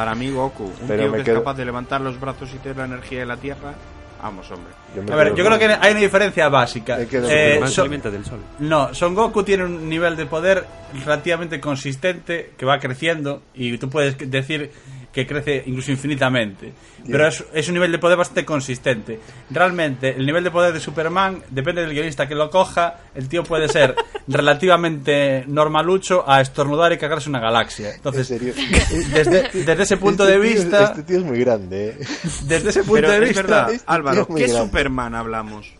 Para 0.00 0.14
mí, 0.14 0.30
Goku, 0.30 0.64
un 0.64 0.72
Pero 0.88 1.02
tío 1.02 1.12
que 1.12 1.22
quedo- 1.24 1.36
es 1.36 1.40
capaz 1.40 1.54
de 1.58 1.64
levantar 1.66 2.00
los 2.00 2.18
brazos 2.18 2.48
y 2.54 2.56
tener 2.56 2.78
la 2.78 2.86
energía 2.86 3.18
de 3.20 3.26
la 3.26 3.36
Tierra. 3.36 3.74
Vamos, 4.22 4.50
hombre. 4.50 4.72
Yo 4.96 5.02
a 5.12 5.16
ver 5.16 5.28
yo 5.34 5.44
con- 5.44 5.44
creo 5.44 5.58
que 5.58 5.66
hay 5.78 5.90
una 5.92 6.00
diferencia 6.00 6.48
básica 6.48 6.98
Eh, 7.00 7.60
Son- 7.66 7.82
alimenta 7.82 8.10
del 8.10 8.24
sol. 8.24 8.38
No, 8.60 8.94
Son 8.94 9.14
Goku 9.14 9.42
tiene 9.42 9.64
un 9.64 9.90
nivel 9.90 10.16
de 10.16 10.24
poder 10.24 10.64
relativamente 11.04 11.60
consistente 11.60 12.52
que 12.56 12.64
va 12.64 12.78
creciendo 12.78 13.42
y 13.54 13.76
tú 13.76 13.90
puedes 13.90 14.16
decir 14.30 14.72
que 15.12 15.26
crece 15.26 15.62
incluso 15.66 15.90
infinitamente. 15.90 16.72
Pero 17.06 17.26
es, 17.26 17.42
es 17.52 17.66
un 17.68 17.74
nivel 17.74 17.90
de 17.90 17.98
poder 17.98 18.16
bastante 18.16 18.44
consistente. 18.44 19.18
Realmente, 19.50 20.10
el 20.10 20.24
nivel 20.24 20.44
de 20.44 20.50
poder 20.50 20.72
de 20.72 20.78
Superman 20.80 21.42
depende 21.50 21.80
del 21.80 21.92
guionista 21.92 22.28
que 22.28 22.34
lo 22.34 22.48
coja. 22.50 22.96
El 23.14 23.28
tío 23.28 23.42
puede 23.42 23.68
ser 23.68 23.96
relativamente 24.28 25.44
normalucho 25.46 26.24
a 26.28 26.40
estornudar 26.40 26.92
y 26.92 26.98
cagarse 26.98 27.28
una 27.28 27.40
galaxia. 27.40 27.88
En 27.90 27.94
Entonces, 27.96 28.28
serio. 28.28 28.54
desde, 29.12 29.48
desde 29.52 29.82
ese 29.82 29.96
punto 29.96 30.24
Este 30.28 30.38
de 30.38 30.44
tío- 30.48 30.54
vista, 30.62 30.84
Este 30.84 31.02
tío 31.02 31.18
es 31.18 31.24
muy 31.24 31.38
grande, 31.40 31.88
¿eh? 31.88 31.98
desde 32.44 32.70
ese 32.70 32.80
punto 32.84 32.94
Pero 32.94 33.10
de 33.10 33.16
es 33.16 33.28
vista, 33.28 33.42
verdad, 33.42 33.70
este 33.72 33.84
Álvaro, 33.88 34.26
¿qué 34.28 34.46
grande. 34.46 34.58
Superman 34.66 35.14
hablamos? 35.14 35.72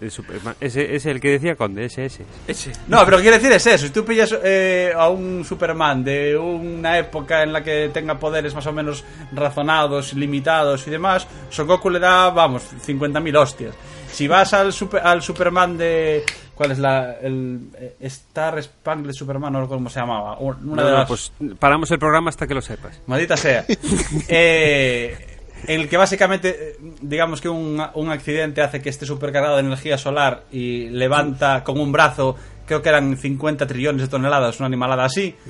El 0.00 0.10
Superman. 0.12 0.54
Ese 0.60 0.94
es 0.94 1.06
el 1.06 1.20
que 1.20 1.30
decía 1.32 1.56
Conde, 1.56 1.84
ese, 1.86 2.04
ese. 2.04 2.24
Ese. 2.46 2.72
No, 2.86 3.04
pero 3.04 3.18
quiere 3.18 3.38
decir 3.38 3.50
es 3.52 3.66
eso. 3.66 3.86
Si 3.86 3.92
tú 3.92 4.04
pillas 4.04 4.32
eh, 4.44 4.92
a 4.96 5.08
un 5.08 5.44
Superman 5.44 6.04
de 6.04 6.36
una 6.36 6.98
época 6.98 7.42
en 7.42 7.52
la 7.52 7.64
que 7.64 7.90
tenga 7.92 8.18
poderes 8.18 8.54
más 8.54 8.66
o 8.66 8.72
menos 8.72 9.04
razonados, 9.32 10.12
limitados 10.14 10.86
y 10.86 10.90
demás, 10.90 11.26
Son 11.50 11.66
Goku 11.66 11.90
le 11.90 11.98
da, 11.98 12.30
vamos, 12.30 12.62
50.000 12.86 13.36
hostias. 13.38 13.74
Si 14.12 14.28
vas 14.28 14.54
al, 14.54 14.72
super- 14.72 15.04
al 15.06 15.20
Superman 15.22 15.76
de... 15.76 16.24
¿Cuál 16.54 16.72
es 16.72 16.78
la...? 16.78 17.14
El 17.20 17.68
eh, 17.78 17.96
Star 18.00 18.60
Spangled 18.62 19.12
Superman, 19.12 19.52
no 19.52 19.68
cómo 19.68 19.88
se 19.90 20.00
llamaba. 20.00 20.38
Una 20.38 20.56
No, 20.62 20.84
de 20.84 20.90
no, 20.90 20.98
las... 20.98 21.08
pues 21.08 21.32
paramos 21.58 21.90
el 21.90 21.98
programa 21.98 22.30
hasta 22.30 22.46
que 22.46 22.54
lo 22.54 22.62
sepas. 22.62 23.00
Maldita 23.06 23.36
sea. 23.36 23.64
Eh, 24.28 25.37
en 25.66 25.80
el 25.80 25.88
que 25.88 25.96
básicamente, 25.96 26.48
eh, 26.50 26.76
digamos 27.00 27.40
que 27.40 27.48
un, 27.48 27.82
un 27.94 28.10
accidente 28.10 28.62
hace 28.62 28.80
que 28.80 28.88
esté 28.88 29.06
supercargado 29.06 29.56
de 29.56 29.60
energía 29.62 29.98
solar 29.98 30.44
y 30.52 30.88
levanta 30.90 31.64
con 31.64 31.80
un 31.80 31.92
brazo, 31.92 32.36
creo 32.66 32.82
que 32.82 32.88
eran 32.88 33.16
50 33.16 33.66
trillones 33.66 34.02
de 34.02 34.08
toneladas, 34.08 34.58
una 34.60 34.66
animalada 34.66 35.04
así. 35.04 35.34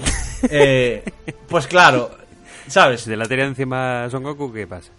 Eh, 0.50 1.02
pues 1.48 1.66
claro, 1.66 2.12
¿sabes? 2.68 3.00
Si 3.00 3.10
de 3.10 3.16
la 3.16 3.26
tira 3.26 3.44
encima 3.44 4.08
Son 4.08 4.22
Goku, 4.22 4.52
¿qué 4.52 4.68
pasa? 4.68 4.92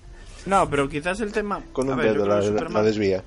No, 0.46 0.70
pero 0.70 0.90
quizás 0.90 1.22
el 1.22 1.32
tema... 1.32 1.62
Con 1.72 1.88
a 1.88 1.94
un 1.94 1.98
ver, 1.98 2.12
dedo 2.12 2.28
la 2.28 2.84
desvía. 2.84 3.24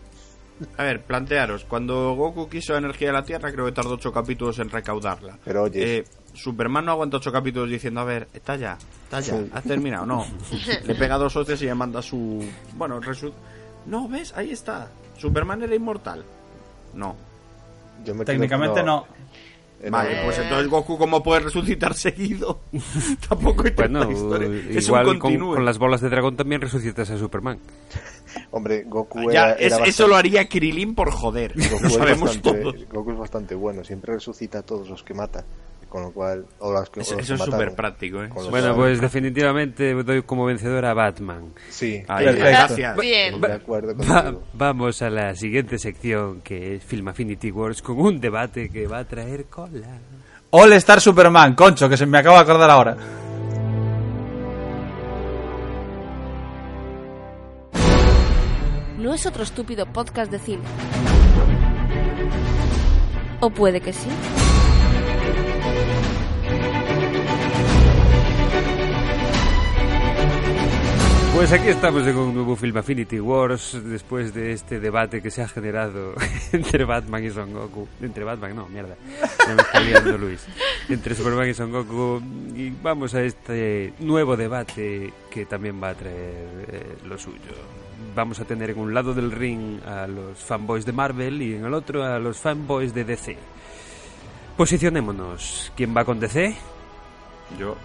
A 0.76 0.82
ver, 0.84 1.00
plantearos, 1.02 1.64
cuando 1.64 2.14
Goku 2.14 2.48
quiso 2.48 2.76
energía 2.76 3.08
de 3.08 3.12
la 3.14 3.24
Tierra, 3.24 3.52
creo 3.52 3.64
que 3.66 3.72
tardó 3.72 3.94
ocho 3.94 4.12
capítulos 4.12 4.58
en 4.58 4.70
recaudarla. 4.70 5.38
Pero 5.44 5.64
oye, 5.64 5.98
Eh, 5.98 6.04
Superman 6.34 6.84
no 6.86 6.92
aguanta 6.92 7.18
ocho 7.18 7.30
capítulos 7.32 7.68
diciendo, 7.68 8.00
a 8.00 8.04
ver, 8.04 8.28
está 8.32 8.56
ya, 8.56 8.78
está 9.04 9.20
ya, 9.20 9.36
Sí. 9.38 9.50
has 9.52 9.62
terminado, 9.64 10.06
no. 10.06 10.26
Le 10.86 10.94
pega 10.94 11.18
dos 11.18 11.34
hostias 11.36 11.60
y 11.62 11.66
le 11.66 11.74
manda 11.74 12.00
su... 12.02 12.42
Bueno, 12.74 13.00
resu... 13.00 13.32
No, 13.86 14.08
¿ves? 14.08 14.32
Ahí 14.36 14.50
está. 14.52 14.88
Superman 15.18 15.62
era 15.62 15.74
inmortal. 15.74 16.24
No. 16.94 17.16
yo 18.04 18.14
me 18.14 18.24
quedo 18.24 18.32
Técnicamente 18.34 18.82
no. 18.82 19.06
Vale, 19.90 20.20
pues 20.24 20.38
entonces 20.38 20.68
Goku, 20.68 20.96
¿cómo 20.96 21.22
puede 21.22 21.40
resucitar 21.40 21.94
seguido? 21.94 22.60
Tampoco 23.28 23.64
hay 23.64 23.72
tanta 23.72 24.04
Bueno, 24.04 24.12
historia. 24.12 24.48
Es 24.70 24.88
un 24.88 24.98
igual 25.00 25.18
con, 25.18 25.64
las 25.64 25.78
bolas 25.78 26.00
de 26.00 26.08
dragón 26.08 26.36
también 26.36 26.60
resucitas 26.60 27.10
a 27.10 27.18
Superman. 27.18 27.58
Hombre, 28.50 28.84
Goku 28.84 29.30
Ya, 29.30 29.50
era, 29.50 29.52
es- 29.54 29.72
era 29.72 29.84
eso 29.86 30.06
lo 30.06 30.16
haría 30.16 30.48
Krilin 30.48 30.94
por 30.94 31.10
joder. 31.10 31.52
Goku 31.54 31.82
Lo 31.82 31.88
es, 31.88 31.94
sabemos 31.94 32.34
bastante, 32.34 32.60
todos. 32.60 32.88
Goku 32.88 33.10
es 33.12 33.18
bastante 33.18 33.54
bueno, 33.54 33.84
siempre 33.84 34.14
resucita 34.14 34.60
a 34.60 34.62
todos 34.62 34.88
los 34.88 35.02
que 35.02 35.14
mata. 35.14 35.44
Con 35.92 36.04
lo 36.04 36.10
cual, 36.10 36.46
o 36.60 36.72
las 36.72 36.88
que, 36.88 37.00
o 37.00 37.02
Eso, 37.02 37.18
eso 37.18 37.34
es 37.34 37.40
súper 37.42 37.74
práctico, 37.74 38.22
¿eh? 38.22 38.30
Bueno, 38.48 38.74
pues 38.74 38.98
definitivamente 38.98 39.92
doy 40.02 40.22
como 40.22 40.46
vencedor 40.46 40.86
a 40.86 40.94
Batman. 40.94 41.52
Sí, 41.68 42.02
Ahí, 42.08 42.34
gracias. 42.34 42.96
Bien. 42.96 43.38
de 43.38 43.52
acuerdo 43.52 43.94
Va- 44.10 44.34
vamos 44.54 45.02
a 45.02 45.10
la 45.10 45.34
siguiente 45.34 45.78
sección 45.78 46.40
que 46.40 46.76
es 46.76 46.82
Film 46.82 47.08
Affinity 47.08 47.50
Wars 47.50 47.82
con 47.82 48.00
un 48.00 48.18
debate 48.22 48.70
que 48.70 48.86
va 48.86 49.00
a 49.00 49.04
traer 49.04 49.44
cola. 49.50 49.98
All 50.48 50.72
Star 50.72 50.98
Superman, 50.98 51.54
concho, 51.54 51.90
que 51.90 51.98
se 51.98 52.06
me 52.06 52.16
acaba 52.16 52.36
de 52.36 52.42
acordar 52.42 52.70
ahora. 52.70 52.96
No 58.98 59.12
es 59.14 59.26
otro 59.26 59.42
estúpido 59.42 59.86
podcast 59.86 60.30
de 60.30 60.38
cine. 60.38 60.62
O 63.40 63.50
puede 63.50 63.80
que 63.80 63.92
sí. 63.92 64.08
Pues 71.42 71.60
aquí 71.60 71.70
estamos 71.70 72.06
en 72.06 72.16
un 72.16 72.34
nuevo 72.34 72.54
Film 72.54 72.76
Affinity 72.76 73.18
Wars 73.18 73.76
después 73.82 74.32
de 74.32 74.52
este 74.52 74.78
debate 74.78 75.20
que 75.20 75.28
se 75.28 75.42
ha 75.42 75.48
generado 75.48 76.14
entre 76.52 76.84
Batman 76.84 77.24
y 77.24 77.30
Son 77.30 77.52
Goku. 77.52 77.88
Entre 78.00 78.22
Batman, 78.22 78.54
no, 78.54 78.68
mierda. 78.68 78.94
Ya 79.44 79.54
me 79.54 79.62
está 79.62 79.80
liando 79.80 80.18
Luis. 80.18 80.46
Entre 80.88 81.16
Superman 81.16 81.48
y 81.48 81.54
Son 81.54 81.72
Goku. 81.72 82.22
Y 82.54 82.70
vamos 82.70 83.14
a 83.14 83.22
este 83.22 83.92
nuevo 83.98 84.36
debate 84.36 85.12
que 85.32 85.44
también 85.44 85.82
va 85.82 85.88
a 85.88 85.94
traer 85.94 86.46
eh, 86.68 86.96
lo 87.06 87.18
suyo. 87.18 87.40
Vamos 88.14 88.38
a 88.38 88.44
tener 88.44 88.70
en 88.70 88.78
un 88.78 88.94
lado 88.94 89.12
del 89.12 89.32
ring 89.32 89.82
a 89.84 90.06
los 90.06 90.38
fanboys 90.38 90.86
de 90.86 90.92
Marvel 90.92 91.42
y 91.42 91.56
en 91.56 91.64
el 91.64 91.74
otro 91.74 92.04
a 92.04 92.20
los 92.20 92.38
fanboys 92.38 92.94
de 92.94 93.04
DC. 93.04 93.36
Posicionémonos. 94.56 95.72
¿Quién 95.76 95.96
va 95.96 96.04
con 96.04 96.20
DC? 96.20 96.56
Yo. 97.58 97.76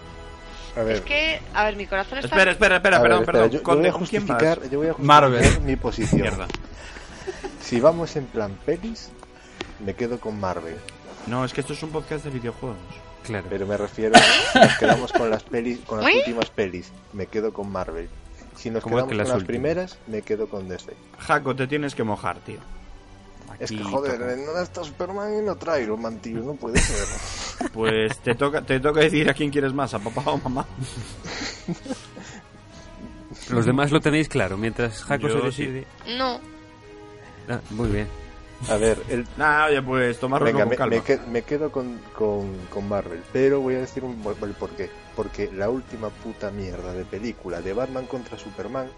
A 0.76 0.82
ver, 0.82 0.96
Es 0.96 1.00
que, 1.02 1.40
a 1.54 1.64
ver, 1.64 1.76
mi 1.76 1.86
corazón 1.86 2.18
está... 2.18 2.28
Espera, 2.28 2.52
espera, 2.52 2.76
espera, 2.76 2.96
a 2.98 3.00
ver, 3.00 3.08
perdón, 3.10 3.22
espera, 3.22 3.38
perdón. 3.38 3.50
yo, 3.50 3.58
yo 3.58 3.62
Conde, 3.64 3.80
voy 3.80 3.88
a 3.88 3.92
¿con 3.92 4.00
justificar, 4.00 4.70
yo 4.70 4.78
voy 4.78 4.88
a 4.88 4.92
justificar 4.92 5.06
Marvel. 5.22 5.60
mi 5.62 5.76
posición. 5.76 6.20
Mierda. 6.20 6.46
Si 7.60 7.80
vamos 7.80 8.14
en 8.16 8.26
plan 8.26 8.56
pelis, 8.64 9.10
me 9.84 9.94
quedo 9.94 10.20
con 10.20 10.38
Marvel. 10.38 10.76
No, 11.26 11.44
es 11.44 11.52
que 11.52 11.60
esto 11.62 11.72
es 11.72 11.82
un 11.82 11.90
podcast 11.90 12.24
de 12.24 12.30
videojuegos. 12.30 12.78
Claro. 13.24 13.46
Pero 13.50 13.66
me 13.66 13.76
refiero, 13.76 14.14
si 14.52 14.58
nos 14.58 14.78
quedamos 14.78 15.12
con 15.12 15.28
las 15.30 15.42
pelis, 15.42 15.80
con 15.80 16.00
las 16.02 16.14
últimas 16.14 16.48
pelis, 16.50 16.92
me 17.12 17.26
quedo 17.26 17.52
con 17.52 17.70
Marvel. 17.70 18.08
Si 18.56 18.70
nos 18.70 18.82
¿Cómo 18.82 18.96
quedamos 18.96 19.08
que 19.10 19.16
con 19.16 19.18
las 19.18 19.28
las 19.28 19.36
últimas? 19.36 19.46
primeras, 19.48 19.98
me 20.06 20.22
quedo 20.22 20.48
con 20.48 20.68
DC. 20.68 20.92
Jaco, 21.18 21.54
te 21.56 21.66
tienes 21.66 21.94
que 21.94 22.04
mojar, 22.04 22.38
tío. 22.38 22.58
Es 23.58 23.70
que 23.70 23.82
joder, 23.82 24.18
toca. 24.18 24.36
no 24.36 24.60
está 24.60 24.84
Superman 24.84 25.38
y 25.38 25.42
no 25.42 25.56
trae 25.56 25.82
Iron 25.82 26.00
Man, 26.00 26.18
tío, 26.18 26.40
no 26.40 26.54
puede 26.54 26.78
ser. 26.78 27.06
Pues 27.72 28.16
te 28.18 28.36
toca, 28.36 28.62
te 28.62 28.78
toca 28.78 29.00
decir 29.00 29.28
a 29.28 29.34
quién 29.34 29.50
quieres 29.50 29.74
más, 29.74 29.92
a 29.92 29.98
papá 29.98 30.22
o 30.30 30.38
mamá. 30.38 30.64
Los 33.50 33.66
demás 33.66 33.90
lo 33.90 34.00
tenéis 34.00 34.28
claro, 34.28 34.56
mientras 34.56 35.02
Jaco 35.02 35.28
se 35.28 35.38
sí. 35.38 35.66
decide. 35.66 35.86
No. 36.16 36.38
Ah, 37.48 37.60
muy 37.70 37.88
bien. 37.88 38.06
A 38.68 38.76
ver, 38.76 38.98
el, 39.08 39.26
Nah, 39.36 39.66
oye, 39.66 39.82
pues 39.82 40.18
tomarlo 40.18 40.46
Venga, 40.46 40.60
con 40.60 40.68
me, 40.68 40.76
calma. 40.76 40.96
me 41.30 41.42
quedo 41.42 41.70
con, 41.70 41.98
con, 42.14 42.56
con 42.70 42.88
Marvel, 42.88 43.22
pero 43.32 43.60
voy 43.60 43.76
a 43.76 43.80
decir 43.80 44.04
un, 44.04 44.22
el 44.42 44.52
por 44.52 44.70
qué. 44.70 44.90
Porque 45.14 45.50
la 45.52 45.70
última 45.70 46.10
puta 46.10 46.50
mierda 46.50 46.92
de 46.92 47.04
película 47.04 47.60
de 47.60 47.72
Batman 47.72 48.06
contra 48.06 48.38
Superman 48.38 48.88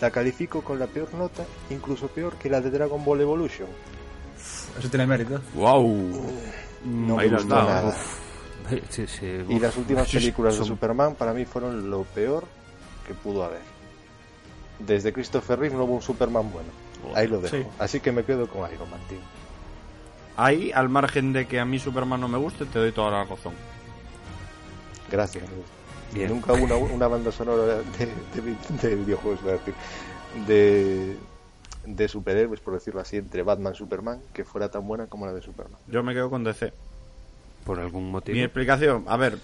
la 0.00 0.10
califico 0.10 0.62
con 0.62 0.78
la 0.80 0.86
peor 0.86 1.14
nota, 1.14 1.44
incluso 1.70 2.08
peor 2.08 2.34
que 2.34 2.50
la 2.50 2.60
de 2.60 2.70
Dragon 2.70 3.04
Ball 3.04 3.20
Evolution. 3.20 3.68
Eso 4.78 4.88
tiene 4.88 5.06
mérito. 5.06 5.40
Wow. 5.54 6.32
No 6.84 7.18
Ahí 7.18 7.30
me 7.30 7.36
gustó 7.36 7.54
nada. 7.54 7.94
Sí, 8.88 9.06
sí, 9.06 9.26
Y 9.48 9.58
las 9.58 9.76
últimas 9.76 10.08
películas 10.08 10.58
de 10.58 10.64
Superman 10.64 11.14
para 11.14 11.32
mí 11.34 11.44
fueron 11.44 11.90
lo 11.90 12.04
peor 12.04 12.44
que 13.06 13.12
pudo 13.14 13.44
haber. 13.44 13.60
Desde 14.78 15.12
Christopher 15.12 15.58
Reeve 15.58 15.76
no 15.76 15.84
hubo 15.84 15.94
un 15.96 16.02
Superman 16.02 16.50
bueno. 16.52 16.68
Ahí 17.14 17.26
lo 17.28 17.40
dejo. 17.40 17.56
Sí. 17.56 17.62
Así 17.78 18.00
que 18.00 18.12
me 18.12 18.24
quedo 18.24 18.46
con 18.48 18.72
Iron 18.72 18.88
Man, 18.90 19.00
tío. 19.08 19.18
Ahí, 20.36 20.72
al 20.72 20.88
margen 20.88 21.32
de 21.32 21.46
que 21.46 21.60
a 21.60 21.64
mí 21.64 21.78
Superman 21.78 22.20
no 22.20 22.28
me 22.28 22.38
guste, 22.38 22.64
te 22.64 22.78
doy 22.78 22.92
toda 22.92 23.10
la 23.10 23.24
razón. 23.24 23.52
Gracias. 25.10 25.44
Bien. 26.14 26.28
Nunca 26.30 26.52
hubo 26.52 26.64
una, 26.64 26.76
una 26.76 27.08
banda 27.08 27.32
sonora 27.32 27.62
de, 27.64 28.06
de- 28.40 28.88
de 28.88 28.96
videojuegos, 28.96 29.42
voy 29.42 29.50
a 29.52 29.54
decir, 29.56 29.74
de, 30.46 31.16
de 31.84 32.08
superhéroes, 32.08 32.60
por 32.60 32.74
decirlo 32.74 33.00
así, 33.00 33.16
entre 33.16 33.42
Batman 33.42 33.72
y 33.74 33.76
Superman, 33.76 34.20
que 34.32 34.44
fuera 34.44 34.70
tan 34.70 34.86
buena 34.86 35.06
como 35.06 35.26
la 35.26 35.32
de 35.32 35.42
Superman. 35.42 35.78
Yo 35.88 36.02
me 36.02 36.14
quedo 36.14 36.30
con 36.30 36.44
DC. 36.44 36.72
Por 37.64 37.80
algún 37.80 38.10
motivo. 38.10 38.36
Mi 38.36 38.42
explicación, 38.42 39.04
a 39.06 39.16
ver, 39.16 39.38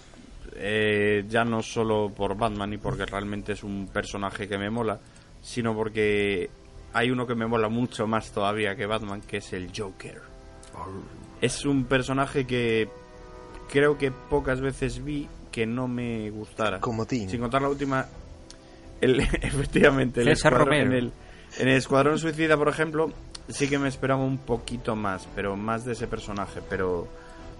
eh, 0.55 1.25
ya 1.29 1.43
no 1.43 1.61
solo 1.61 2.09
por 2.09 2.35
Batman 2.37 2.73
y 2.73 2.77
porque 2.77 3.05
realmente 3.05 3.53
es 3.53 3.63
un 3.63 3.87
personaje 3.87 4.47
que 4.47 4.57
me 4.57 4.69
mola, 4.69 4.99
sino 5.41 5.73
porque 5.73 6.49
hay 6.93 7.11
uno 7.11 7.25
que 7.27 7.35
me 7.35 7.47
mola 7.47 7.69
mucho 7.69 8.07
más 8.07 8.31
todavía 8.31 8.75
que 8.75 8.85
Batman, 8.85 9.21
que 9.21 9.37
es 9.37 9.53
el 9.53 9.71
Joker. 9.75 10.21
Es 11.41 11.65
un 11.65 11.85
personaje 11.85 12.45
que 12.45 12.89
creo 13.71 13.97
que 13.97 14.11
pocas 14.11 14.59
veces 14.59 15.03
vi 15.03 15.27
que 15.51 15.65
no 15.65 15.87
me 15.87 16.29
gustara. 16.29 16.79
Como 16.79 17.05
ti. 17.05 17.27
Sin 17.29 17.39
contar 17.39 17.61
la 17.61 17.69
última, 17.69 18.05
el, 19.01 19.19
efectivamente, 19.41 20.21
el 20.21 20.27
César 20.27 20.53
Romero. 20.53 20.87
en 20.87 20.93
el, 20.93 21.13
en 21.57 21.67
el 21.67 21.77
Escuadrón 21.77 22.19
Suicida, 22.19 22.55
por 22.57 22.69
ejemplo, 22.69 23.11
sí 23.47 23.67
que 23.67 23.79
me 23.79 23.89
esperaba 23.89 24.23
un 24.23 24.37
poquito 24.37 24.95
más, 24.95 25.27
pero 25.35 25.55
más 25.55 25.85
de 25.85 25.93
ese 25.93 26.07
personaje, 26.07 26.61
pero 26.69 27.07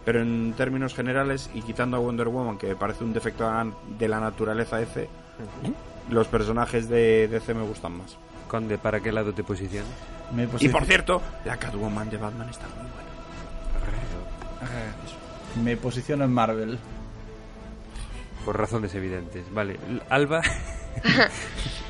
pero 0.05 0.21
en 0.21 0.53
términos 0.55 0.95
generales 0.95 1.49
y 1.53 1.61
quitando 1.61 1.97
a 1.97 1.99
Wonder 1.99 2.29
Woman, 2.29 2.57
que 2.57 2.67
me 2.67 2.75
parece 2.75 3.03
un 3.03 3.13
defecto 3.13 3.47
de 3.99 4.07
la- 4.07 4.19
naturaleza 4.19 4.77
DC, 4.77 5.07
los 6.09 6.27
personajes 6.27 6.89
de 6.89 7.27
DC 7.27 7.53
me 7.53 7.63
gustan 7.63 7.97
más. 7.97 8.17
Conde, 8.47 8.77
¿para 8.77 9.01
qué 9.01 9.11
lado 9.11 9.33
te 9.33 9.43
posicionas? 9.43 9.89
Me 10.33 10.47
Y 10.59 10.69
por 10.69 10.85
cierto, 10.85 11.21
la 11.45 11.57
Catwoman 11.57 12.09
de 12.09 12.17
Batman 12.17 12.49
está 12.49 12.65
muy 12.67 12.77
buena. 12.77 12.93
Me 15.63 15.77
posiciono 15.77 16.23
en 16.23 16.31
Marvel. 16.33 16.79
Por 18.45 18.57
razones 18.57 18.95
evidentes. 18.95 19.51
Vale. 19.53 19.77
Alba. 20.09 20.41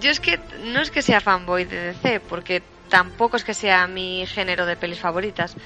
Yo 0.00 0.10
es 0.10 0.20
que 0.20 0.38
no 0.64 0.80
es 0.80 0.90
que 0.90 1.02
sea 1.02 1.20
fanboy 1.20 1.64
de 1.64 1.92
DC, 1.92 2.20
porque 2.20 2.62
tampoco 2.88 3.36
es 3.36 3.44
que 3.44 3.54
sea 3.54 3.86
mi 3.86 4.26
género 4.26 4.66
de 4.66 4.76
pelis 4.76 4.98
favoritas. 4.98 5.56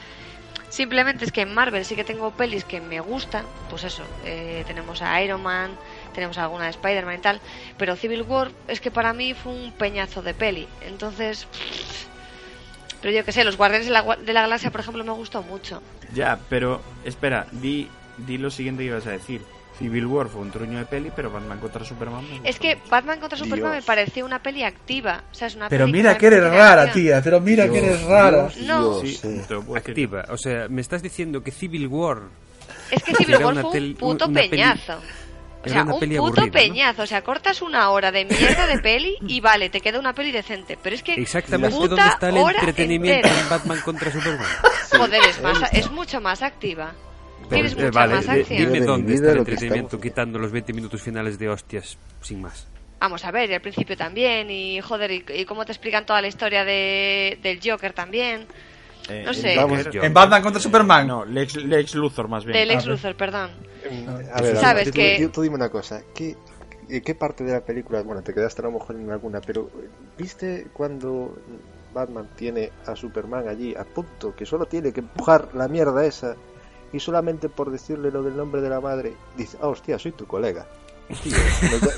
Simplemente 0.69 1.25
es 1.25 1.31
que 1.31 1.43
en 1.43 1.55
Marvel 1.55 1.85
sí 1.85 1.95
que 1.95 2.03
tengo 2.03 2.33
pelis 2.33 2.65
que 2.65 2.81
me 2.81 2.99
gustan, 3.01 3.45
pues 3.71 3.85
eso, 3.85 4.03
eh, 4.25 4.65
tenemos 4.67 5.03
a 5.03 5.23
Iron 5.23 5.41
Man, 5.41 5.71
tenemos 6.15 6.37
alguna 6.37 6.65
de 6.65 6.71
Spider-Man 6.71 7.15
y 7.15 7.19
tal, 7.19 7.41
pero 7.79 7.95
Civil 7.95 8.23
War 8.23 8.51
es 8.67 8.81
que 8.81 8.91
para 8.91 9.13
mí 9.13 9.35
fue 9.35 9.53
un 9.53 9.73
peñazo 9.73 10.21
de 10.23 10.35
peli, 10.35 10.67
entonces... 10.81 11.47
Pero 13.01 13.15
yo 13.15 13.25
que 13.25 13.33
sé, 13.33 13.45
los 13.45 13.57
Guardianes 13.57 13.87
de 13.87 13.93
la, 13.93 14.17
de 14.17 14.33
la 14.33 14.41
Galaxia, 14.41 14.71
por 14.71 14.81
ejemplo, 14.81 15.05
me 15.05 15.13
gustó 15.13 15.43
mucho. 15.43 15.83
Ya, 16.15 16.41
pero 16.49 16.83
espera, 17.05 17.47
di, 17.53 17.89
di 18.17 18.39
lo 18.39 18.51
siguiente 18.51 18.83
que 18.83 18.89
ibas 18.89 19.07
a 19.07 19.11
decir. 19.11 19.43
Civil 19.79 20.07
War 20.07 20.29
fue 20.29 20.41
un 20.43 20.51
truño 20.53 20.79
de 20.79 20.85
peli, 20.87 21.11
pero 21.15 21.31
Batman 21.33 21.59
contra 21.59 21.85
Superman. 21.85 22.25
me. 22.43 22.49
Es 22.49 22.59
que 22.61 22.79
Batman 22.89 23.19
contra 23.19 23.37
Superman 23.37 23.73
Dios. 23.73 23.83
me 23.83 23.83
pareció 23.83 24.25
una 24.25 24.41
peli 24.41 24.63
activa, 24.63 25.25
o 25.33 25.35
sea, 25.35 25.49
es 25.49 25.57
una 25.57 25.69
Pero 25.69 25.87
peli 25.87 25.99
mira 25.99 26.17
que 26.17 26.27
eres 26.29 26.45
rara, 26.45 26.83
acción. 26.83 27.05
tía. 27.05 27.21
Pero 27.23 27.41
mira 27.41 27.65
que 27.65 27.81
Dios, 27.81 27.85
eres 27.85 28.03
rara. 28.05 28.49
Dios, 28.55 28.57
No. 28.67 29.01
Dios, 29.01 29.19
Sí. 29.21 29.41
Activa. 29.75 30.27
O 30.29 30.37
sea, 30.39 30.69
me 30.69 30.81
estás 30.81 31.03
diciendo 31.03 31.43
que 31.43 31.51
Civil 31.51 31.89
War. 31.89 32.19
Es 32.91 33.03
que 33.03 33.15
Civil 33.17 33.35
Era 33.35 33.47
War 33.47 33.55
una 33.55 33.63
fue 33.63 33.81
un 33.81 33.95
puto 33.95 34.27
una 34.27 34.35
peli- 34.41 34.49
peñazo. 34.51 34.93
O 34.97 35.67
era 35.67 35.73
sea, 35.83 35.95
un 35.95 35.99
peli 35.99 36.17
puto 36.19 36.27
aburrida, 36.43 36.47
¿no? 36.47 36.53
peñazo. 36.53 37.03
O 37.03 37.07
sea, 37.07 37.23
cortas 37.25 37.63
una 37.63 37.89
hora 37.91 38.13
de 38.13 38.27
mierda 38.27 38.67
de 38.67 38.79
peli 38.79 39.17
y 39.27 39.41
vale, 39.41 39.71
te 39.71 39.81
queda 39.81 39.99
una 39.99 40.13
peli 40.13 40.31
decente. 40.31 40.79
Pero 40.81 40.95
es 40.95 41.03
que. 41.03 41.15
Exactamente 41.15 41.75
puta 41.77 41.89
dónde 41.97 42.07
está 42.11 42.29
el 42.29 42.37
entretenimiento 42.37 43.27
entera. 43.27 43.41
en 43.43 43.49
Batman 43.49 43.81
contra 43.81 44.13
Superman. 44.13 44.47
Joder, 44.97 45.23
es, 45.29 45.43
más, 45.43 45.73
es 45.73 45.91
mucho 45.91 46.21
más 46.21 46.43
activa. 46.43 46.93
Tienes 47.49 47.73
eh, 47.73 47.77
mucha 47.77 47.91
vale, 47.91 48.15
más 48.15 48.27
de- 48.27 48.41
acción. 48.41 48.59
dime 48.59 48.81
De 48.81 48.87
dónde 48.87 49.15
está 49.15 49.33
el 49.33 49.39
entretenimiento 49.39 50.01
quitando 50.01 50.39
los 50.39 50.53
20 50.53 50.73
minutos 50.73 51.03
finales 51.03 51.39
de 51.39 51.49
hostias 51.49 51.99
sin 52.21 52.41
más. 52.43 52.67
Vamos 53.01 53.25
a 53.25 53.31
ver, 53.31 53.51
y 53.51 53.55
al 53.55 53.61
principio 53.61 53.97
también, 53.97 54.51
y 54.51 54.81
joder, 54.81 55.11
y, 55.11 55.25
y 55.35 55.45
cómo 55.45 55.65
te 55.67 55.73
explican 55.73 56.07
toda 56.07 56.23
la 56.23 56.29
historia 56.29 56.65
de, 56.65 57.39
del 57.43 57.61
Joker 57.63 57.93
también. 57.93 58.47
Eh, 59.11 59.23
No 59.25 59.33
en 59.33 59.35
sé. 59.35 59.57
Joker- 59.57 60.05
En 60.05 60.15
Batman 60.15 60.43
contra 60.43 60.61
Superman. 60.63 61.07
No, 61.07 61.25
Lex, 61.27 61.57
Lex 61.57 61.95
Luthor 61.95 62.29
más 62.29 62.45
bien. 62.47 62.57
Del 62.59 62.71
Ah, 62.71 62.75
ex 62.75 62.87
Luthor, 62.87 63.15
perdón. 63.15 63.51
A 64.33 64.41
ver, 64.41 64.57
Sabes 64.57 64.87
tú, 64.91 64.93
que- 64.95 65.19
tú- 65.21 65.29
tú 65.29 65.43
dime 65.43 65.57
una 65.57 65.69
cosa. 65.69 66.03
¿qué, 66.15 66.35
¿En 66.89 67.03
qué 67.03 67.15
parte 67.15 67.45
de 67.45 67.53
la 67.53 67.61
película, 67.61 68.01
bueno, 68.03 68.23
te 68.23 68.33
quedaste 68.33 68.63
a 68.63 68.65
lo 68.67 68.73
mejor 68.73 68.97
en 68.97 69.11
alguna, 69.11 69.41
pero 69.43 69.71
¿viste 70.17 70.69
cuando 70.73 71.37
Batman 71.93 72.29
tiene 72.37 72.71
a 72.87 72.97
Superman 72.97 73.49
allí 73.49 73.75
a 73.75 73.85
punto, 73.85 74.35
que 74.35 74.47
solo 74.47 74.65
tiene 74.67 74.93
que 74.93 75.01
empujar 75.01 75.49
la 75.55 75.69
mierda 75.69 76.05
esa 76.07 76.37
y 76.95 77.01
solamente 77.01 77.49
por 77.49 77.71
decirle 77.71 78.11
lo 78.11 78.23
del 78.23 78.37
nombre 78.37 78.61
de 78.61 78.69
la 78.71 78.81
madre, 78.81 79.15
dice, 79.37 79.59
ah, 79.61 79.69
hostia, 79.69 79.99
soy 79.99 80.13
tu 80.13 80.27
colega? 80.27 80.67
Tío, 81.23 81.37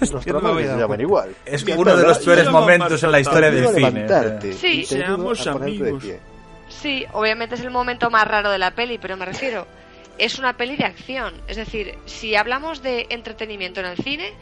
nos- 0.00 0.12
nuestra 0.12 0.40
madre 0.40 0.66
se 0.66 0.76
llaman 0.76 1.00
igual. 1.00 1.36
Es 1.44 1.62
uno 1.64 1.94
de 1.96 2.02
los 2.02 2.18
peores 2.18 2.50
momentos 2.50 3.02
en 3.02 3.12
la 3.12 3.20
historia 3.20 3.50
del 3.50 3.68
cine. 3.68 3.80
levantarte 3.90 4.52
Sí. 4.54 4.80
te 4.80 4.86
Seamos 4.96 5.44
de 5.44 5.50
amigos. 5.50 6.02
pie. 6.02 6.20
Sí, 6.68 7.04
obviamente 7.12 7.54
es 7.54 7.60
el 7.60 7.70
momento 7.70 8.10
más 8.10 8.26
raro 8.26 8.50
de 8.50 8.58
la 8.58 8.72
peli, 8.74 8.98
pero 8.98 9.16
me 9.16 9.24
refiero, 9.24 9.66
es 10.18 10.38
una 10.40 10.56
peli 10.56 10.76
de 10.76 10.84
acción. 10.86 11.34
Es 11.46 11.56
decir, 11.56 11.96
si 12.06 12.34
hablamos 12.34 12.82
de 12.82 13.06
entretenimiento 13.10 13.78
en 13.80 13.86
el 13.86 13.96
cine, 13.98 14.32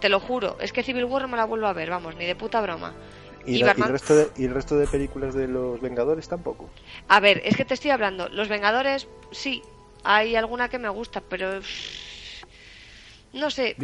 te 0.00 0.08
lo 0.08 0.20
juro, 0.20 0.56
es 0.60 0.72
que 0.72 0.82
Civil 0.82 1.04
War 1.04 1.22
no 1.22 1.28
me 1.28 1.36
la 1.36 1.44
vuelvo 1.44 1.66
a 1.66 1.72
ver, 1.74 1.90
vamos, 1.90 2.14
ni 2.16 2.24
de 2.24 2.34
puta 2.36 2.60
broma. 2.62 2.94
Y, 3.46 3.56
Y 3.56 3.58
la- 3.58 3.74
y 3.76 3.82
el 3.82 3.88
resto 3.88 4.14
de, 4.16 4.28
y 4.38 4.44
el 4.46 4.54
resto 4.54 4.76
de 4.78 4.86
películas 4.86 5.34
de 5.34 5.48
los 5.48 5.78
Vengadores 5.82 6.28
tampoco. 6.28 6.70
A 7.08 7.20
ver, 7.20 7.42
es 7.44 7.56
que 7.58 7.66
te 7.66 7.74
estoy 7.74 7.90
hablando, 7.90 8.30
Los 8.30 8.48
Vengadores, 8.48 9.06
sí, 9.32 9.60
hay 10.04 10.36
alguna 10.36 10.68
que 10.68 10.78
me 10.78 10.88
gusta, 10.88 11.20
pero... 11.20 11.60
No 13.32 13.50
sé, 13.50 13.74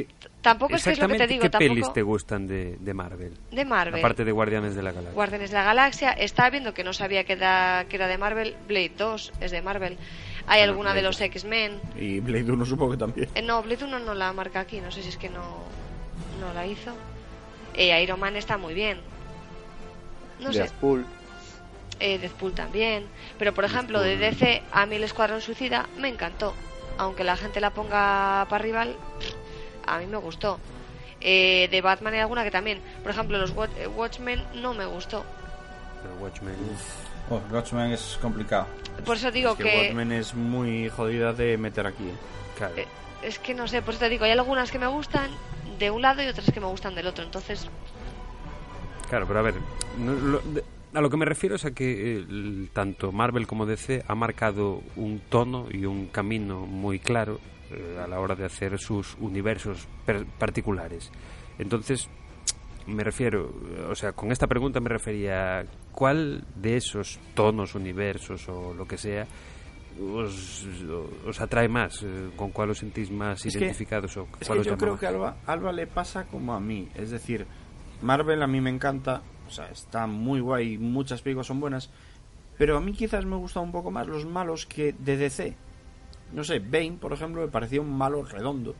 tampoco 0.43 0.77
es 0.77 0.85
que 0.85 0.93
es 0.93 1.01
lo 1.01 1.09
que 1.09 1.19
te 1.19 1.27
digo, 1.27 1.43
qué 1.43 1.51
tampoco... 1.51 1.75
pelis 1.75 1.93
te 1.93 2.03
gustan 2.03 2.47
de, 2.47 2.77
de 2.79 2.95
Marvel. 2.95 3.37
De 3.51 3.65
Marvel. 3.65 3.99
Aparte 3.99 4.25
de 4.25 4.31
Guardianes 4.31 4.77
de 4.77 4.83
la 4.83 4.93
Galaxia. 4.93 5.13
Guardianes 5.13 5.51
de 5.51 5.57
la 5.57 5.65
Galaxia. 5.65 6.13
Estaba 6.13 6.51
viendo 6.51 6.73
que 6.73 6.85
no 6.85 6.93
sabía 6.93 7.25
que 7.25 7.33
era, 7.33 7.85
que 7.89 7.97
era 7.97 8.07
de 8.07 8.17
Marvel. 8.17 8.55
Blade 8.69 8.93
2 8.97 9.33
es 9.41 9.51
de 9.51 9.61
Marvel. 9.61 9.99
Hay 10.47 10.61
Bueno, 10.61 10.71
alguna 10.71 10.95
de 10.95 11.03
los 11.03 11.21
X-Men. 11.21 11.81
Y 11.99 12.21
Blade 12.21 12.53
1 12.53 12.65
supongo 12.65 12.93
que 12.93 12.99
también. 12.99 13.29
Eh, 13.35 13.43
no, 13.43 13.61
Blade 13.61 13.87
1 13.87 13.99
no 13.99 14.15
la 14.15 14.33
marca 14.33 14.61
aquí. 14.61 14.81
No 14.81 14.93
sé 14.93 15.03
si 15.03 15.09
es 15.09 15.17
que 15.17 15.31
no, 15.31 15.65
no 16.41 16.55
la 16.55 16.65
hizo. 16.65 16.93
Eh, 17.75 18.01
Iron 18.05 18.21
Man 18.21 18.37
está 18.37 18.57
muy 18.57 18.73
bien. 18.75 19.01
No 20.39 20.53
sé. 20.53 20.71
Deadpool. 22.01 22.15
Eh, 22.15 22.19
Deadpool 22.19 22.53
también. 22.55 23.07
Pero 23.39 23.53
por 23.55 23.65
ejemplo, 23.65 24.01
de 24.01 24.17
DC, 24.17 24.63
a 24.73 24.87
mí 24.87 24.97
el 24.97 25.05
Escuadrón 25.05 25.41
Suicida 25.41 25.87
me 25.99 26.09
encantó. 26.09 26.55
Aunque 26.99 27.25
la 27.25 27.37
gente 27.37 27.61
la 27.61 27.71
ponga 27.71 28.47
para 28.51 28.63
rival, 28.63 28.97
a 29.87 29.99
mí 29.99 30.07
me 30.07 30.17
gustó. 30.19 30.59
Eh, 31.21 31.69
de 31.71 31.81
Batman 31.83 32.15
hay 32.15 32.21
alguna 32.21 32.45
que 32.45 32.51
también. 32.51 32.81
Por 33.03 33.11
ejemplo, 33.13 33.39
los 33.39 33.55
Watch- 33.55 33.77
eh, 33.79 33.87
Watchmen 33.87 34.43
no 34.55 34.75
me 34.75 34.87
gustó. 34.87 35.25
Pero 36.03 36.15
Watchmen. 36.17 36.55
Oh, 37.31 37.41
Watchmen 37.53 37.93
es 37.93 38.19
complicado. 38.21 38.67
Por 39.05 39.17
eso 39.17 39.31
digo 39.31 39.51
Es 39.53 39.57
que, 39.59 39.63
que. 39.65 39.77
Watchmen 39.79 40.13
es 40.13 40.35
muy 40.35 40.89
jodida 40.89 41.33
de 41.33 41.57
meter 41.59 41.87
aquí. 41.87 42.05
¿eh? 42.05 42.15
Claro. 42.57 42.75
eh, 42.77 42.87
es 43.23 43.39
que 43.39 43.55
no 43.55 43.69
sé, 43.69 43.83
por 43.83 43.93
eso 43.95 44.01
te 44.01 44.09
digo, 44.09 44.25
hay 44.25 44.31
algunas 44.33 44.71
que 44.71 44.79
me 44.79 44.87
gustan 44.87 45.31
de 45.79 45.91
un 45.91 46.01
lado 46.03 46.23
y 46.23 46.27
otras 46.27 46.51
que 46.51 46.61
me 46.61 46.67
gustan 46.67 46.95
del 46.95 47.07
otro. 47.07 47.23
Entonces, 47.25 47.69
Claro, 49.09 49.27
pero 49.27 49.41
a 49.41 49.43
ver, 49.43 49.55
no- 49.99 50.13
lo- 50.15 50.41
de- 50.41 50.65
a 50.95 51.01
lo 51.01 51.09
que 51.11 51.17
me 51.17 51.25
refiero 51.25 51.55
es 51.57 51.65
a 51.65 51.71
que 51.73 52.19
eh, 52.19 52.69
tanto 52.73 53.13
Marvel 53.13 53.47
como 53.47 53.67
DC 53.67 54.03
ha 54.09 54.15
marcado 54.15 54.83
un 54.97 55.21
tono 55.29 55.67
y 55.71 55.85
un 55.87 56.07
camino 56.09 56.67
muy 56.67 56.99
claro 56.99 57.39
eh, 57.71 57.99
a 58.03 58.07
la 58.09 58.19
hora 58.21 58.35
de 58.35 58.45
hacer 58.45 58.79
sus 58.79 59.17
universos 59.21 59.87
per- 60.05 60.27
particulares. 60.27 61.11
Entonces, 61.59 62.09
me 62.87 63.05
refiero, 63.05 63.53
o 63.89 63.95
sea, 63.95 64.13
con 64.13 64.33
esta 64.33 64.47
pregunta 64.47 64.81
me 64.81 64.89
refería 64.89 65.65
cuál 65.93 66.45
de 66.57 66.77
esos 66.77 67.21
tonos, 67.35 67.75
universos 67.75 68.49
o 68.49 68.75
lo 68.75 68.87
que 68.87 68.97
sea 68.97 69.27
os, 70.01 70.67
os 71.27 71.41
atrae 71.41 71.69
más, 71.69 72.03
eh, 72.03 72.31
con 72.37 72.51
cuál 72.53 72.71
os 72.71 72.79
sentís 72.79 73.11
más 73.11 73.45
Es 73.45 73.53
que- 73.53 73.59
identificados 73.61 74.17
o 74.17 74.27
Es 74.41 74.47
cuál 74.49 74.59
que 74.59 74.61
os 74.63 74.67
yo 74.67 74.77
creo 74.79 74.93
más? 74.93 75.01
que 75.01 75.07
a 75.07 75.11
Alba, 75.11 75.37
Alba 75.47 75.73
le 75.73 75.87
pasa 75.87 76.25
como 76.27 76.55
a 76.55 76.61
mí. 76.61 76.89
Es 76.95 77.11
decir, 77.11 77.47
Marvel 78.03 78.43
a 78.43 78.47
mí 78.47 78.61
me 78.61 78.71
encanta. 78.71 79.23
O 79.51 79.53
sea, 79.53 79.69
está 79.69 80.07
muy 80.07 80.41
guay. 80.41 80.79
Muchas 80.79 81.23
películas 81.23 81.49
son 81.49 81.61
buenas. 81.61 81.91
Pero 82.57 82.77
a 82.77 82.81
mí 82.81 82.93
quizás 82.93 83.25
me 83.27 83.37
gustan 83.37 83.65
un 83.65 83.73
poco 83.73 83.91
más 83.91 84.07
los 84.07 84.25
malos 84.25 84.65
que 84.65 84.95
de 84.97 85.17
DC. 85.17 85.57
No 86.33 86.45
sé, 86.45 86.61
Bane, 86.61 86.99
por 87.01 87.13
ejemplo, 87.13 87.41
me 87.43 87.49
parecía 87.49 87.81
un 87.81 87.93
malo 87.93 88.23
redondo. 88.23 88.77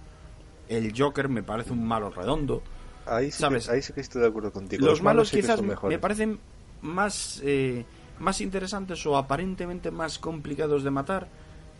El 0.69 0.93
Joker 0.97 1.29
me 1.29 1.43
parece 1.43 1.73
un 1.73 1.85
malo 1.85 2.11
redondo. 2.11 2.63
Ahí 3.07 3.33
sí, 3.33 3.41
¿Sabes? 3.41 3.67
Que, 3.67 3.73
ahí 3.73 3.83
sí 3.83 3.93
que 3.93 4.01
estoy 4.01 4.23
de 4.23 4.29
acuerdo 4.29 4.53
contigo. 4.53 4.87
Los 4.87 5.03
malos 5.03 5.31
sí 5.31 5.37
quizás 5.37 5.61
me 5.61 5.99
parecen 5.99 6.39
más, 6.83 7.41
eh, 7.45 7.85
más 8.21 8.41
interesantes 8.41 9.05
o 9.07 9.17
aparentemente 9.17 9.91
más 9.91 10.21
complicados 10.21 10.85
de 10.85 10.91
matar 10.91 11.29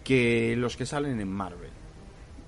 que 0.03 0.57
los 0.57 0.77
que 0.77 0.87
salen 0.87 1.21
en 1.21 1.31
Marvel. 1.31 1.71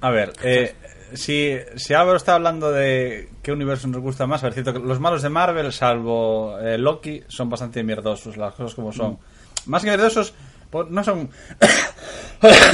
A 0.02 0.10
ver, 0.10 0.32
eh, 0.42 0.74
si, 1.14 1.56
si 1.76 1.94
Álvaro 1.94 2.16
está 2.16 2.34
hablando 2.34 2.70
de 2.70 3.28
qué 3.42 3.52
universo 3.52 3.88
nos 3.88 4.00
gusta 4.02 4.26
más, 4.26 4.42
a 4.42 4.46
ver, 4.46 4.54
cierto 4.54 4.72
que 4.74 4.78
los 4.80 5.00
malos 5.00 5.22
de 5.22 5.28
Marvel, 5.30 5.72
salvo 5.72 6.58
eh, 6.60 6.76
Loki, 6.76 7.22
son 7.28 7.48
bastante 7.48 7.82
mierdosos, 7.82 8.36
las 8.36 8.54
cosas 8.54 8.74
como 8.74 8.92
son. 8.92 9.18
Más 9.66 9.82
que 9.82 9.88
mierdosos, 9.88 10.34
pues, 10.70 10.88
no 10.90 11.02
son... 11.04 11.30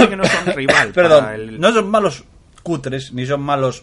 Que 0.09 0.17
no 0.17 0.25
son 0.25 0.47
rival 0.57 0.93
Perdón, 0.93 1.25
para 1.25 1.35
el- 1.35 1.61
no 1.61 1.73
son 1.73 1.89
malos 1.91 2.25
cutres, 2.63 3.13
ni 3.13 3.27
son 3.27 3.43
malos 3.43 3.83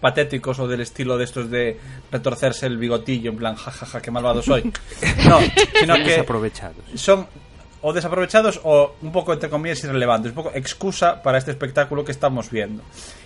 patéticos 0.00 0.58
o 0.58 0.66
del 0.66 0.80
estilo 0.80 1.18
de 1.18 1.24
estos 1.24 1.50
de 1.50 1.78
retorcerse 2.10 2.66
el 2.66 2.78
bigotillo 2.78 3.30
en 3.30 3.36
plan 3.36 3.54
jajaja 3.54 4.00
qué 4.00 4.10
malvado 4.10 4.42
soy. 4.42 4.72
No 5.28 5.38
sino 5.78 5.94
que 5.96 6.24
son 6.94 7.26
o 7.82 7.92
desaprovechados 7.92 8.60
o 8.64 8.94
un 9.02 9.12
poco 9.12 9.32
entre 9.32 9.48
comillas 9.48 9.82
irrelevantes, 9.84 10.30
un 10.30 10.36
poco 10.36 10.52
excusa 10.54 11.22
para 11.22 11.38
este 11.38 11.50
espectáculo 11.50 12.04
que 12.04 12.12
estamos 12.12 12.50
viendo. 12.50 12.82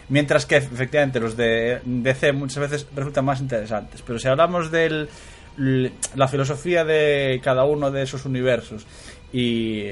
Mientras 0.09 0.47
que 0.47 0.57
efectivamente 0.57 1.21
los 1.21 1.37
de 1.37 1.81
DC 1.85 2.33
muchas 2.33 2.59
veces 2.59 2.87
resultan 2.95 3.25
más 3.25 3.41
interesantes. 3.41 4.03
Pero 4.03 4.19
si 4.19 4.29
hablamos 4.29 4.71
de 4.71 5.09
la 5.57 6.29
filosofía 6.29 6.85
de 6.85 7.41
cada 7.43 7.65
uno 7.65 7.91
de 7.91 8.03
esos 8.03 8.25
universos 8.25 8.87
y, 9.33 9.91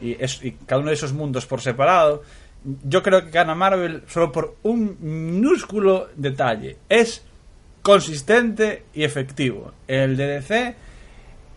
y, 0.00 0.52
cada 0.66 0.80
uno 0.80 0.88
de 0.88 0.94
esos 0.94 1.12
mundos 1.12 1.46
por 1.46 1.60
separado, 1.60 2.22
yo 2.84 3.02
creo 3.02 3.24
que 3.24 3.30
gana 3.30 3.54
Marvel 3.54 4.02
solo 4.08 4.32
por 4.32 4.56
un 4.62 4.96
minúsculo 5.00 6.08
detalle. 6.16 6.78
Es 6.88 7.24
consistente 7.82 8.84
y 8.94 9.04
efectivo. 9.04 9.72
El 9.86 10.16
de 10.16 10.26
DC 10.26 10.74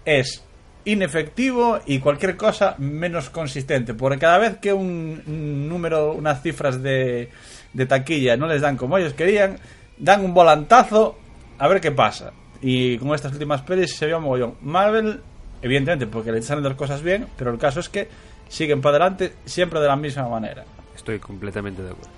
es 0.06 0.44
inefectivo 0.88 1.80
y 1.86 2.00
cualquier 2.00 2.38
cosa 2.38 2.76
menos 2.78 3.30
consistente. 3.30 3.94
Porque 3.94 4.20
cada 4.20 4.38
vez 4.38 4.58
que 4.58 4.72
un, 4.72 5.68
número, 5.68 6.14
unas 6.14 6.42
cifras 6.42 6.82
de, 6.82 7.30
de 7.74 7.86
taquilla 7.86 8.38
no 8.38 8.48
les 8.48 8.62
dan 8.62 8.78
como 8.78 8.98
ellos 8.98 9.14
querían, 9.14 9.60
dan 9.98 10.24
un 10.24 10.34
volantazo 10.34 11.18
a 11.60 11.68
ver 11.68 11.82
qué 11.82 11.92
pasa. 11.92 12.32
Y 12.62 12.98
con 13.00 13.14
estas 13.14 13.34
últimas 13.34 13.62
pelis 13.64 13.96
se 13.96 14.06
vio 14.06 14.22
mogollón. 14.22 14.56
Marvel, 14.62 15.20
evidentemente, 15.62 16.08
porque 16.08 16.32
le 16.32 16.42
salen 16.42 16.64
las 16.64 16.76
cosas 16.76 17.04
bien, 17.04 17.28
pero 17.38 17.52
el 17.52 17.60
caso 17.60 17.82
es 17.82 17.90
que 17.90 18.08
siguen 18.48 18.80
para 18.82 18.96
adelante 18.96 19.34
siempre 19.46 19.82
de 19.82 19.88
la 19.88 19.98
misma 19.98 20.30
manera. 20.30 20.64
Estoy 20.96 21.20
completamente 21.20 21.84
de 21.84 21.90
acuerdo. 21.90 22.12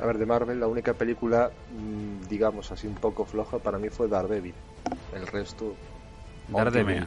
A 0.00 0.06
ver, 0.06 0.18
de 0.18 0.26
Marvel, 0.26 0.58
la 0.58 0.66
única 0.66 0.94
película, 0.94 1.50
mm, 1.72 2.28
digamos 2.28 2.72
así, 2.72 2.86
un 2.86 2.94
poco 2.94 3.26
floja 3.26 3.58
para 3.58 3.78
mí 3.78 3.90
fue 3.90 4.08
Daredevil. 4.08 4.54
El 5.14 5.26
resto, 5.26 5.74
Daredevil. 6.48 7.04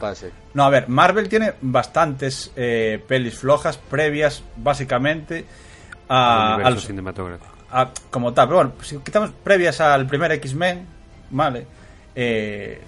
No, 0.54 0.64
a 0.64 0.70
ver, 0.70 0.88
Marvel 0.88 1.28
tiene 1.28 1.52
bastantes 1.62 2.50
eh, 2.56 3.02
pelis 3.06 3.34
flojas 3.38 3.76
previas, 3.78 4.42
básicamente, 4.56 5.44
a, 6.08 6.54
universo 6.56 6.78
al- 6.80 6.86
cinematográfico. 6.86 7.50
a- 7.70 7.90
como 8.10 8.32
tal. 8.34 8.46
Pero 8.48 8.56
bueno, 8.56 8.72
si 8.82 8.98
quitamos 8.98 9.30
previas 9.42 9.80
al 9.80 10.06
primer 10.06 10.32
X-Men, 10.32 10.86
¿vale? 11.30 11.66
Eh, 12.14 12.80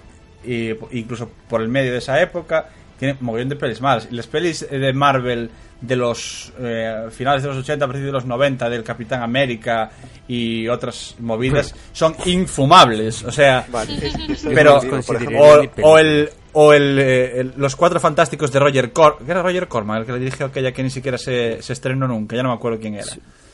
y, 0.45 0.69
incluso 0.99 1.29
por 1.49 1.61
el 1.61 1.69
medio 1.69 1.91
de 1.93 1.99
esa 1.99 2.21
época, 2.21 2.67
tiene 2.99 3.17
un 3.19 3.25
mogollón 3.25 3.49
de 3.49 3.55
pelis 3.55 3.81
malas. 3.81 4.07
Y 4.11 4.15
las 4.15 4.27
pelis 4.27 4.67
de 4.69 4.93
Marvel 4.93 5.49
de 5.81 5.95
los 5.97 6.53
eh, 6.59 7.07
finales 7.11 7.43
de 7.43 7.49
los 7.49 7.57
80, 7.57 7.87
principios 7.87 8.07
de 8.07 8.13
los 8.13 8.25
90, 8.25 8.69
del 8.69 8.83
Capitán 8.83 9.21
América 9.21 9.89
y 10.27 10.67
otras 10.69 11.15
movidas, 11.19 11.73
son 11.93 12.15
infumables. 12.25 13.23
O 13.23 13.31
sea, 13.31 13.65
Vale, 13.69 13.93
es- 13.95 14.15
es- 14.29 14.45
pero 14.53 14.81
es- 14.81 15.05
por 15.05 15.15
ejemplo, 15.15 15.39
o, 15.39 15.61
ni 15.61 15.69
o 15.81 15.97
el 15.97 16.29
o 16.53 16.73
el, 16.73 16.97
eh, 16.99 17.39
el- 17.41 17.53
los 17.57 17.75
cuatro 17.75 17.99
fantásticos 17.99 18.51
de 18.51 18.59
Roger 18.59 18.91
Corman, 18.93 19.29
era 19.29 19.41
Roger 19.41 19.67
Corman 19.67 19.99
el 20.01 20.05
que 20.05 20.11
le 20.13 20.19
dirigió 20.19 20.45
aquella 20.47 20.71
que 20.71 20.83
ni 20.83 20.89
siquiera 20.89 21.17
se, 21.17 21.61
se 21.61 21.73
estrenó 21.73 22.07
nunca, 22.07 22.35
ya 22.35 22.43
no 22.43 22.49
me 22.49 22.55
acuerdo 22.55 22.79
quién 22.79 22.95
era. 22.95 23.05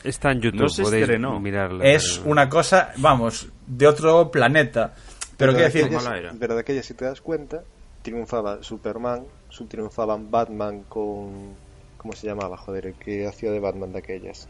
Está 0.04 0.32
en 0.32 0.40
YouTube, 0.40 0.60
No 0.62 0.68
se 0.68 0.82
podéis 0.82 1.02
estrenó. 1.02 1.38
mirarla. 1.40 1.84
Es 1.84 2.18
pero- 2.18 2.30
una 2.30 2.48
cosa, 2.48 2.92
vamos, 2.96 3.48
de 3.66 3.86
otro 3.86 4.30
planeta. 4.30 4.94
Pero 5.36 5.52
de 5.52 5.70
quiero 5.70 5.88
decir, 5.88 6.08
era. 6.16 6.32
Pero 6.38 6.54
de 6.54 6.60
aquella, 6.60 6.82
si 6.82 6.94
te 6.94 7.04
das 7.06 7.20
cuenta, 7.20 7.62
triunfaba 8.02 8.62
Superman, 8.62 9.24
su- 9.48 9.66
triunfaban 9.66 10.30
Batman 10.30 10.84
con... 10.88 11.54
¿Cómo 11.98 12.14
se 12.14 12.26
llamaba? 12.26 12.56
Joder, 12.56 12.86
el 12.86 12.94
que 12.94 13.26
hacía 13.26 13.50
de 13.50 13.60
Batman 13.60 13.92
de 13.92 13.98
aquellas. 13.98 14.48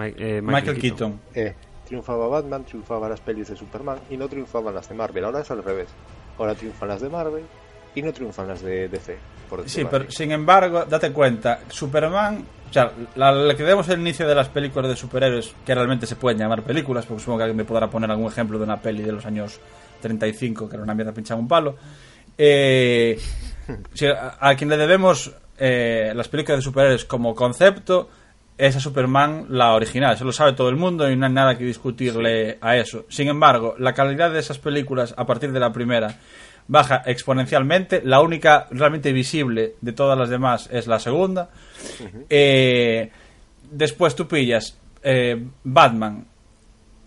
Eh, 0.00 0.40
Michael 0.42 0.78
Keaton. 0.80 1.20
Eh, 1.34 1.54
triunfaba 1.86 2.26
Batman, 2.26 2.64
triunfaban 2.64 3.10
las 3.10 3.20
pelis 3.20 3.48
de 3.48 3.56
Superman 3.56 3.98
y 4.10 4.16
no 4.16 4.28
triunfaban 4.28 4.74
las 4.74 4.88
de 4.88 4.94
Marvel. 4.96 5.24
Ahora 5.24 5.40
es 5.42 5.50
al 5.52 5.62
revés. 5.62 5.88
Ahora 6.38 6.54
triunfan 6.56 6.88
las 6.88 7.00
de 7.00 7.08
Marvel 7.08 7.44
y 7.94 8.02
no 8.02 8.12
triunfan 8.12 8.48
las 8.48 8.62
de 8.62 8.88
DC. 8.88 9.18
Por 9.48 9.68
Sí, 9.68 9.84
pero 9.90 10.04
así. 10.04 10.16
sin 10.16 10.32
embargo, 10.32 10.84
date 10.84 11.12
cuenta, 11.12 11.60
Superman, 11.68 12.44
o 12.68 12.72
sea, 12.72 12.90
la, 13.16 13.32
la 13.32 13.54
que 13.54 13.62
vemos 13.62 13.88
el 13.88 14.00
inicio 14.00 14.26
de 14.26 14.34
las 14.34 14.48
películas 14.48 14.88
de 14.88 14.96
superhéroes, 14.96 15.54
que 15.64 15.74
realmente 15.74 16.06
se 16.06 16.16
pueden 16.16 16.38
llamar 16.38 16.62
películas, 16.62 17.04
porque 17.04 17.20
supongo 17.20 17.38
que 17.38 17.44
alguien 17.44 17.58
me 17.58 17.64
podrá 17.64 17.90
poner 17.90 18.10
algún 18.10 18.28
ejemplo 18.28 18.58
de 18.58 18.64
una 18.64 18.80
peli 18.80 19.02
de 19.02 19.12
los 19.12 19.26
años 19.26 19.60
35, 20.00 20.68
que 20.68 20.76
era 20.76 20.82
una 20.82 20.94
mierda 20.94 21.12
pinchada 21.12 21.38
un 21.38 21.48
palo. 21.48 21.76
Eh, 22.38 23.20
a, 24.16 24.48
a 24.48 24.56
quien 24.56 24.70
le 24.70 24.76
debemos 24.78 25.32
eh, 25.58 26.12
las 26.14 26.28
películas 26.28 26.58
de 26.58 26.62
superhéroes 26.62 27.04
como 27.04 27.34
concepto 27.34 28.08
es 28.66 28.76
a 28.76 28.80
Superman 28.80 29.46
la 29.48 29.74
original, 29.74 30.14
eso 30.14 30.24
lo 30.24 30.32
sabe 30.32 30.52
todo 30.52 30.68
el 30.68 30.76
mundo 30.76 31.10
y 31.10 31.16
no 31.16 31.26
hay 31.26 31.32
nada 31.32 31.58
que 31.58 31.64
discutirle 31.64 32.58
a 32.60 32.76
eso. 32.76 33.06
Sin 33.08 33.26
embargo, 33.26 33.74
la 33.78 33.92
calidad 33.92 34.32
de 34.32 34.38
esas 34.38 34.58
películas 34.58 35.14
a 35.16 35.26
partir 35.26 35.50
de 35.50 35.58
la 35.58 35.72
primera 35.72 36.16
baja 36.68 37.02
exponencialmente. 37.04 38.02
La 38.04 38.20
única 38.20 38.68
realmente 38.70 39.12
visible 39.12 39.74
de 39.80 39.92
todas 39.92 40.16
las 40.16 40.30
demás 40.30 40.68
es 40.70 40.86
la 40.86 41.00
segunda. 41.00 41.50
Eh, 42.30 43.10
después 43.68 44.14
tú 44.14 44.28
pillas 44.28 44.78
eh, 45.02 45.44
Batman, 45.64 46.24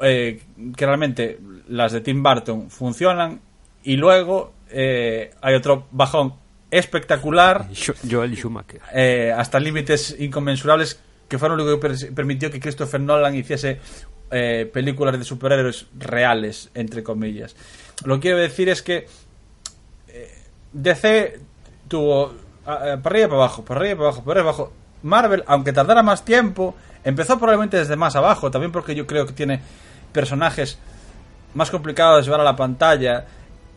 eh, 0.02 0.42
que 0.76 0.86
realmente 0.86 1.40
las 1.70 1.94
de 1.94 2.02
Tim 2.02 2.22
Burton 2.22 2.70
funcionan. 2.70 3.40
Y 3.84 3.96
luego 3.96 4.54
eh, 4.70 5.32
hay 5.42 5.56
otro 5.56 5.88
bajón 5.92 6.34
espectacular 6.70 7.68
Joel 8.10 8.36
Schumacher. 8.36 8.82
eh, 8.94 9.34
hasta 9.34 9.58
límites 9.60 10.18
inconmensurables 10.20 11.00
que 11.28 11.38
fueron 11.40 11.58
lo 11.58 11.66
que 11.66 11.78
per- 11.78 12.14
permitió 12.14 12.52
que 12.52 12.60
Christopher 12.60 13.02
Nolan 13.02 13.36
hiciese 13.36 13.80
eh, 14.32 14.70
películas 14.72 15.18
de 15.18 15.24
superhéroes 15.24 15.88
reales, 15.98 16.70
entre 16.74 17.04
comillas. 17.04 17.56
Lo 18.06 18.16
que 18.16 18.22
quiero 18.22 18.38
decir 18.38 18.70
es 18.70 18.82
que 18.82 19.08
eh, 20.08 20.34
DC 20.74 21.40
tuvo 21.88 22.32
eh, 22.32 22.98
para 23.02 23.10
arriba 23.10 23.26
y 23.26 23.30
para 23.30 23.36
abajo, 23.36 23.64
para 23.66 23.80
arriba 23.80 23.94
y 23.94 23.96
para 23.98 24.08
abajo, 24.10 24.24
para 24.24 24.40
arriba 24.40 24.50
y 24.50 24.54
para 24.54 24.64
abajo. 24.64 24.74
Marvel, 25.04 25.44
aunque 25.48 25.72
tardara 25.74 26.02
más 26.02 26.26
tiempo, 26.26 26.76
empezó 27.04 27.38
probablemente 27.38 27.78
desde 27.78 27.96
más 27.96 28.16
abajo, 28.16 28.50
también 28.50 28.72
porque 28.72 28.96
yo 28.96 29.06
creo 29.06 29.26
que 29.28 29.34
tiene 29.34 29.62
personajes 30.12 30.80
más 31.54 31.70
complicados 31.70 32.18
de 32.18 32.24
llevar 32.24 32.42
a 32.42 32.44
la 32.44 32.56
pantalla 32.56 33.26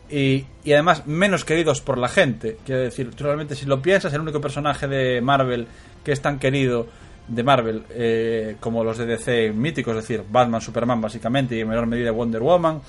y, 0.09 0.45
y 0.63 0.73
además 0.73 1.05
menos 1.05 1.45
queridos 1.45 1.81
por 1.81 1.97
la 1.99 2.09
gente. 2.09 2.57
Quiero 2.65 2.81
decir, 2.81 3.11
realmente 3.17 3.55
si 3.55 3.65
lo 3.67 3.81
piensas, 3.81 4.11
el 4.13 4.21
único 4.21 4.41
personaje 4.41 4.87
de 4.87 5.21
Marvel 5.21 5.67
que 6.03 6.11
es 6.11 6.21
tan 6.21 6.39
querido 6.39 6.87
de 7.29 7.43
Marvel 7.43 7.83
eh, 7.91 8.55
como 8.59 8.83
los 8.83 8.97
de 8.97 9.05
DC 9.05 9.51
míticos, 9.53 9.95
es 9.95 10.03
decir, 10.07 10.23
Batman, 10.29 10.59
Superman 10.61 10.99
básicamente 10.99 11.55
y 11.55 11.61
en 11.61 11.69
menor 11.69 11.85
medida 11.87 12.11
Wonder 12.11 12.41
Woman, 12.41 12.81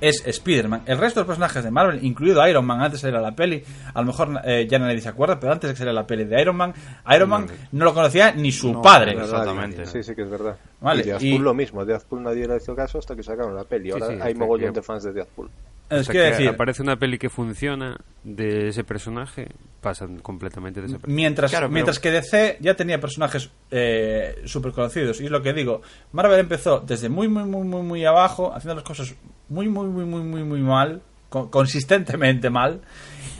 es 0.00 0.22
Spider-Man. 0.26 0.84
El 0.86 0.96
resto 0.96 1.20
de 1.20 1.24
los 1.24 1.26
personajes 1.36 1.62
de 1.62 1.70
Marvel, 1.70 2.02
incluido 2.02 2.46
Iron 2.48 2.64
Man, 2.64 2.80
antes 2.80 3.04
era 3.04 3.20
la 3.20 3.32
peli, 3.32 3.62
a 3.92 4.00
lo 4.00 4.06
mejor 4.06 4.40
eh, 4.46 4.66
ya 4.68 4.78
nadie 4.78 4.98
se 5.00 5.10
acuerda, 5.10 5.38
pero 5.38 5.52
antes 5.52 5.68
de 5.68 5.74
que 5.74 5.78
saliera 5.78 5.92
la 5.92 6.06
peli 6.06 6.24
de 6.24 6.40
Iron 6.40 6.56
Man, 6.56 6.72
Iron 7.14 7.28
Man 7.28 7.46
no 7.72 7.84
lo 7.84 7.92
conocía 7.92 8.32
ni 8.32 8.50
su 8.50 8.72
No, 8.72 8.80
padre. 8.80 9.14
verdad. 9.14 9.40
Exactamente. 9.40 9.84
Sí, 9.84 10.02
sí 10.02 10.14
que 10.14 10.22
es 10.22 10.30
verdad. 10.30 10.56
Vale, 10.80 11.02
y 11.02 11.04
Deadpool 11.04 11.26
y- 11.28 11.38
lo 11.38 11.52
mismo. 11.52 11.84
Deadpool 11.84 12.22
nadie 12.22 12.48
le 12.48 12.56
hizo 12.56 12.74
caso 12.74 12.98
hasta 12.98 13.14
que 13.14 13.22
sacaron 13.22 13.54
la 13.54 13.64
peli. 13.64 13.90
Ahora 13.90 14.06
sí, 14.08 14.14
hay 14.22 14.34
mogollón 14.34 14.72
que- 14.72 14.80
de 14.80 14.82
fans 14.82 15.02
de 15.04 15.12
Deadpool. 15.12 15.50
Es 15.90 16.02
Hasta 16.02 16.12
que 16.12 16.18
que 16.20 16.24
decir, 16.30 16.48
aparece 16.48 16.82
una 16.82 16.96
peli 16.96 17.18
que 17.18 17.28
funciona 17.28 17.98
de 18.22 18.68
ese 18.68 18.84
personaje, 18.84 19.48
pasan 19.80 20.20
completamente 20.20 20.80
desapercibidos. 20.80 21.14
Mientras, 21.14 21.50
Claro, 21.50 21.64
pero- 21.66 21.74
mientras 21.74 21.98
que 21.98 22.10
DC 22.12 22.58
ya 22.60 22.74
tenía 22.74 23.00
personajes 23.00 23.50
eh, 23.72 24.40
súper 24.44 24.70
conocidos. 24.72 25.20
Y 25.20 25.24
es 25.24 25.30
lo 25.30 25.42
que 25.42 25.52
digo. 25.52 25.82
Marvel 26.12 26.38
empezó 26.38 26.78
desde 26.80 27.08
muy, 27.08 27.28
muy, 27.28 27.42
muy, 27.44 27.66
muy, 27.66 27.82
muy 27.82 28.04
abajo, 28.04 28.54
haciendo 28.54 28.76
las 28.76 28.84
cosas 28.84 29.14
muy, 29.48 29.68
muy, 29.68 29.88
muy, 29.88 30.04
muy, 30.04 30.22
muy, 30.22 30.44
muy 30.44 30.60
mal, 30.60 31.02
co- 31.28 31.50
consistentemente 31.50 32.50
mal. 32.50 32.80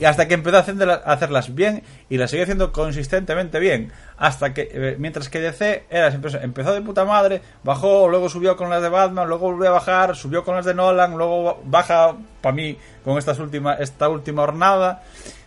Y 0.01 0.05
hasta 0.05 0.27
que 0.27 0.33
empezó 0.33 0.57
a 0.57 0.61
hacerla- 0.61 1.01
a 1.05 1.13
hacerlas 1.13 1.53
bien 1.53 1.83
y 2.09 2.17
las 2.17 2.31
sigue 2.31 2.41
haciendo 2.41 2.71
consistentemente 2.71 3.59
bien. 3.59 3.91
Hasta 4.17 4.51
que, 4.51 4.67
eh, 4.73 4.95
mientras 4.97 5.29
que 5.29 5.39
DC 5.39 5.85
era 5.91 6.07
empezó 6.07 6.73
de 6.73 6.81
puta 6.81 7.05
madre, 7.05 7.43
bajó, 7.63 8.09
luego 8.09 8.27
subió 8.27 8.57
con 8.57 8.71
las 8.71 8.81
de 8.81 8.89
Batman, 8.89 9.27
luego 9.29 9.51
volvió 9.51 9.69
a 9.69 9.73
bajar, 9.73 10.15
subió 10.15 10.43
con 10.43 10.55
las 10.55 10.65
de 10.65 10.73
Nolan, 10.73 11.15
luego 11.15 11.61
baja, 11.65 12.15
para 12.41 12.55
mí, 12.55 12.75
con 13.03 13.19
estas 13.19 13.37
última, 13.37 13.75
esta 13.75 14.09
última 14.09 14.41
hornada 14.41 15.03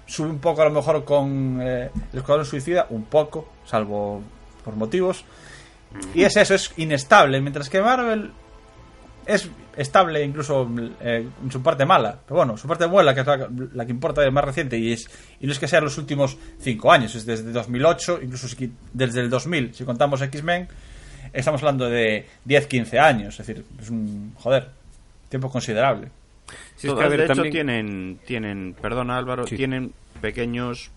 sube 0.07 0.29
un 0.29 0.39
poco 0.39 0.63
a 0.63 0.67
lo 0.67 0.71
mejor 0.71 1.05
con 1.05 1.59
eh, 1.61 1.91
el 2.13 2.19
Escuadrón 2.21 2.47
Suicida, 2.47 2.87
un 2.91 3.07
poco, 3.07 3.49
salvo 3.65 4.23
por 4.65 4.77
motivos. 4.77 5.25
Y 6.15 6.23
es 6.23 6.37
eso, 6.37 6.55
es 6.55 6.73
inestable, 6.77 7.41
mientras 7.41 7.69
que 7.69 7.81
Marvel 7.81 8.31
es 9.27 9.49
estable 9.77 10.23
incluso 10.25 10.69
eh, 11.01 11.27
en 11.43 11.51
su 11.51 11.63
parte 11.63 11.85
mala. 11.85 12.19
Pero 12.27 12.37
bueno, 12.37 12.57
su 12.57 12.69
parte 12.69 12.87
buena, 12.87 13.15
que 13.15 13.21
es 13.21 13.27
la, 13.27 13.49
la 13.73 13.85
que 13.87 13.91
importa 13.93 14.25
es 14.27 14.33
más 14.33 14.45
reciente, 14.45 14.79
y, 14.79 14.93
es, 14.93 15.09
y 15.41 15.47
no 15.47 15.53
es 15.53 15.59
que 15.59 15.67
sea 15.69 15.81
los 15.81 15.97
últimos 15.99 16.37
cinco 16.61 16.93
años, 16.93 17.15
es 17.15 17.27
desde 17.27 17.51
2008, 17.53 18.21
incluso 18.23 18.49
si- 18.49 18.73
desde 18.93 19.21
el 19.21 19.31
2000, 19.31 19.75
si 19.75 19.85
contamos 19.85 20.21
X-Men, 20.23 20.69
estamos 21.33 21.61
hablando 21.63 21.89
de 21.89 22.27
10, 22.45 22.67
15 22.67 22.99
años, 22.99 23.39
es 23.41 23.47
decir, 23.47 23.65
es 23.81 23.91
un, 23.91 24.33
joder, 24.37 24.69
tiempo 25.29 25.51
considerable. 25.51 26.09
Sí, 26.77 26.89
es 26.89 26.95
que, 26.95 27.03
a 27.03 27.09
ver, 27.09 27.19
de 27.21 27.25
hecho, 27.25 27.35
también- 27.35 27.53
tienen, 27.53 28.19
tienen, 28.27 28.77
perdona 28.81 29.17
Álvaro, 29.17 29.47
Sí. 29.47 29.57
tienen 29.57 29.93
pequeños 30.21 30.91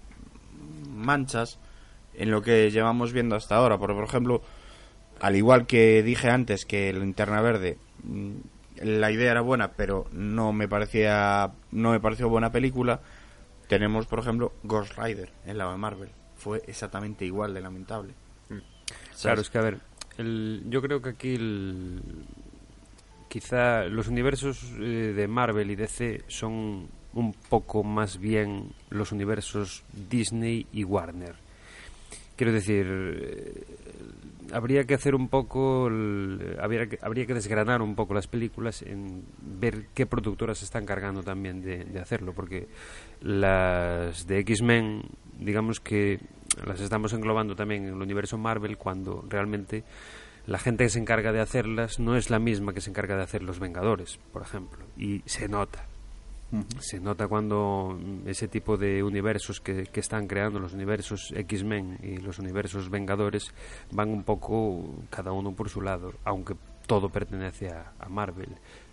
manchas 0.89 1.57
en 2.15 2.31
lo 2.31 2.41
que 2.41 2.69
llevamos 2.71 3.13
viendo 3.13 3.35
hasta 3.35 3.55
ahora. 3.55 3.77
Porque, 3.77 3.95
por 3.95 4.03
ejemplo, 4.03 4.41
al 5.19 5.35
igual 5.35 5.65
que 5.67 6.03
dije 6.03 6.29
antes 6.29 6.65
que 6.65 6.91
Linterna 6.93 7.41
Verde, 7.41 7.77
mm, 7.77 7.86
la 8.81 9.11
idea 9.11 9.31
era 9.31 9.41
buena, 9.41 9.71
pero 9.71 10.05
no 10.11 10.53
me 10.53 10.67
parecía, 10.67 11.51
no 11.71 11.91
me 11.91 11.99
pareció 11.99 12.29
buena 12.29 12.51
película. 12.51 12.99
Tenemos, 13.67 14.05
por 14.07 14.19
ejemplo, 14.19 14.53
Ghost 14.63 14.97
Rider 14.97 15.29
en 15.45 15.57
la 15.57 15.69
de 15.71 15.77
Marvel. 15.77 16.09
Fue 16.37 16.61
exactamente 16.67 17.25
igual 17.25 17.53
de 17.53 17.61
lamentable. 17.61 18.13
Claro, 19.21 19.41
es 19.41 19.49
que 19.49 19.57
a 19.57 19.61
ver, 19.61 19.79
el- 20.17 20.63
yo 20.69 20.81
creo 20.81 21.01
que 21.01 21.09
aquí 21.09 21.35
el- 21.35 22.01
quizá 23.27 23.83
los 23.85 24.07
universos 24.07 24.63
eh, 24.79 25.13
de 25.15 25.27
Marvel 25.27 25.69
y 25.71 25.75
DC 25.75 26.23
son 26.27 26.87
un 27.13 27.33
poco 27.49 27.83
más 27.83 28.19
bien 28.19 28.71
los 28.89 29.11
universos 29.11 29.83
Disney 30.09 30.67
y 30.71 30.83
Warner. 30.83 31.35
Quiero 32.35 32.53
decir, 32.53 32.85
eh, 32.87 33.63
habría 34.53 34.85
que 34.85 34.93
hacer 34.93 35.15
un 35.15 35.27
poco, 35.29 35.85
habría, 36.59 36.87
que, 36.87 36.99
habría 37.01 37.25
que 37.25 37.33
desgranar 37.33 37.81
un 37.81 37.95
poco 37.95 38.13
las 38.13 38.27
películas 38.27 38.81
en 38.81 39.23
ver 39.41 39.87
qué 39.93 40.05
productoras 40.05 40.59
se 40.59 40.65
están 40.65 40.85
cargando 40.85 41.23
también 41.23 41.61
de 41.61 41.99
hacerlo, 41.99 42.33
porque 42.33 42.67
las 43.21 44.27
de 44.27 44.39
X-Men, 44.39 45.03
digamos 45.39 45.79
que 45.79 46.19
las 46.65 46.79
estamos 46.79 47.13
englobando 47.13 47.55
también 47.55 47.83
en 47.83 47.89
el 47.89 48.01
universo 48.01 48.37
Marvel 48.37 48.77
cuando 48.77 49.23
realmente 49.27 49.83
la 50.45 50.57
gente 50.57 50.85
que 50.85 50.89
se 50.89 50.99
encarga 50.99 51.31
de 51.31 51.41
hacerlas 51.41 51.99
no 51.99 52.15
es 52.15 52.29
la 52.29 52.39
misma 52.39 52.73
que 52.73 52.81
se 52.81 52.89
encarga 52.89 53.17
de 53.17 53.23
hacer 53.23 53.43
los 53.43 53.59
Vengadores, 53.59 54.17
por 54.31 54.41
ejemplo, 54.41 54.85
y 54.97 55.21
se 55.25 55.47
nota. 55.47 55.85
Se 56.79 56.99
nota 56.99 57.27
cuando 57.27 57.97
mm, 57.99 58.27
ese 58.27 58.47
tipo 58.47 58.77
de 58.77 59.03
universos 59.03 59.59
que, 59.59 59.83
que 59.83 59.99
están 59.99 60.27
creando, 60.27 60.59
los 60.59 60.73
universos 60.73 61.33
X-Men 61.35 61.99
y 62.01 62.17
los 62.17 62.39
universos 62.39 62.89
Vengadores, 62.89 63.53
van 63.91 64.09
un 64.09 64.23
poco 64.23 64.95
cada 65.09 65.31
uno 65.31 65.51
por 65.53 65.69
su 65.69 65.81
lado, 65.81 66.13
aunque 66.23 66.55
todo 66.85 67.09
pertenece 67.09 67.69
a, 67.69 67.91
a 67.99 68.07
Marvel. 68.07 68.49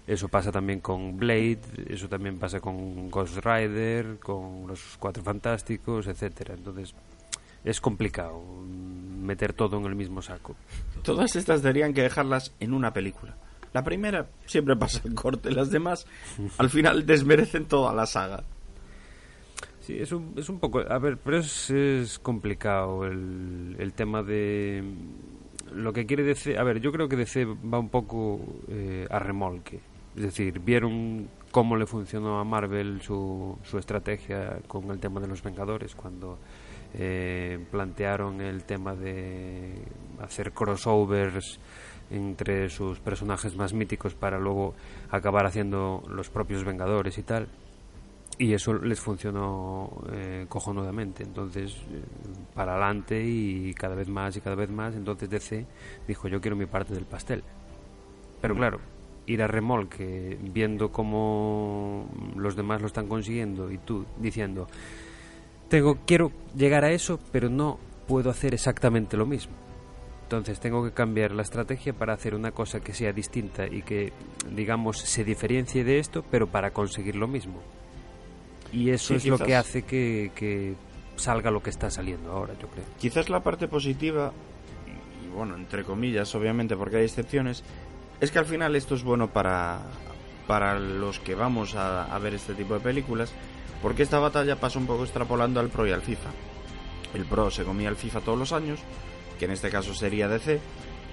Eso 0.06 0.28
pasa 0.28 0.52
también 0.52 0.80
con 0.80 1.16
Blade, 1.16 1.60
eso 1.88 2.08
también 2.08 2.38
pasa 2.38 2.60
con 2.60 3.08
Ghost 3.10 3.38
Rider, 3.38 4.18
con 4.18 4.66
los 4.66 4.96
Cuatro 4.98 5.22
Fantásticos, 5.22 6.08
etcétera. 6.08 6.54
Entonces 6.54 6.94
es 7.64 7.80
complicado 7.80 8.40
mm, 8.40 9.24
meter 9.24 9.54
todo 9.54 9.78
en 9.78 9.86
el 9.86 9.94
mismo 9.94 10.20
saco. 10.20 10.56
Todas 11.02 11.36
estas 11.36 11.62
tendrían 11.62 11.94
que 11.94 12.02
dejarlas 12.02 12.52
en 12.60 12.74
una 12.74 12.92
película. 12.92 13.36
La 13.74 13.82
primera 13.82 14.28
siempre 14.46 14.76
pasa 14.76 15.02
el 15.04 15.14
corte, 15.14 15.50
las 15.50 15.70
demás 15.70 16.06
al 16.58 16.70
final 16.70 17.04
desmerecen 17.04 17.66
toda 17.66 17.92
la 17.92 18.06
saga. 18.06 18.44
Sí, 19.80 19.98
es 19.98 20.12
un, 20.12 20.32
es 20.36 20.48
un 20.48 20.60
poco... 20.60 20.80
A 20.80 20.98
ver, 20.98 21.18
pero 21.18 21.38
es, 21.38 21.70
es 21.70 22.18
complicado 22.20 23.04
el, 23.04 23.76
el 23.78 23.92
tema 23.92 24.22
de... 24.22 24.82
Lo 25.74 25.92
que 25.92 26.06
quiere 26.06 26.22
DC... 26.22 26.56
A 26.56 26.62
ver, 26.62 26.80
yo 26.80 26.92
creo 26.92 27.08
que 27.08 27.16
DC 27.16 27.44
va 27.44 27.80
un 27.80 27.90
poco 27.90 28.40
eh, 28.68 29.06
a 29.10 29.18
remolque. 29.18 29.80
Es 30.16 30.22
decir, 30.22 30.60
vieron 30.60 31.28
cómo 31.50 31.76
le 31.76 31.86
funcionó 31.86 32.38
a 32.38 32.44
Marvel 32.44 33.02
su, 33.02 33.58
su 33.64 33.78
estrategia 33.78 34.60
con 34.68 34.88
el 34.90 35.00
tema 35.00 35.20
de 35.20 35.26
los 35.26 35.42
Vengadores 35.42 35.94
cuando 35.96 36.38
eh, 36.94 37.58
plantearon 37.72 38.40
el 38.40 38.62
tema 38.62 38.94
de 38.94 39.74
hacer 40.20 40.52
crossovers 40.52 41.58
entre 42.10 42.68
sus 42.68 43.00
personajes 43.00 43.56
más 43.56 43.72
míticos 43.72 44.14
para 44.14 44.38
luego 44.38 44.74
acabar 45.10 45.46
haciendo 45.46 46.02
los 46.08 46.30
propios 46.30 46.64
Vengadores 46.64 47.18
y 47.18 47.22
tal. 47.22 47.48
Y 48.36 48.52
eso 48.52 48.74
les 48.74 49.00
funcionó 49.00 49.90
eh, 50.12 50.46
cojonudamente. 50.48 51.22
Entonces 51.22 51.72
eh, 51.90 52.02
para 52.54 52.72
adelante 52.72 53.22
y 53.24 53.72
cada 53.74 53.94
vez 53.94 54.08
más 54.08 54.36
y 54.36 54.40
cada 54.40 54.56
vez 54.56 54.70
más 54.70 54.94
entonces 54.94 55.30
DC 55.30 55.66
dijo 56.08 56.28
yo 56.28 56.40
quiero 56.40 56.56
mi 56.56 56.66
parte 56.66 56.94
del 56.94 57.04
pastel 57.04 57.42
Pero 58.40 58.54
claro, 58.54 58.80
ir 59.26 59.42
a 59.42 59.46
remolque 59.46 60.38
viendo 60.40 60.90
cómo 60.90 62.06
los 62.36 62.56
demás 62.56 62.80
lo 62.80 62.86
están 62.86 63.06
consiguiendo 63.06 63.70
y 63.70 63.78
tú 63.78 64.04
diciendo, 64.18 64.66
tengo, 65.68 65.98
quiero 66.06 66.30
llegar 66.54 66.84
a 66.84 66.92
eso, 66.92 67.18
pero 67.32 67.48
no 67.48 67.78
puedo 68.06 68.30
hacer 68.30 68.54
exactamente 68.54 69.16
lo 69.16 69.26
mismo. 69.26 69.54
Entonces 70.36 70.60
tengo 70.60 70.84
que 70.84 70.92
cambiar 70.92 71.32
la 71.32 71.42
estrategia 71.42 71.92
para 71.92 72.12
hacer 72.14 72.34
una 72.34 72.50
cosa 72.52 72.80
que 72.80 72.92
sea 72.92 73.12
distinta 73.12 73.66
y 73.66 73.82
que, 73.82 74.12
digamos, 74.50 74.98
se 74.98 75.24
diferencie 75.24 75.84
de 75.84 75.98
esto, 75.98 76.24
pero 76.30 76.46
para 76.46 76.70
conseguir 76.72 77.16
lo 77.16 77.26
mismo. 77.28 77.60
Y 78.72 78.90
eso 78.90 79.08
Sí, 79.08 79.14
es 79.14 79.26
lo 79.26 79.36
quizás. 79.36 79.46
que 79.46 79.56
hace 79.56 79.82
que, 79.82 80.32
que 80.34 80.74
salga 81.16 81.50
lo 81.50 81.62
que 81.62 81.70
está 81.70 81.90
saliendo 81.90 82.32
ahora, 82.32 82.54
yo 82.60 82.66
creo. 82.68 82.84
Quizás 82.98 83.28
la 83.30 83.40
parte 83.40 83.68
positiva, 83.68 84.32
y, 85.24 85.28
bueno, 85.34 85.54
entre 85.56 85.84
comillas, 85.84 86.34
obviamente, 86.34 86.76
porque 86.76 86.96
hay 86.96 87.04
excepciones, 87.04 87.62
es 88.20 88.30
que 88.30 88.38
al 88.38 88.46
final 88.46 88.74
esto 88.76 88.94
es 88.96 89.04
bueno 89.04 89.28
para, 89.28 89.80
para 90.46 90.78
los 90.78 91.20
que 91.20 91.34
vamos 91.34 91.74
a, 91.76 92.04
a 92.14 92.18
ver 92.18 92.34
este 92.34 92.54
tipo 92.54 92.74
de 92.74 92.80
películas, 92.80 93.32
porque 93.82 94.02
esta 94.02 94.18
batalla 94.18 94.56
pasa 94.56 94.78
un 94.78 94.86
poco 94.86 95.04
extrapolando 95.04 95.60
al 95.60 95.68
Pro 95.68 95.86
y 95.86 95.92
al 95.92 96.02
FIFA. 96.02 96.30
El 97.14 97.26
Pro 97.26 97.50
se 97.50 97.62
comía 97.64 97.88
el 97.90 97.96
FIFA 97.96 98.20
todos 98.22 98.38
los 98.38 98.52
años, 98.52 98.80
que 99.38 99.44
en 99.46 99.50
este 99.52 99.70
caso 99.70 99.94
sería 99.94 100.28
DC, 100.28 100.60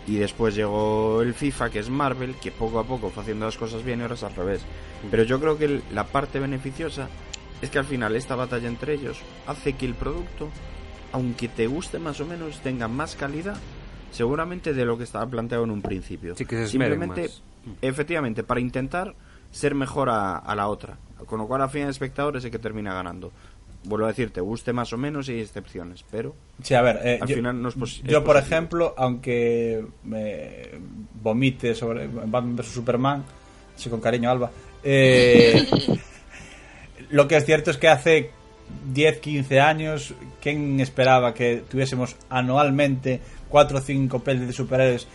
y 0.08 0.16
después 0.16 0.56
llegó 0.56 1.22
el 1.22 1.34
FIFA, 1.34 1.70
que 1.70 1.80
es 1.80 1.90
Marvel, 1.90 2.36
que 2.36 2.52
poco 2.52 2.80
a 2.80 2.84
poco 2.84 3.10
fue 3.10 3.24
haciendo 3.24 3.46
las 3.46 3.58
cosas 3.58 3.84
bien 3.84 4.00
y 4.00 4.02
ahora 4.02 4.16
es 4.16 4.24
al 4.24 4.36
revés. 4.36 4.62
Pero 5.10 5.24
yo 5.24 5.40
creo 5.40 5.58
que 5.58 5.82
la 5.94 6.06
parte 6.06 6.40
beneficiosa 6.40 7.08
es 7.62 7.70
que 7.70 7.80
al 7.80 7.86
final 7.86 8.16
esta 8.16 8.36
batalla 8.36 8.68
entre 8.68 8.96
ellos 8.96 9.20
hace 9.46 9.74
que 9.74 9.86
el 9.86 9.94
producto, 9.94 10.50
aunque 11.12 11.48
te 11.48 11.68
guste 11.68 12.00
más 12.00 12.20
o 12.20 12.26
menos, 12.26 12.62
tenga 12.62 12.88
más 12.88 13.16
calidad, 13.16 13.58
seguramente 14.12 14.74
de 14.74 14.86
lo 14.86 14.98
que 14.98 15.04
estaba 15.04 15.28
planteado 15.28 15.64
en 15.64 15.72
un 15.72 15.82
principio. 15.82 16.36
Sí, 16.36 16.46
que 16.46 16.56
se 16.56 16.64
esmeren 16.64 17.00
Simplemente, 17.00 17.22
más. 17.22 17.78
efectivamente, 17.82 18.44
para 18.44 18.60
intentar 18.60 19.16
ser 19.52 19.76
mejor 19.76 20.10
a, 20.10 20.38
a 20.38 20.56
la 20.56 20.68
otra. 20.68 20.98
Con 21.26 21.38
lo 21.38 21.48
cual, 21.48 21.62
al 21.62 21.70
final, 21.70 21.86
el 21.86 21.92
espectador 21.92 22.38
es 22.38 22.46
el 22.46 22.52
que 22.52 22.58
termina 22.58 22.94
ganando. 22.94 23.32
Vuelvo 23.84 24.06
a 24.06 24.10
decir, 24.10 24.32
te 24.32 24.42
guste 24.42 24.74
más 24.74 24.94
o 24.94 24.98
menos 24.98 25.28
y 25.28 25.34
hay 25.34 25.42
excepciones, 25.42 26.06
pero 26.12 26.36
Sí, 26.62 26.76
a 26.76 26.82
ver, 26.82 27.00
eh, 27.04 27.20
al 27.22 27.28
yo, 27.28 27.36
final 27.36 27.62
no 27.62 27.70
es, 27.70 27.76
posi- 27.76 28.02
es 28.06 28.12
yo, 28.12 28.24
por 28.24 28.36
positivo. 28.36 28.56
ejemplo, 28.56 28.94
aunque 28.98 29.84
me 30.04 30.60
vomite 31.22 31.74
sobre 31.74 32.08
Batman 32.08 32.56
vs 32.58 32.68
Superman, 32.68 33.24
sí, 33.76 33.90
con 33.90 34.00
cariño, 34.00 34.30
Alba, 34.30 34.52
eh, 34.84 35.66
lo 37.10 37.28
que 37.28 37.38
es 37.38 37.46
cierto 37.46 37.72
es 37.72 37.78
que 37.78 37.88
hace 37.88 38.30
10, 38.94 39.20
15 39.20 39.60
años, 39.60 40.14
¿quién 40.42 40.80
esperaba 40.80 41.34
que 41.34 41.64
tuviésemos 41.70 42.16
anualmente 42.30 43.20
4 43.50 43.80
o 43.80 43.82
5 43.82 44.20
pelis 44.20 44.48
de 44.48 44.54
superhéroes 44.54 45.08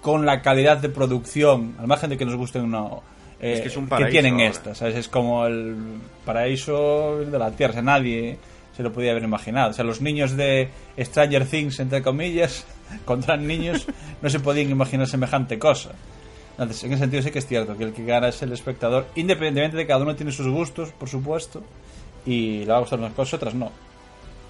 con 0.00 0.26
la 0.26 0.42
calidad 0.42 0.78
de 0.78 0.88
producción, 0.88 1.74
al 1.78 1.86
margen 1.86 2.10
de 2.10 2.16
que 2.16 2.24
nos 2.24 2.36
gusten 2.36 2.62
o 2.62 2.66
no? 2.66 3.02
Eh, 3.44 3.52
Es 3.54 3.60
que 3.60 3.68
es 3.68 3.76
un 3.76 3.86
paraíso 3.88 4.10
tienen 4.10 4.34
ahora. 4.34 4.46
estas, 4.46 4.78
¿sabes? 4.78 4.96
Es 4.96 5.08
como 5.08 5.46
el 5.46 5.76
paraíso 6.24 7.18
de 7.18 7.38
la 7.38 7.50
Tierra, 7.50 7.70
o 7.70 7.74
sea, 7.74 7.82
nadie 7.82 8.38
se 8.76 8.82
lo 8.82 8.92
podía 8.92 9.12
haber 9.12 9.22
imaginado. 9.22 9.70
O 9.70 9.72
sea, 9.72 9.84
los 9.84 10.00
niños 10.00 10.36
de 10.36 10.68
Stranger 10.98 11.46
Things, 11.46 11.78
entre 11.80 12.02
comillas, 12.02 12.64
contra 13.04 13.36
niños, 13.36 13.86
no 14.22 14.30
se 14.30 14.40
podían 14.40 14.70
imaginar 14.70 15.06
semejante 15.06 15.58
cosa. 15.58 15.92
Entonces, 16.52 16.84
en 16.84 16.92
ese 16.92 17.00
sentido 17.00 17.22
sí 17.22 17.30
que 17.30 17.40
es 17.40 17.46
cierto 17.46 17.76
que 17.76 17.84
el 17.84 17.92
que 17.92 18.04
gana 18.04 18.28
es 18.28 18.40
el 18.42 18.52
espectador, 18.52 19.06
independientemente 19.16 19.76
de 19.76 19.82
que 19.82 19.88
cada 19.88 20.02
uno 20.02 20.14
tiene 20.14 20.30
sus 20.30 20.46
gustos, 20.46 20.90
por 20.92 21.08
supuesto, 21.08 21.62
y 22.24 22.60
le 22.60 22.66
va 22.66 22.76
a 22.76 22.80
gustar 22.80 22.98
unas 22.98 23.12
cosas, 23.12 23.34
otras 23.34 23.54
no. 23.54 23.72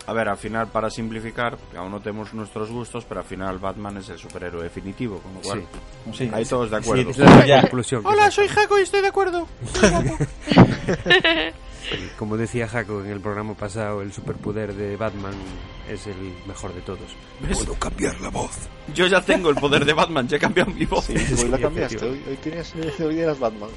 A 0.06 0.12
ver, 0.12 0.28
al 0.28 0.36
final, 0.36 0.68
para 0.68 0.90
simplificar, 0.90 1.56
aún 1.76 1.90
no 1.90 2.00
tenemos 2.00 2.32
nuestros 2.34 2.70
gustos, 2.70 3.04
pero 3.08 3.20
al 3.20 3.26
final 3.26 3.58
Batman 3.58 3.96
es 3.96 4.08
el 4.10 4.18
superhéroe 4.18 4.62
definitivo, 4.62 5.18
con 5.18 5.34
lo 5.34 5.40
cual 5.40 5.64
Sí. 6.12 6.30
ahí 6.32 6.44
todos 6.44 6.70
de 6.70 6.76
Sí, 6.82 6.90
acuerdo. 6.90 7.10
es 7.10 7.18
la 7.48 7.60
conclusión 7.62 8.02
Hola, 8.04 8.30
soy 8.30 8.48
Jaco 8.48 8.78
y 8.78 8.82
estoy 8.82 9.00
de 9.00 9.08
acuerdo. 9.08 9.48
Como 12.18 12.36
decía 12.38 12.66
Jaco 12.66 13.02
en 13.04 13.10
el 13.10 13.20
programa 13.20 13.54
pasado, 13.54 14.00
el 14.02 14.12
superpoder 14.12 14.74
de 14.74 14.96
Batman 14.96 15.34
es 15.88 16.06
el 16.06 16.16
mejor 16.46 16.74
de 16.74 16.80
todos. 16.80 17.00
Puedo 17.52 17.74
cambiar 17.74 18.18
la 18.20 18.30
voz. 18.30 18.52
Yo 18.94 19.06
ya 19.06 19.20
tengo 19.20 19.50
el 19.50 19.56
poder 19.56 19.84
de 19.84 19.92
Batman, 19.92 20.26
ya 20.26 20.38
he 20.38 20.40
cambiado 20.40 20.70
mi 20.70 20.86
voz. 20.86 21.08
Hoy 21.10 21.48
la 21.50 21.58
cambiaste, 21.58 22.04
hoy, 22.04 22.22
hoy 22.28 22.36
tienes 22.42 22.74
hoy 23.00 23.20
eras 23.20 23.38
Batman. 23.38 23.70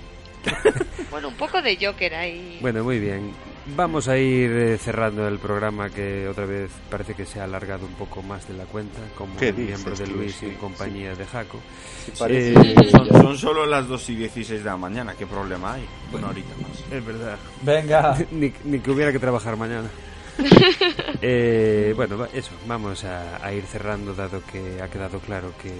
Bueno, 1.12 1.28
un 1.30 1.36
poco 1.36 1.62
de 1.62 1.78
Joker 1.86 2.14
ahí. 2.16 2.58
Bueno, 2.62 2.84
muy 2.84 3.00
bien. 3.00 3.32
Vamos 3.76 4.08
a 4.08 4.18
ir 4.18 4.50
eh, 4.52 4.78
cerrando 4.78 5.28
el 5.28 5.40
programa 5.40 5.90
que 5.90 6.28
otra 6.28 6.46
vez 6.46 6.72
parece 6.90 7.14
que 7.16 7.26
se 7.26 7.42
ha 7.42 7.44
alargado 7.44 7.86
un 7.86 7.94
poco 7.96 8.22
más 8.24 8.48
de 8.48 8.54
la 8.54 8.64
cuenta, 8.64 9.00
como 9.18 9.36
¿Qué 9.36 9.50
el 9.50 9.56
miembro 9.56 9.94
de? 9.94 10.08
Luis 10.08 10.36
Sí, 10.36 10.46
en 10.46 10.56
compañía 10.56 11.14
de 11.14 11.26
Jaco. 11.26 11.60
Sí, 12.06 12.24
Eh, 12.30 12.54
Son, 12.90 13.08
son 13.10 13.38
solo 13.38 13.66
las 13.66 13.88
2 13.88 14.10
y 14.12 14.16
16 14.16 14.64
de 14.64 14.70
la 14.70 14.78
mañana, 14.78 15.16
¿qué 15.18 15.28
problema 15.28 15.74
hay? 15.74 15.86
Una 16.14 16.30
horita 16.30 16.54
más. 16.62 16.80
Es 16.92 17.06
verdad. 17.06 17.38
Venga. 17.62 18.18
ni, 18.32 18.54
ni 18.64 18.80
que 18.80 18.90
hubiera 18.92 19.12
que 19.12 19.20
trabajar 19.20 19.58
mañana. 19.58 19.90
Eh, 21.22 21.94
bueno, 21.96 22.16
va- 22.18 22.30
eso, 22.32 22.52
vamos 22.68 23.04
a, 23.04 23.44
a 23.44 23.52
ir 23.52 23.64
cerrando 23.66 24.14
dado 24.14 24.42
que 24.52 24.80
ha 24.82 24.88
quedado 24.88 25.20
claro 25.20 25.52
que 25.62 25.72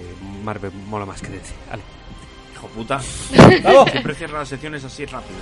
Marvel 0.44 0.72
mola 0.88 1.06
más 1.06 1.22
que 1.22 1.30
DC. 1.30 1.54
Ale. 1.70 1.84
Hijo 2.54 2.68
puta. 2.70 3.00
¡Vamos! 3.64 3.92
Siempre 3.92 4.16
cierra 4.16 4.40
las 4.40 4.50
secciones 4.50 4.84
así 4.84 5.06
rápido. 5.06 5.38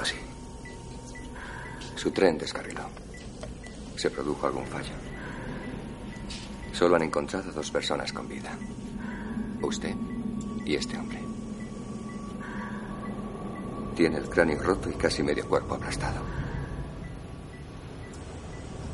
Así? 0.00 0.16
Su 1.94 2.10
tren 2.10 2.38
descarriló. 2.38 2.82
Se 3.96 4.10
produjo 4.10 4.46
algún 4.46 4.66
fallo. 4.66 4.92
Solo 6.72 6.96
han 6.96 7.02
encontrado 7.02 7.50
dos 7.52 7.70
personas 7.70 8.12
con 8.12 8.28
vida. 8.28 8.56
Usted 9.62 9.94
y 10.64 10.74
este 10.74 10.98
hombre. 10.98 11.20
Tiene 13.94 14.18
el 14.18 14.28
cráneo 14.28 14.62
roto 14.62 14.90
y 14.90 14.94
casi 14.94 15.22
medio 15.22 15.48
cuerpo 15.48 15.74
aplastado. 15.74 16.20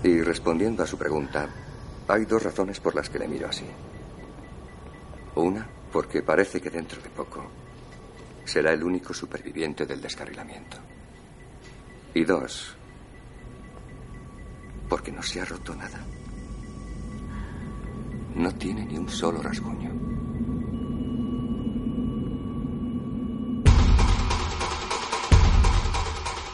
Y 0.05 0.21
respondiendo 0.21 0.83
a 0.83 0.87
su 0.87 0.97
pregunta, 0.97 1.49
hay 2.07 2.25
dos 2.25 2.43
razones 2.43 2.79
por 2.79 2.95
las 2.95 3.09
que 3.09 3.19
le 3.19 3.27
miro 3.27 3.49
así. 3.49 3.67
Una, 5.35 5.67
porque 5.93 6.23
parece 6.23 6.61
que 6.61 6.71
dentro 6.71 7.01
de 7.03 7.09
poco 7.09 7.45
será 8.45 8.73
el 8.73 8.83
único 8.83 9.15
superviviente 9.15 9.87
del 9.87 10.01
descarrilamiento. 10.01 10.77
Y 12.15 12.25
dos, 12.25 12.77
porque 14.89 15.11
no 15.11 15.23
se 15.23 15.41
ha 15.41 15.45
roto 15.47 15.75
nada. 15.75 15.99
No 18.35 18.55
tiene 18.55 18.85
ni 18.85 18.99
un 18.99 19.09
solo 19.09 19.41
rasguño. 19.41 19.92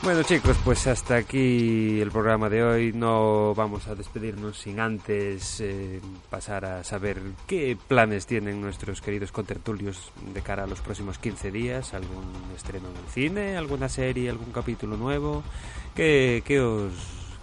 Bueno 0.08 0.22
chicos, 0.22 0.56
pues 0.64 0.86
hasta 0.86 1.16
aquí 1.16 2.00
el 2.00 2.10
programa 2.10 2.48
de 2.48 2.64
hoy. 2.64 2.92
No 2.94 3.54
vamos 3.54 3.88
a 3.88 3.94
despedirnos 3.94 4.56
sin 4.56 4.80
antes 4.80 5.60
eh, 5.60 6.00
pasar 6.30 6.64
a 6.64 6.82
saber 6.82 7.20
qué 7.46 7.76
planes 7.76 8.24
tienen 8.24 8.58
nuestros 8.58 9.02
queridos 9.02 9.32
contertulios 9.32 10.10
de 10.32 10.40
cara 10.40 10.64
a 10.64 10.66
los 10.66 10.80
próximos 10.80 11.18
15 11.18 11.50
días. 11.50 11.92
¿Algún 11.92 12.24
estreno 12.56 12.88
en 12.88 12.96
el 12.96 13.12
cine? 13.12 13.56
¿Alguna 13.58 13.90
serie? 13.90 14.30
¿Algún 14.30 14.50
capítulo 14.50 14.96
nuevo? 14.96 15.42
¿Qué, 15.94 16.42
qué 16.42 16.58
os, 16.58 16.94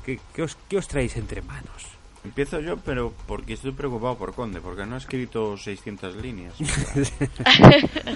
qué, 0.03 0.19
qué 0.33 0.41
os, 0.41 0.57
qué 0.67 0.77
os 0.79 0.87
traéis 0.87 1.17
entre 1.17 1.43
manos? 1.43 1.95
Empiezo 2.23 2.59
yo, 2.61 2.77
pero 2.77 3.13
porque 3.27 3.53
estoy 3.53 3.73
preocupado 3.73 4.17
por 4.17 4.33
Conde, 4.33 4.59
porque 4.59 4.87
no 4.87 4.95
ha 4.95 4.97
escrito 4.97 5.55
600 5.55 6.15
líneas. 6.15 6.55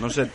No 0.02 0.10
sé, 0.10 0.32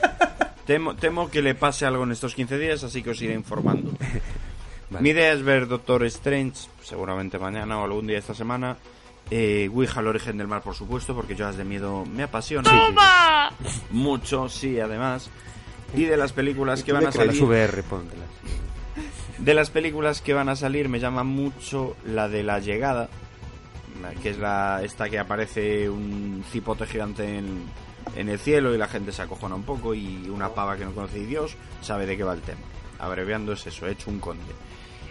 temo, 0.66 0.94
temo 0.96 1.30
que 1.30 1.42
le 1.42 1.54
pase 1.54 1.86
algo 1.86 2.04
en 2.04 2.12
estos 2.12 2.34
15 2.34 2.58
días, 2.58 2.84
así 2.84 3.02
que 3.02 3.10
os 3.10 3.22
iré 3.22 3.34
informando. 3.34 3.92
Vale. 4.90 5.02
Mi 5.02 5.10
idea 5.10 5.32
es 5.32 5.42
ver 5.42 5.66
Doctor 5.66 6.04
Strange, 6.04 6.68
seguramente 6.82 7.38
mañana 7.38 7.78
o 7.78 7.84
algún 7.84 8.06
día 8.06 8.18
esta 8.18 8.34
semana. 8.34 8.76
Eh, 9.30 9.70
Ouija, 9.72 10.00
el 10.00 10.08
origen 10.08 10.36
del 10.36 10.46
mal, 10.46 10.60
por 10.60 10.74
supuesto, 10.74 11.14
porque 11.14 11.34
yo 11.34 11.46
las 11.46 11.56
de 11.56 11.64
miedo 11.64 12.04
me 12.04 12.24
apasiona. 12.24 12.70
¡Toma! 12.70 13.50
Mucho, 13.90 14.48
sí, 14.48 14.78
además. 14.78 15.30
Y 15.94 16.04
de 16.04 16.16
las 16.16 16.32
películas 16.32 16.82
que 16.82 16.92
van 16.92 17.02
a 17.02 17.06
las 17.06 17.14
salir... 17.14 17.42
VR, 17.42 17.82
póntelas. 17.84 18.28
De 19.38 19.54
las 19.54 19.70
películas 19.70 20.20
que 20.20 20.34
van 20.34 20.48
a 20.48 20.56
salir 20.56 20.88
me 20.88 21.00
llama 21.00 21.24
mucho 21.24 21.96
la 22.04 22.28
de 22.28 22.42
La 22.42 22.60
Llegada, 22.60 23.08
que 24.22 24.30
es 24.30 24.38
la 24.38 24.82
esta 24.84 25.08
que 25.08 25.18
aparece 25.18 25.88
un 25.88 26.44
cipote 26.50 26.86
gigante 26.86 27.38
en, 27.38 27.64
en 28.16 28.28
el 28.28 28.38
cielo 28.38 28.74
y 28.74 28.78
la 28.78 28.88
gente 28.88 29.12
se 29.12 29.22
acojona 29.22 29.54
un 29.54 29.62
poco 29.64 29.94
y 29.94 30.28
una 30.28 30.48
pava 30.50 30.76
que 30.76 30.84
no 30.84 30.92
conoce 30.92 31.20
a 31.22 31.26
Dios 31.26 31.56
sabe 31.82 32.06
de 32.06 32.16
qué 32.16 32.24
va 32.24 32.34
el 32.34 32.40
tema. 32.40 32.60
Abreviando 32.98 33.52
es 33.52 33.66
eso, 33.66 33.86
hecho 33.86 34.10
un 34.10 34.20
conde. 34.20 34.42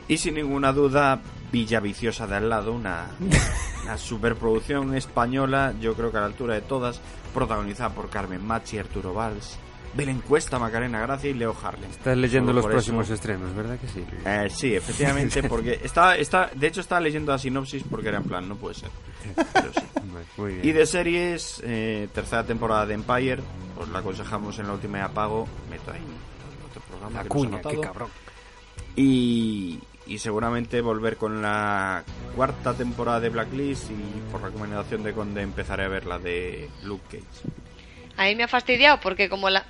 Y 0.08 0.18
sin 0.18 0.34
ninguna 0.36 0.74
duda, 0.74 1.22
Villa 1.51 1.80
Viciosa 1.80 2.28
de 2.28 2.36
al 2.36 2.49
lado, 2.49 2.74
una, 2.74 3.08
una 3.84 3.97
superproducción 3.97 4.95
española, 4.95 5.74
yo 5.80 5.93
creo 5.95 6.12
que 6.12 6.18
a 6.18 6.22
la 6.22 6.26
altura 6.28 6.56
de 6.56 6.62
todas, 6.62 6.99
protagonizada 7.34 7.89
por 7.93 8.10
Carmen 8.10 8.45
Machi, 8.45 8.78
Arturo 8.80 9.14
Valls, 9.14 9.58
Belén 9.95 10.22
Cuesta, 10.22 10.58
Macarena 10.58 10.99
Gracia 11.01 11.30
y 11.30 11.34
Leo 11.36 11.56
Harlem. 11.64 11.89
Estás 11.89 12.18
leyendo 12.18 12.49
Solo 12.51 12.62
los 12.62 12.72
próximos 12.72 13.06
eso- 13.06 13.14
estrenos, 13.14 13.54
¿verdad 13.56 13.78
que 13.80 13.88
sí? 13.88 14.04
Eh, 14.26 14.47
sí, 14.49 14.74
efectivamente, 14.76 15.43
porque 15.43 15.80
está, 15.84 16.18
está, 16.18 16.49
de 16.54 16.68
hecho 16.68 16.82
estaba 16.82 16.99
leyendo 16.99 17.32
la 17.32 17.38
sinopsis 17.38 17.84
porque 17.89 18.10
era 18.10 18.18
en 18.18 18.24
plan, 18.24 18.49
no 18.49 18.56
puede 18.56 18.76
ser. 18.76 18.89
Pero 19.54 19.72
sí. 19.72 19.82
Vale, 20.24 20.32
Muy 20.38 20.53
bien. 20.53 20.67
Y 20.67 20.71
de 20.71 20.86
series, 20.86 21.61
eh, 21.65 22.07
tercera 22.13 22.43
temporada 22.43 22.86
de 22.86 22.93
Empire, 22.93 23.41
os 23.78 23.89
la 23.89 23.99
aconsejamos 23.99 24.57
en 24.59 24.67
la 24.67 24.74
última 24.74 24.99
de 24.99 25.03
apago. 25.03 25.47
Meto 25.69 25.91
ahí 25.91 26.01
otro 26.69 26.82
programa. 26.82 27.17
La 27.17 27.24
que 27.24 27.30
cuña, 27.30 27.61
qué 27.61 27.80
cabrón. 27.80 28.09
Y, 28.95 29.80
y 30.05 30.17
seguramente 30.19 30.82
volver 30.82 31.17
con 31.17 31.41
la 31.41 32.03
cuarta 32.36 32.74
temporada 32.74 33.19
de 33.19 33.30
Blacklist 33.30 33.91
y 33.91 34.32
por 34.32 34.41
recomendación 34.41 35.03
de 35.03 35.13
Conde 35.13 35.41
empezaré 35.41 35.86
a 35.86 35.88
ver 35.88 36.05
la 36.05 36.19
de 36.19 36.69
Luke 36.84 37.03
Cage. 37.09 37.53
A 38.17 38.26
mí 38.26 38.36
me 38.36 38.43
ha 38.43 38.47
fastidiado 38.47 38.99
porque 38.99 39.30
como 39.30 39.49
la, 39.49 39.65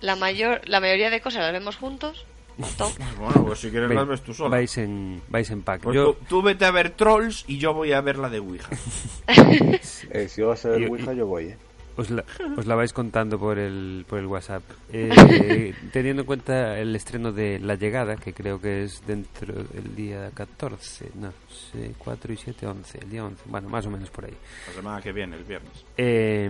la 0.00 0.14
mayor 0.16 0.60
la 0.66 0.80
mayoría 0.80 1.10
de 1.10 1.20
cosas 1.20 1.42
las 1.42 1.52
vemos 1.52 1.76
juntos, 1.76 2.24
Bueno, 3.18 3.44
pues 3.46 3.60
si 3.60 3.70
quieres 3.70 3.88
Ven, 3.88 3.98
las 3.98 4.08
ves 4.08 4.22
tú 4.22 4.34
sola. 4.34 4.50
Vais 4.50 4.78
en, 4.78 5.22
vais 5.28 5.48
en 5.50 5.62
pack. 5.62 5.82
Pues 5.82 5.94
Yo, 5.94 6.14
tú, 6.14 6.24
tú 6.28 6.42
vete 6.42 6.64
a 6.64 6.70
ver 6.70 6.90
Trolls 6.90 7.44
y 7.46 7.58
yo 7.58 7.72
voy 7.72 7.92
a 7.92 8.00
ver 8.00 8.18
la 8.18 8.28
de 8.28 8.40
Ouija. 8.40 8.68
Eh, 10.10 10.28
si 10.28 10.42
vas 10.42 10.64
a 10.64 10.70
ver 10.70 10.88
Ouija, 10.88 11.12
yo 11.12 11.26
voy, 11.26 11.48
¿eh? 11.48 11.56
Os, 11.98 12.10
la, 12.10 12.24
os 12.56 12.66
la 12.66 12.74
vais 12.74 12.92
contando 12.92 13.38
por 13.38 13.58
el, 13.58 14.04
por 14.08 14.18
el 14.18 14.26
WhatsApp. 14.26 14.62
Eh, 14.92 15.74
teniendo 15.92 16.22
en 16.22 16.26
cuenta 16.26 16.78
el 16.78 16.94
estreno 16.94 17.32
de 17.32 17.58
La 17.58 17.74
Llegada, 17.74 18.16
que 18.16 18.32
creo 18.32 18.60
que 18.60 18.84
es 18.84 19.02
dentro 19.06 19.54
del 19.64 19.94
día 19.94 20.30
14, 20.32 21.10
no, 21.16 21.32
sé, 21.48 21.92
4 21.98 22.32
y 22.32 22.36
7, 22.36 22.66
11, 22.66 22.98
el 23.02 23.10
día 23.10 23.24
11, 23.24 23.42
bueno, 23.46 23.68
más 23.68 23.86
o 23.86 23.90
menos 23.90 24.10
por 24.10 24.24
ahí. 24.24 24.34
La 24.68 24.74
semana 24.74 25.02
que 25.02 25.12
viene, 25.12 25.36
el 25.36 25.44
viernes. 25.44 25.84
Eh, 25.96 26.48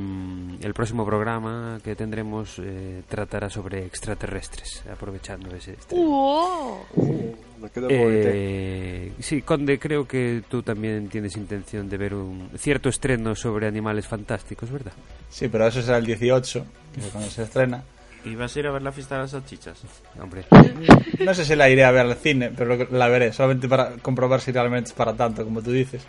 el 0.61 0.75
próximo 0.75 1.05
programa 1.07 1.81
que 1.83 1.97
tendremos 1.97 2.59
eh, 2.59 3.03
tratará 3.09 3.49
sobre 3.49 3.87
extraterrestres, 3.87 4.85
aprovechando 4.93 5.55
ese 5.55 5.73
estreno. 5.73 6.05
¡Wow! 6.05 7.39
Me 7.61 7.71
quedo. 7.71 7.89
Eh, 7.91 9.13
sí, 9.19 9.43
Conde, 9.43 9.79
creo 9.79 10.07
que 10.07 10.43
tú 10.49 10.63
también 10.63 11.09
tienes 11.09 11.37
intención 11.37 11.89
de 11.89 11.97
ver 11.97 12.15
un 12.15 12.51
cierto 12.57 12.89
estreno 12.89 13.35
sobre 13.35 13.67
animales 13.67 14.07
fantásticos, 14.07 14.71
¿verdad? 14.71 14.93
Sí, 15.39 15.47
pero 15.49 15.69
eso 15.69 15.81
será 15.83 15.99
el 15.99 16.05
18, 16.07 16.65
que 16.95 17.01
es 17.01 17.07
cuando 17.13 17.31
se 17.31 17.43
estrena. 17.45 17.85
¿Y 18.25 18.35
vas 18.35 18.57
a 18.57 18.59
ir 18.59 18.67
a 18.67 18.73
ver 18.73 18.83
la 18.83 18.91
fiesta 18.91 19.15
de 19.15 19.21
las 19.23 19.31
salchichas? 19.31 19.79
Hombre, 20.21 20.45
No 21.21 21.33
sé 21.33 21.45
si 21.45 21.55
la 21.55 21.71
iré 21.71 21.85
a 21.85 21.93
ver 21.93 22.07
al 22.07 22.17
cine, 22.17 22.51
pero 22.55 22.77
la 22.91 23.07
veré, 23.07 23.33
solamente 23.33 23.69
para 23.69 23.91
comprobar 24.03 24.41
si 24.41 24.51
realmente 24.51 24.89
es 24.89 24.93
para 24.95 25.15
tanto, 25.15 25.45
como 25.45 25.63
tú 25.63 25.71
dices. 25.71 26.03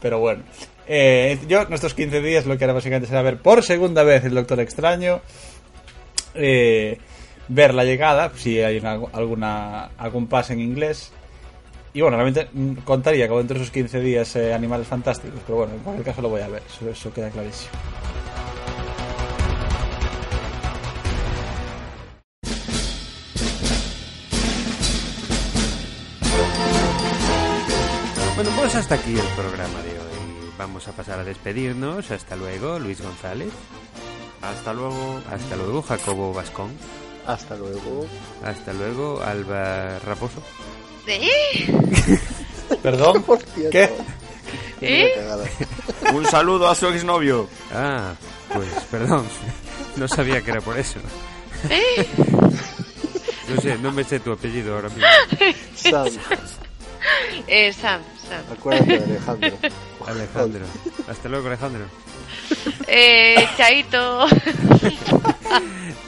Pero 0.00 0.18
bueno. 0.20 0.42
Eh, 0.86 1.38
yo, 1.46 1.66
nuestros 1.68 1.92
15 1.92 2.22
días, 2.22 2.46
lo 2.46 2.56
que 2.56 2.64
haré 2.64 2.72
básicamente 2.72 3.06
será 3.08 3.20
ver 3.20 3.36
por 3.38 3.62
segunda 3.62 4.02
vez 4.02 4.24
el 4.24 4.34
Doctor 4.34 4.60
Extraño. 4.60 5.20
eh, 6.34 6.98
ver 7.48 7.74
la 7.74 7.84
llegada, 7.84 8.32
si 8.34 8.60
hay 8.62 8.78
una- 8.78 8.98
alguna, 9.12 9.90
algún 9.98 10.26
pase 10.26 10.54
en 10.54 10.60
inglés. 10.60 11.12
Y 11.92 12.00
bueno, 12.00 12.16
realmente 12.16 12.48
mm, 12.52 12.76
contaría 12.84 13.28
como 13.28 13.40
entre 13.40 13.58
esos 13.58 13.70
15 13.70 14.00
días 14.00 14.34
eh, 14.34 14.52
Animales 14.54 14.88
Fantásticos, 14.88 15.40
pero 15.46 15.58
bueno, 15.58 15.74
en 15.74 15.80
cualquier 15.80 16.06
caso 16.06 16.22
lo 16.22 16.30
voy 16.30 16.40
a 16.40 16.48
ver, 16.48 16.62
eso, 16.66 16.88
eso 16.90 17.12
queda 17.12 17.30
clarísimo. 17.30 17.70
Pues 28.74 28.82
hasta 28.90 28.96
aquí 28.96 29.12
el 29.12 29.26
programa 29.36 29.82
de 29.82 29.90
hoy. 29.90 30.50
Vamos 30.58 30.88
a 30.88 30.92
pasar 30.92 31.20
a 31.20 31.24
despedirnos. 31.24 32.10
Hasta 32.10 32.34
luego, 32.34 32.76
Luis 32.80 33.00
González. 33.00 33.52
Hasta 34.42 34.72
luego. 34.72 35.20
Hasta 35.30 35.54
luego, 35.54 35.80
Jacobo 35.80 36.32
Vascón. 36.34 36.72
Hasta 37.24 37.54
luego. 37.54 38.04
Hasta 38.44 38.72
luego, 38.72 39.22
Alba 39.22 40.00
Raposo. 40.00 40.42
¿Eh? 41.06 41.28
¿Perdón? 42.82 43.22
Hostia, 43.28 43.70
¿Qué? 43.70 43.92
¿Eh? 44.80 45.24
Un 46.12 46.26
saludo 46.26 46.68
a 46.68 46.74
su 46.74 46.88
exnovio. 46.88 47.48
Ah, 47.72 48.14
pues 48.52 48.68
perdón. 48.90 49.24
No 49.94 50.08
sabía 50.08 50.40
que 50.42 50.50
era 50.50 50.60
por 50.60 50.76
eso. 50.76 50.98
¿Eh? 51.70 52.08
No 53.48 53.60
sé, 53.60 53.78
no 53.78 53.92
me 53.92 54.02
sé 54.02 54.18
tu 54.18 54.32
apellido 54.32 54.74
ahora 54.74 54.88
mismo. 54.88 55.06
Sam, 57.04 57.44
Eh, 57.48 57.72
Sam, 57.72 58.00
Sam. 58.28 58.42
acuérdate 58.52 58.94
Alejandro. 59.04 59.58
Alejandro. 60.06 60.66
Hasta 61.08 61.28
luego, 61.28 61.48
Alejandro. 61.48 61.84
Eh, 62.86 63.46
Chaito. 63.56 64.26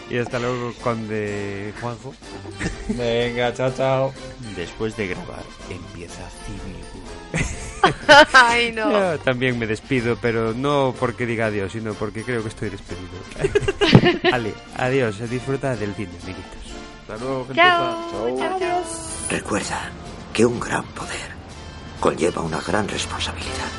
Y 0.09 0.19
hasta 0.19 0.39
luego, 0.39 0.73
Conde 0.85 1.73
Juanjo. 1.81 2.15
Venga, 2.91 3.53
chao, 3.53 3.73
chao. 3.77 4.15
Después 4.55 4.97
de 4.97 5.09
grabar, 5.09 5.43
empieza 5.69 6.23
Civil. 6.47 7.43
Ay, 8.33 8.71
no. 8.71 8.89
Yo 8.93 9.19
también 9.19 9.59
me 9.59 9.67
despido, 9.67 10.17
pero 10.23 10.55
no 10.55 10.95
porque 10.99 11.27
diga 11.27 11.47
adiós, 11.47 11.73
sino 11.73 11.93
porque 11.95 12.23
creo 12.23 12.41
que 12.43 12.49
estoy 12.51 12.71
despedido. 12.71 13.09
vale, 14.31 14.55
adiós, 14.77 15.19
disfruta 15.29 15.75
del 15.75 15.93
cine, 15.97 16.13
amiguitos. 16.23 16.73
Hasta 17.01 17.17
luego, 17.25 17.49
Chao. 17.53 18.11
Chao. 18.13 18.39
Chao, 18.39 18.59
chao. 18.61 18.83
Recuerda 19.29 19.91
que 20.37 20.45
un 20.45 20.61
gran 20.61 20.85
poder 20.89 21.31
conlleva 21.99 22.43
una 22.43 22.61
gran 22.61 22.87
responsabilidad. 22.87 23.73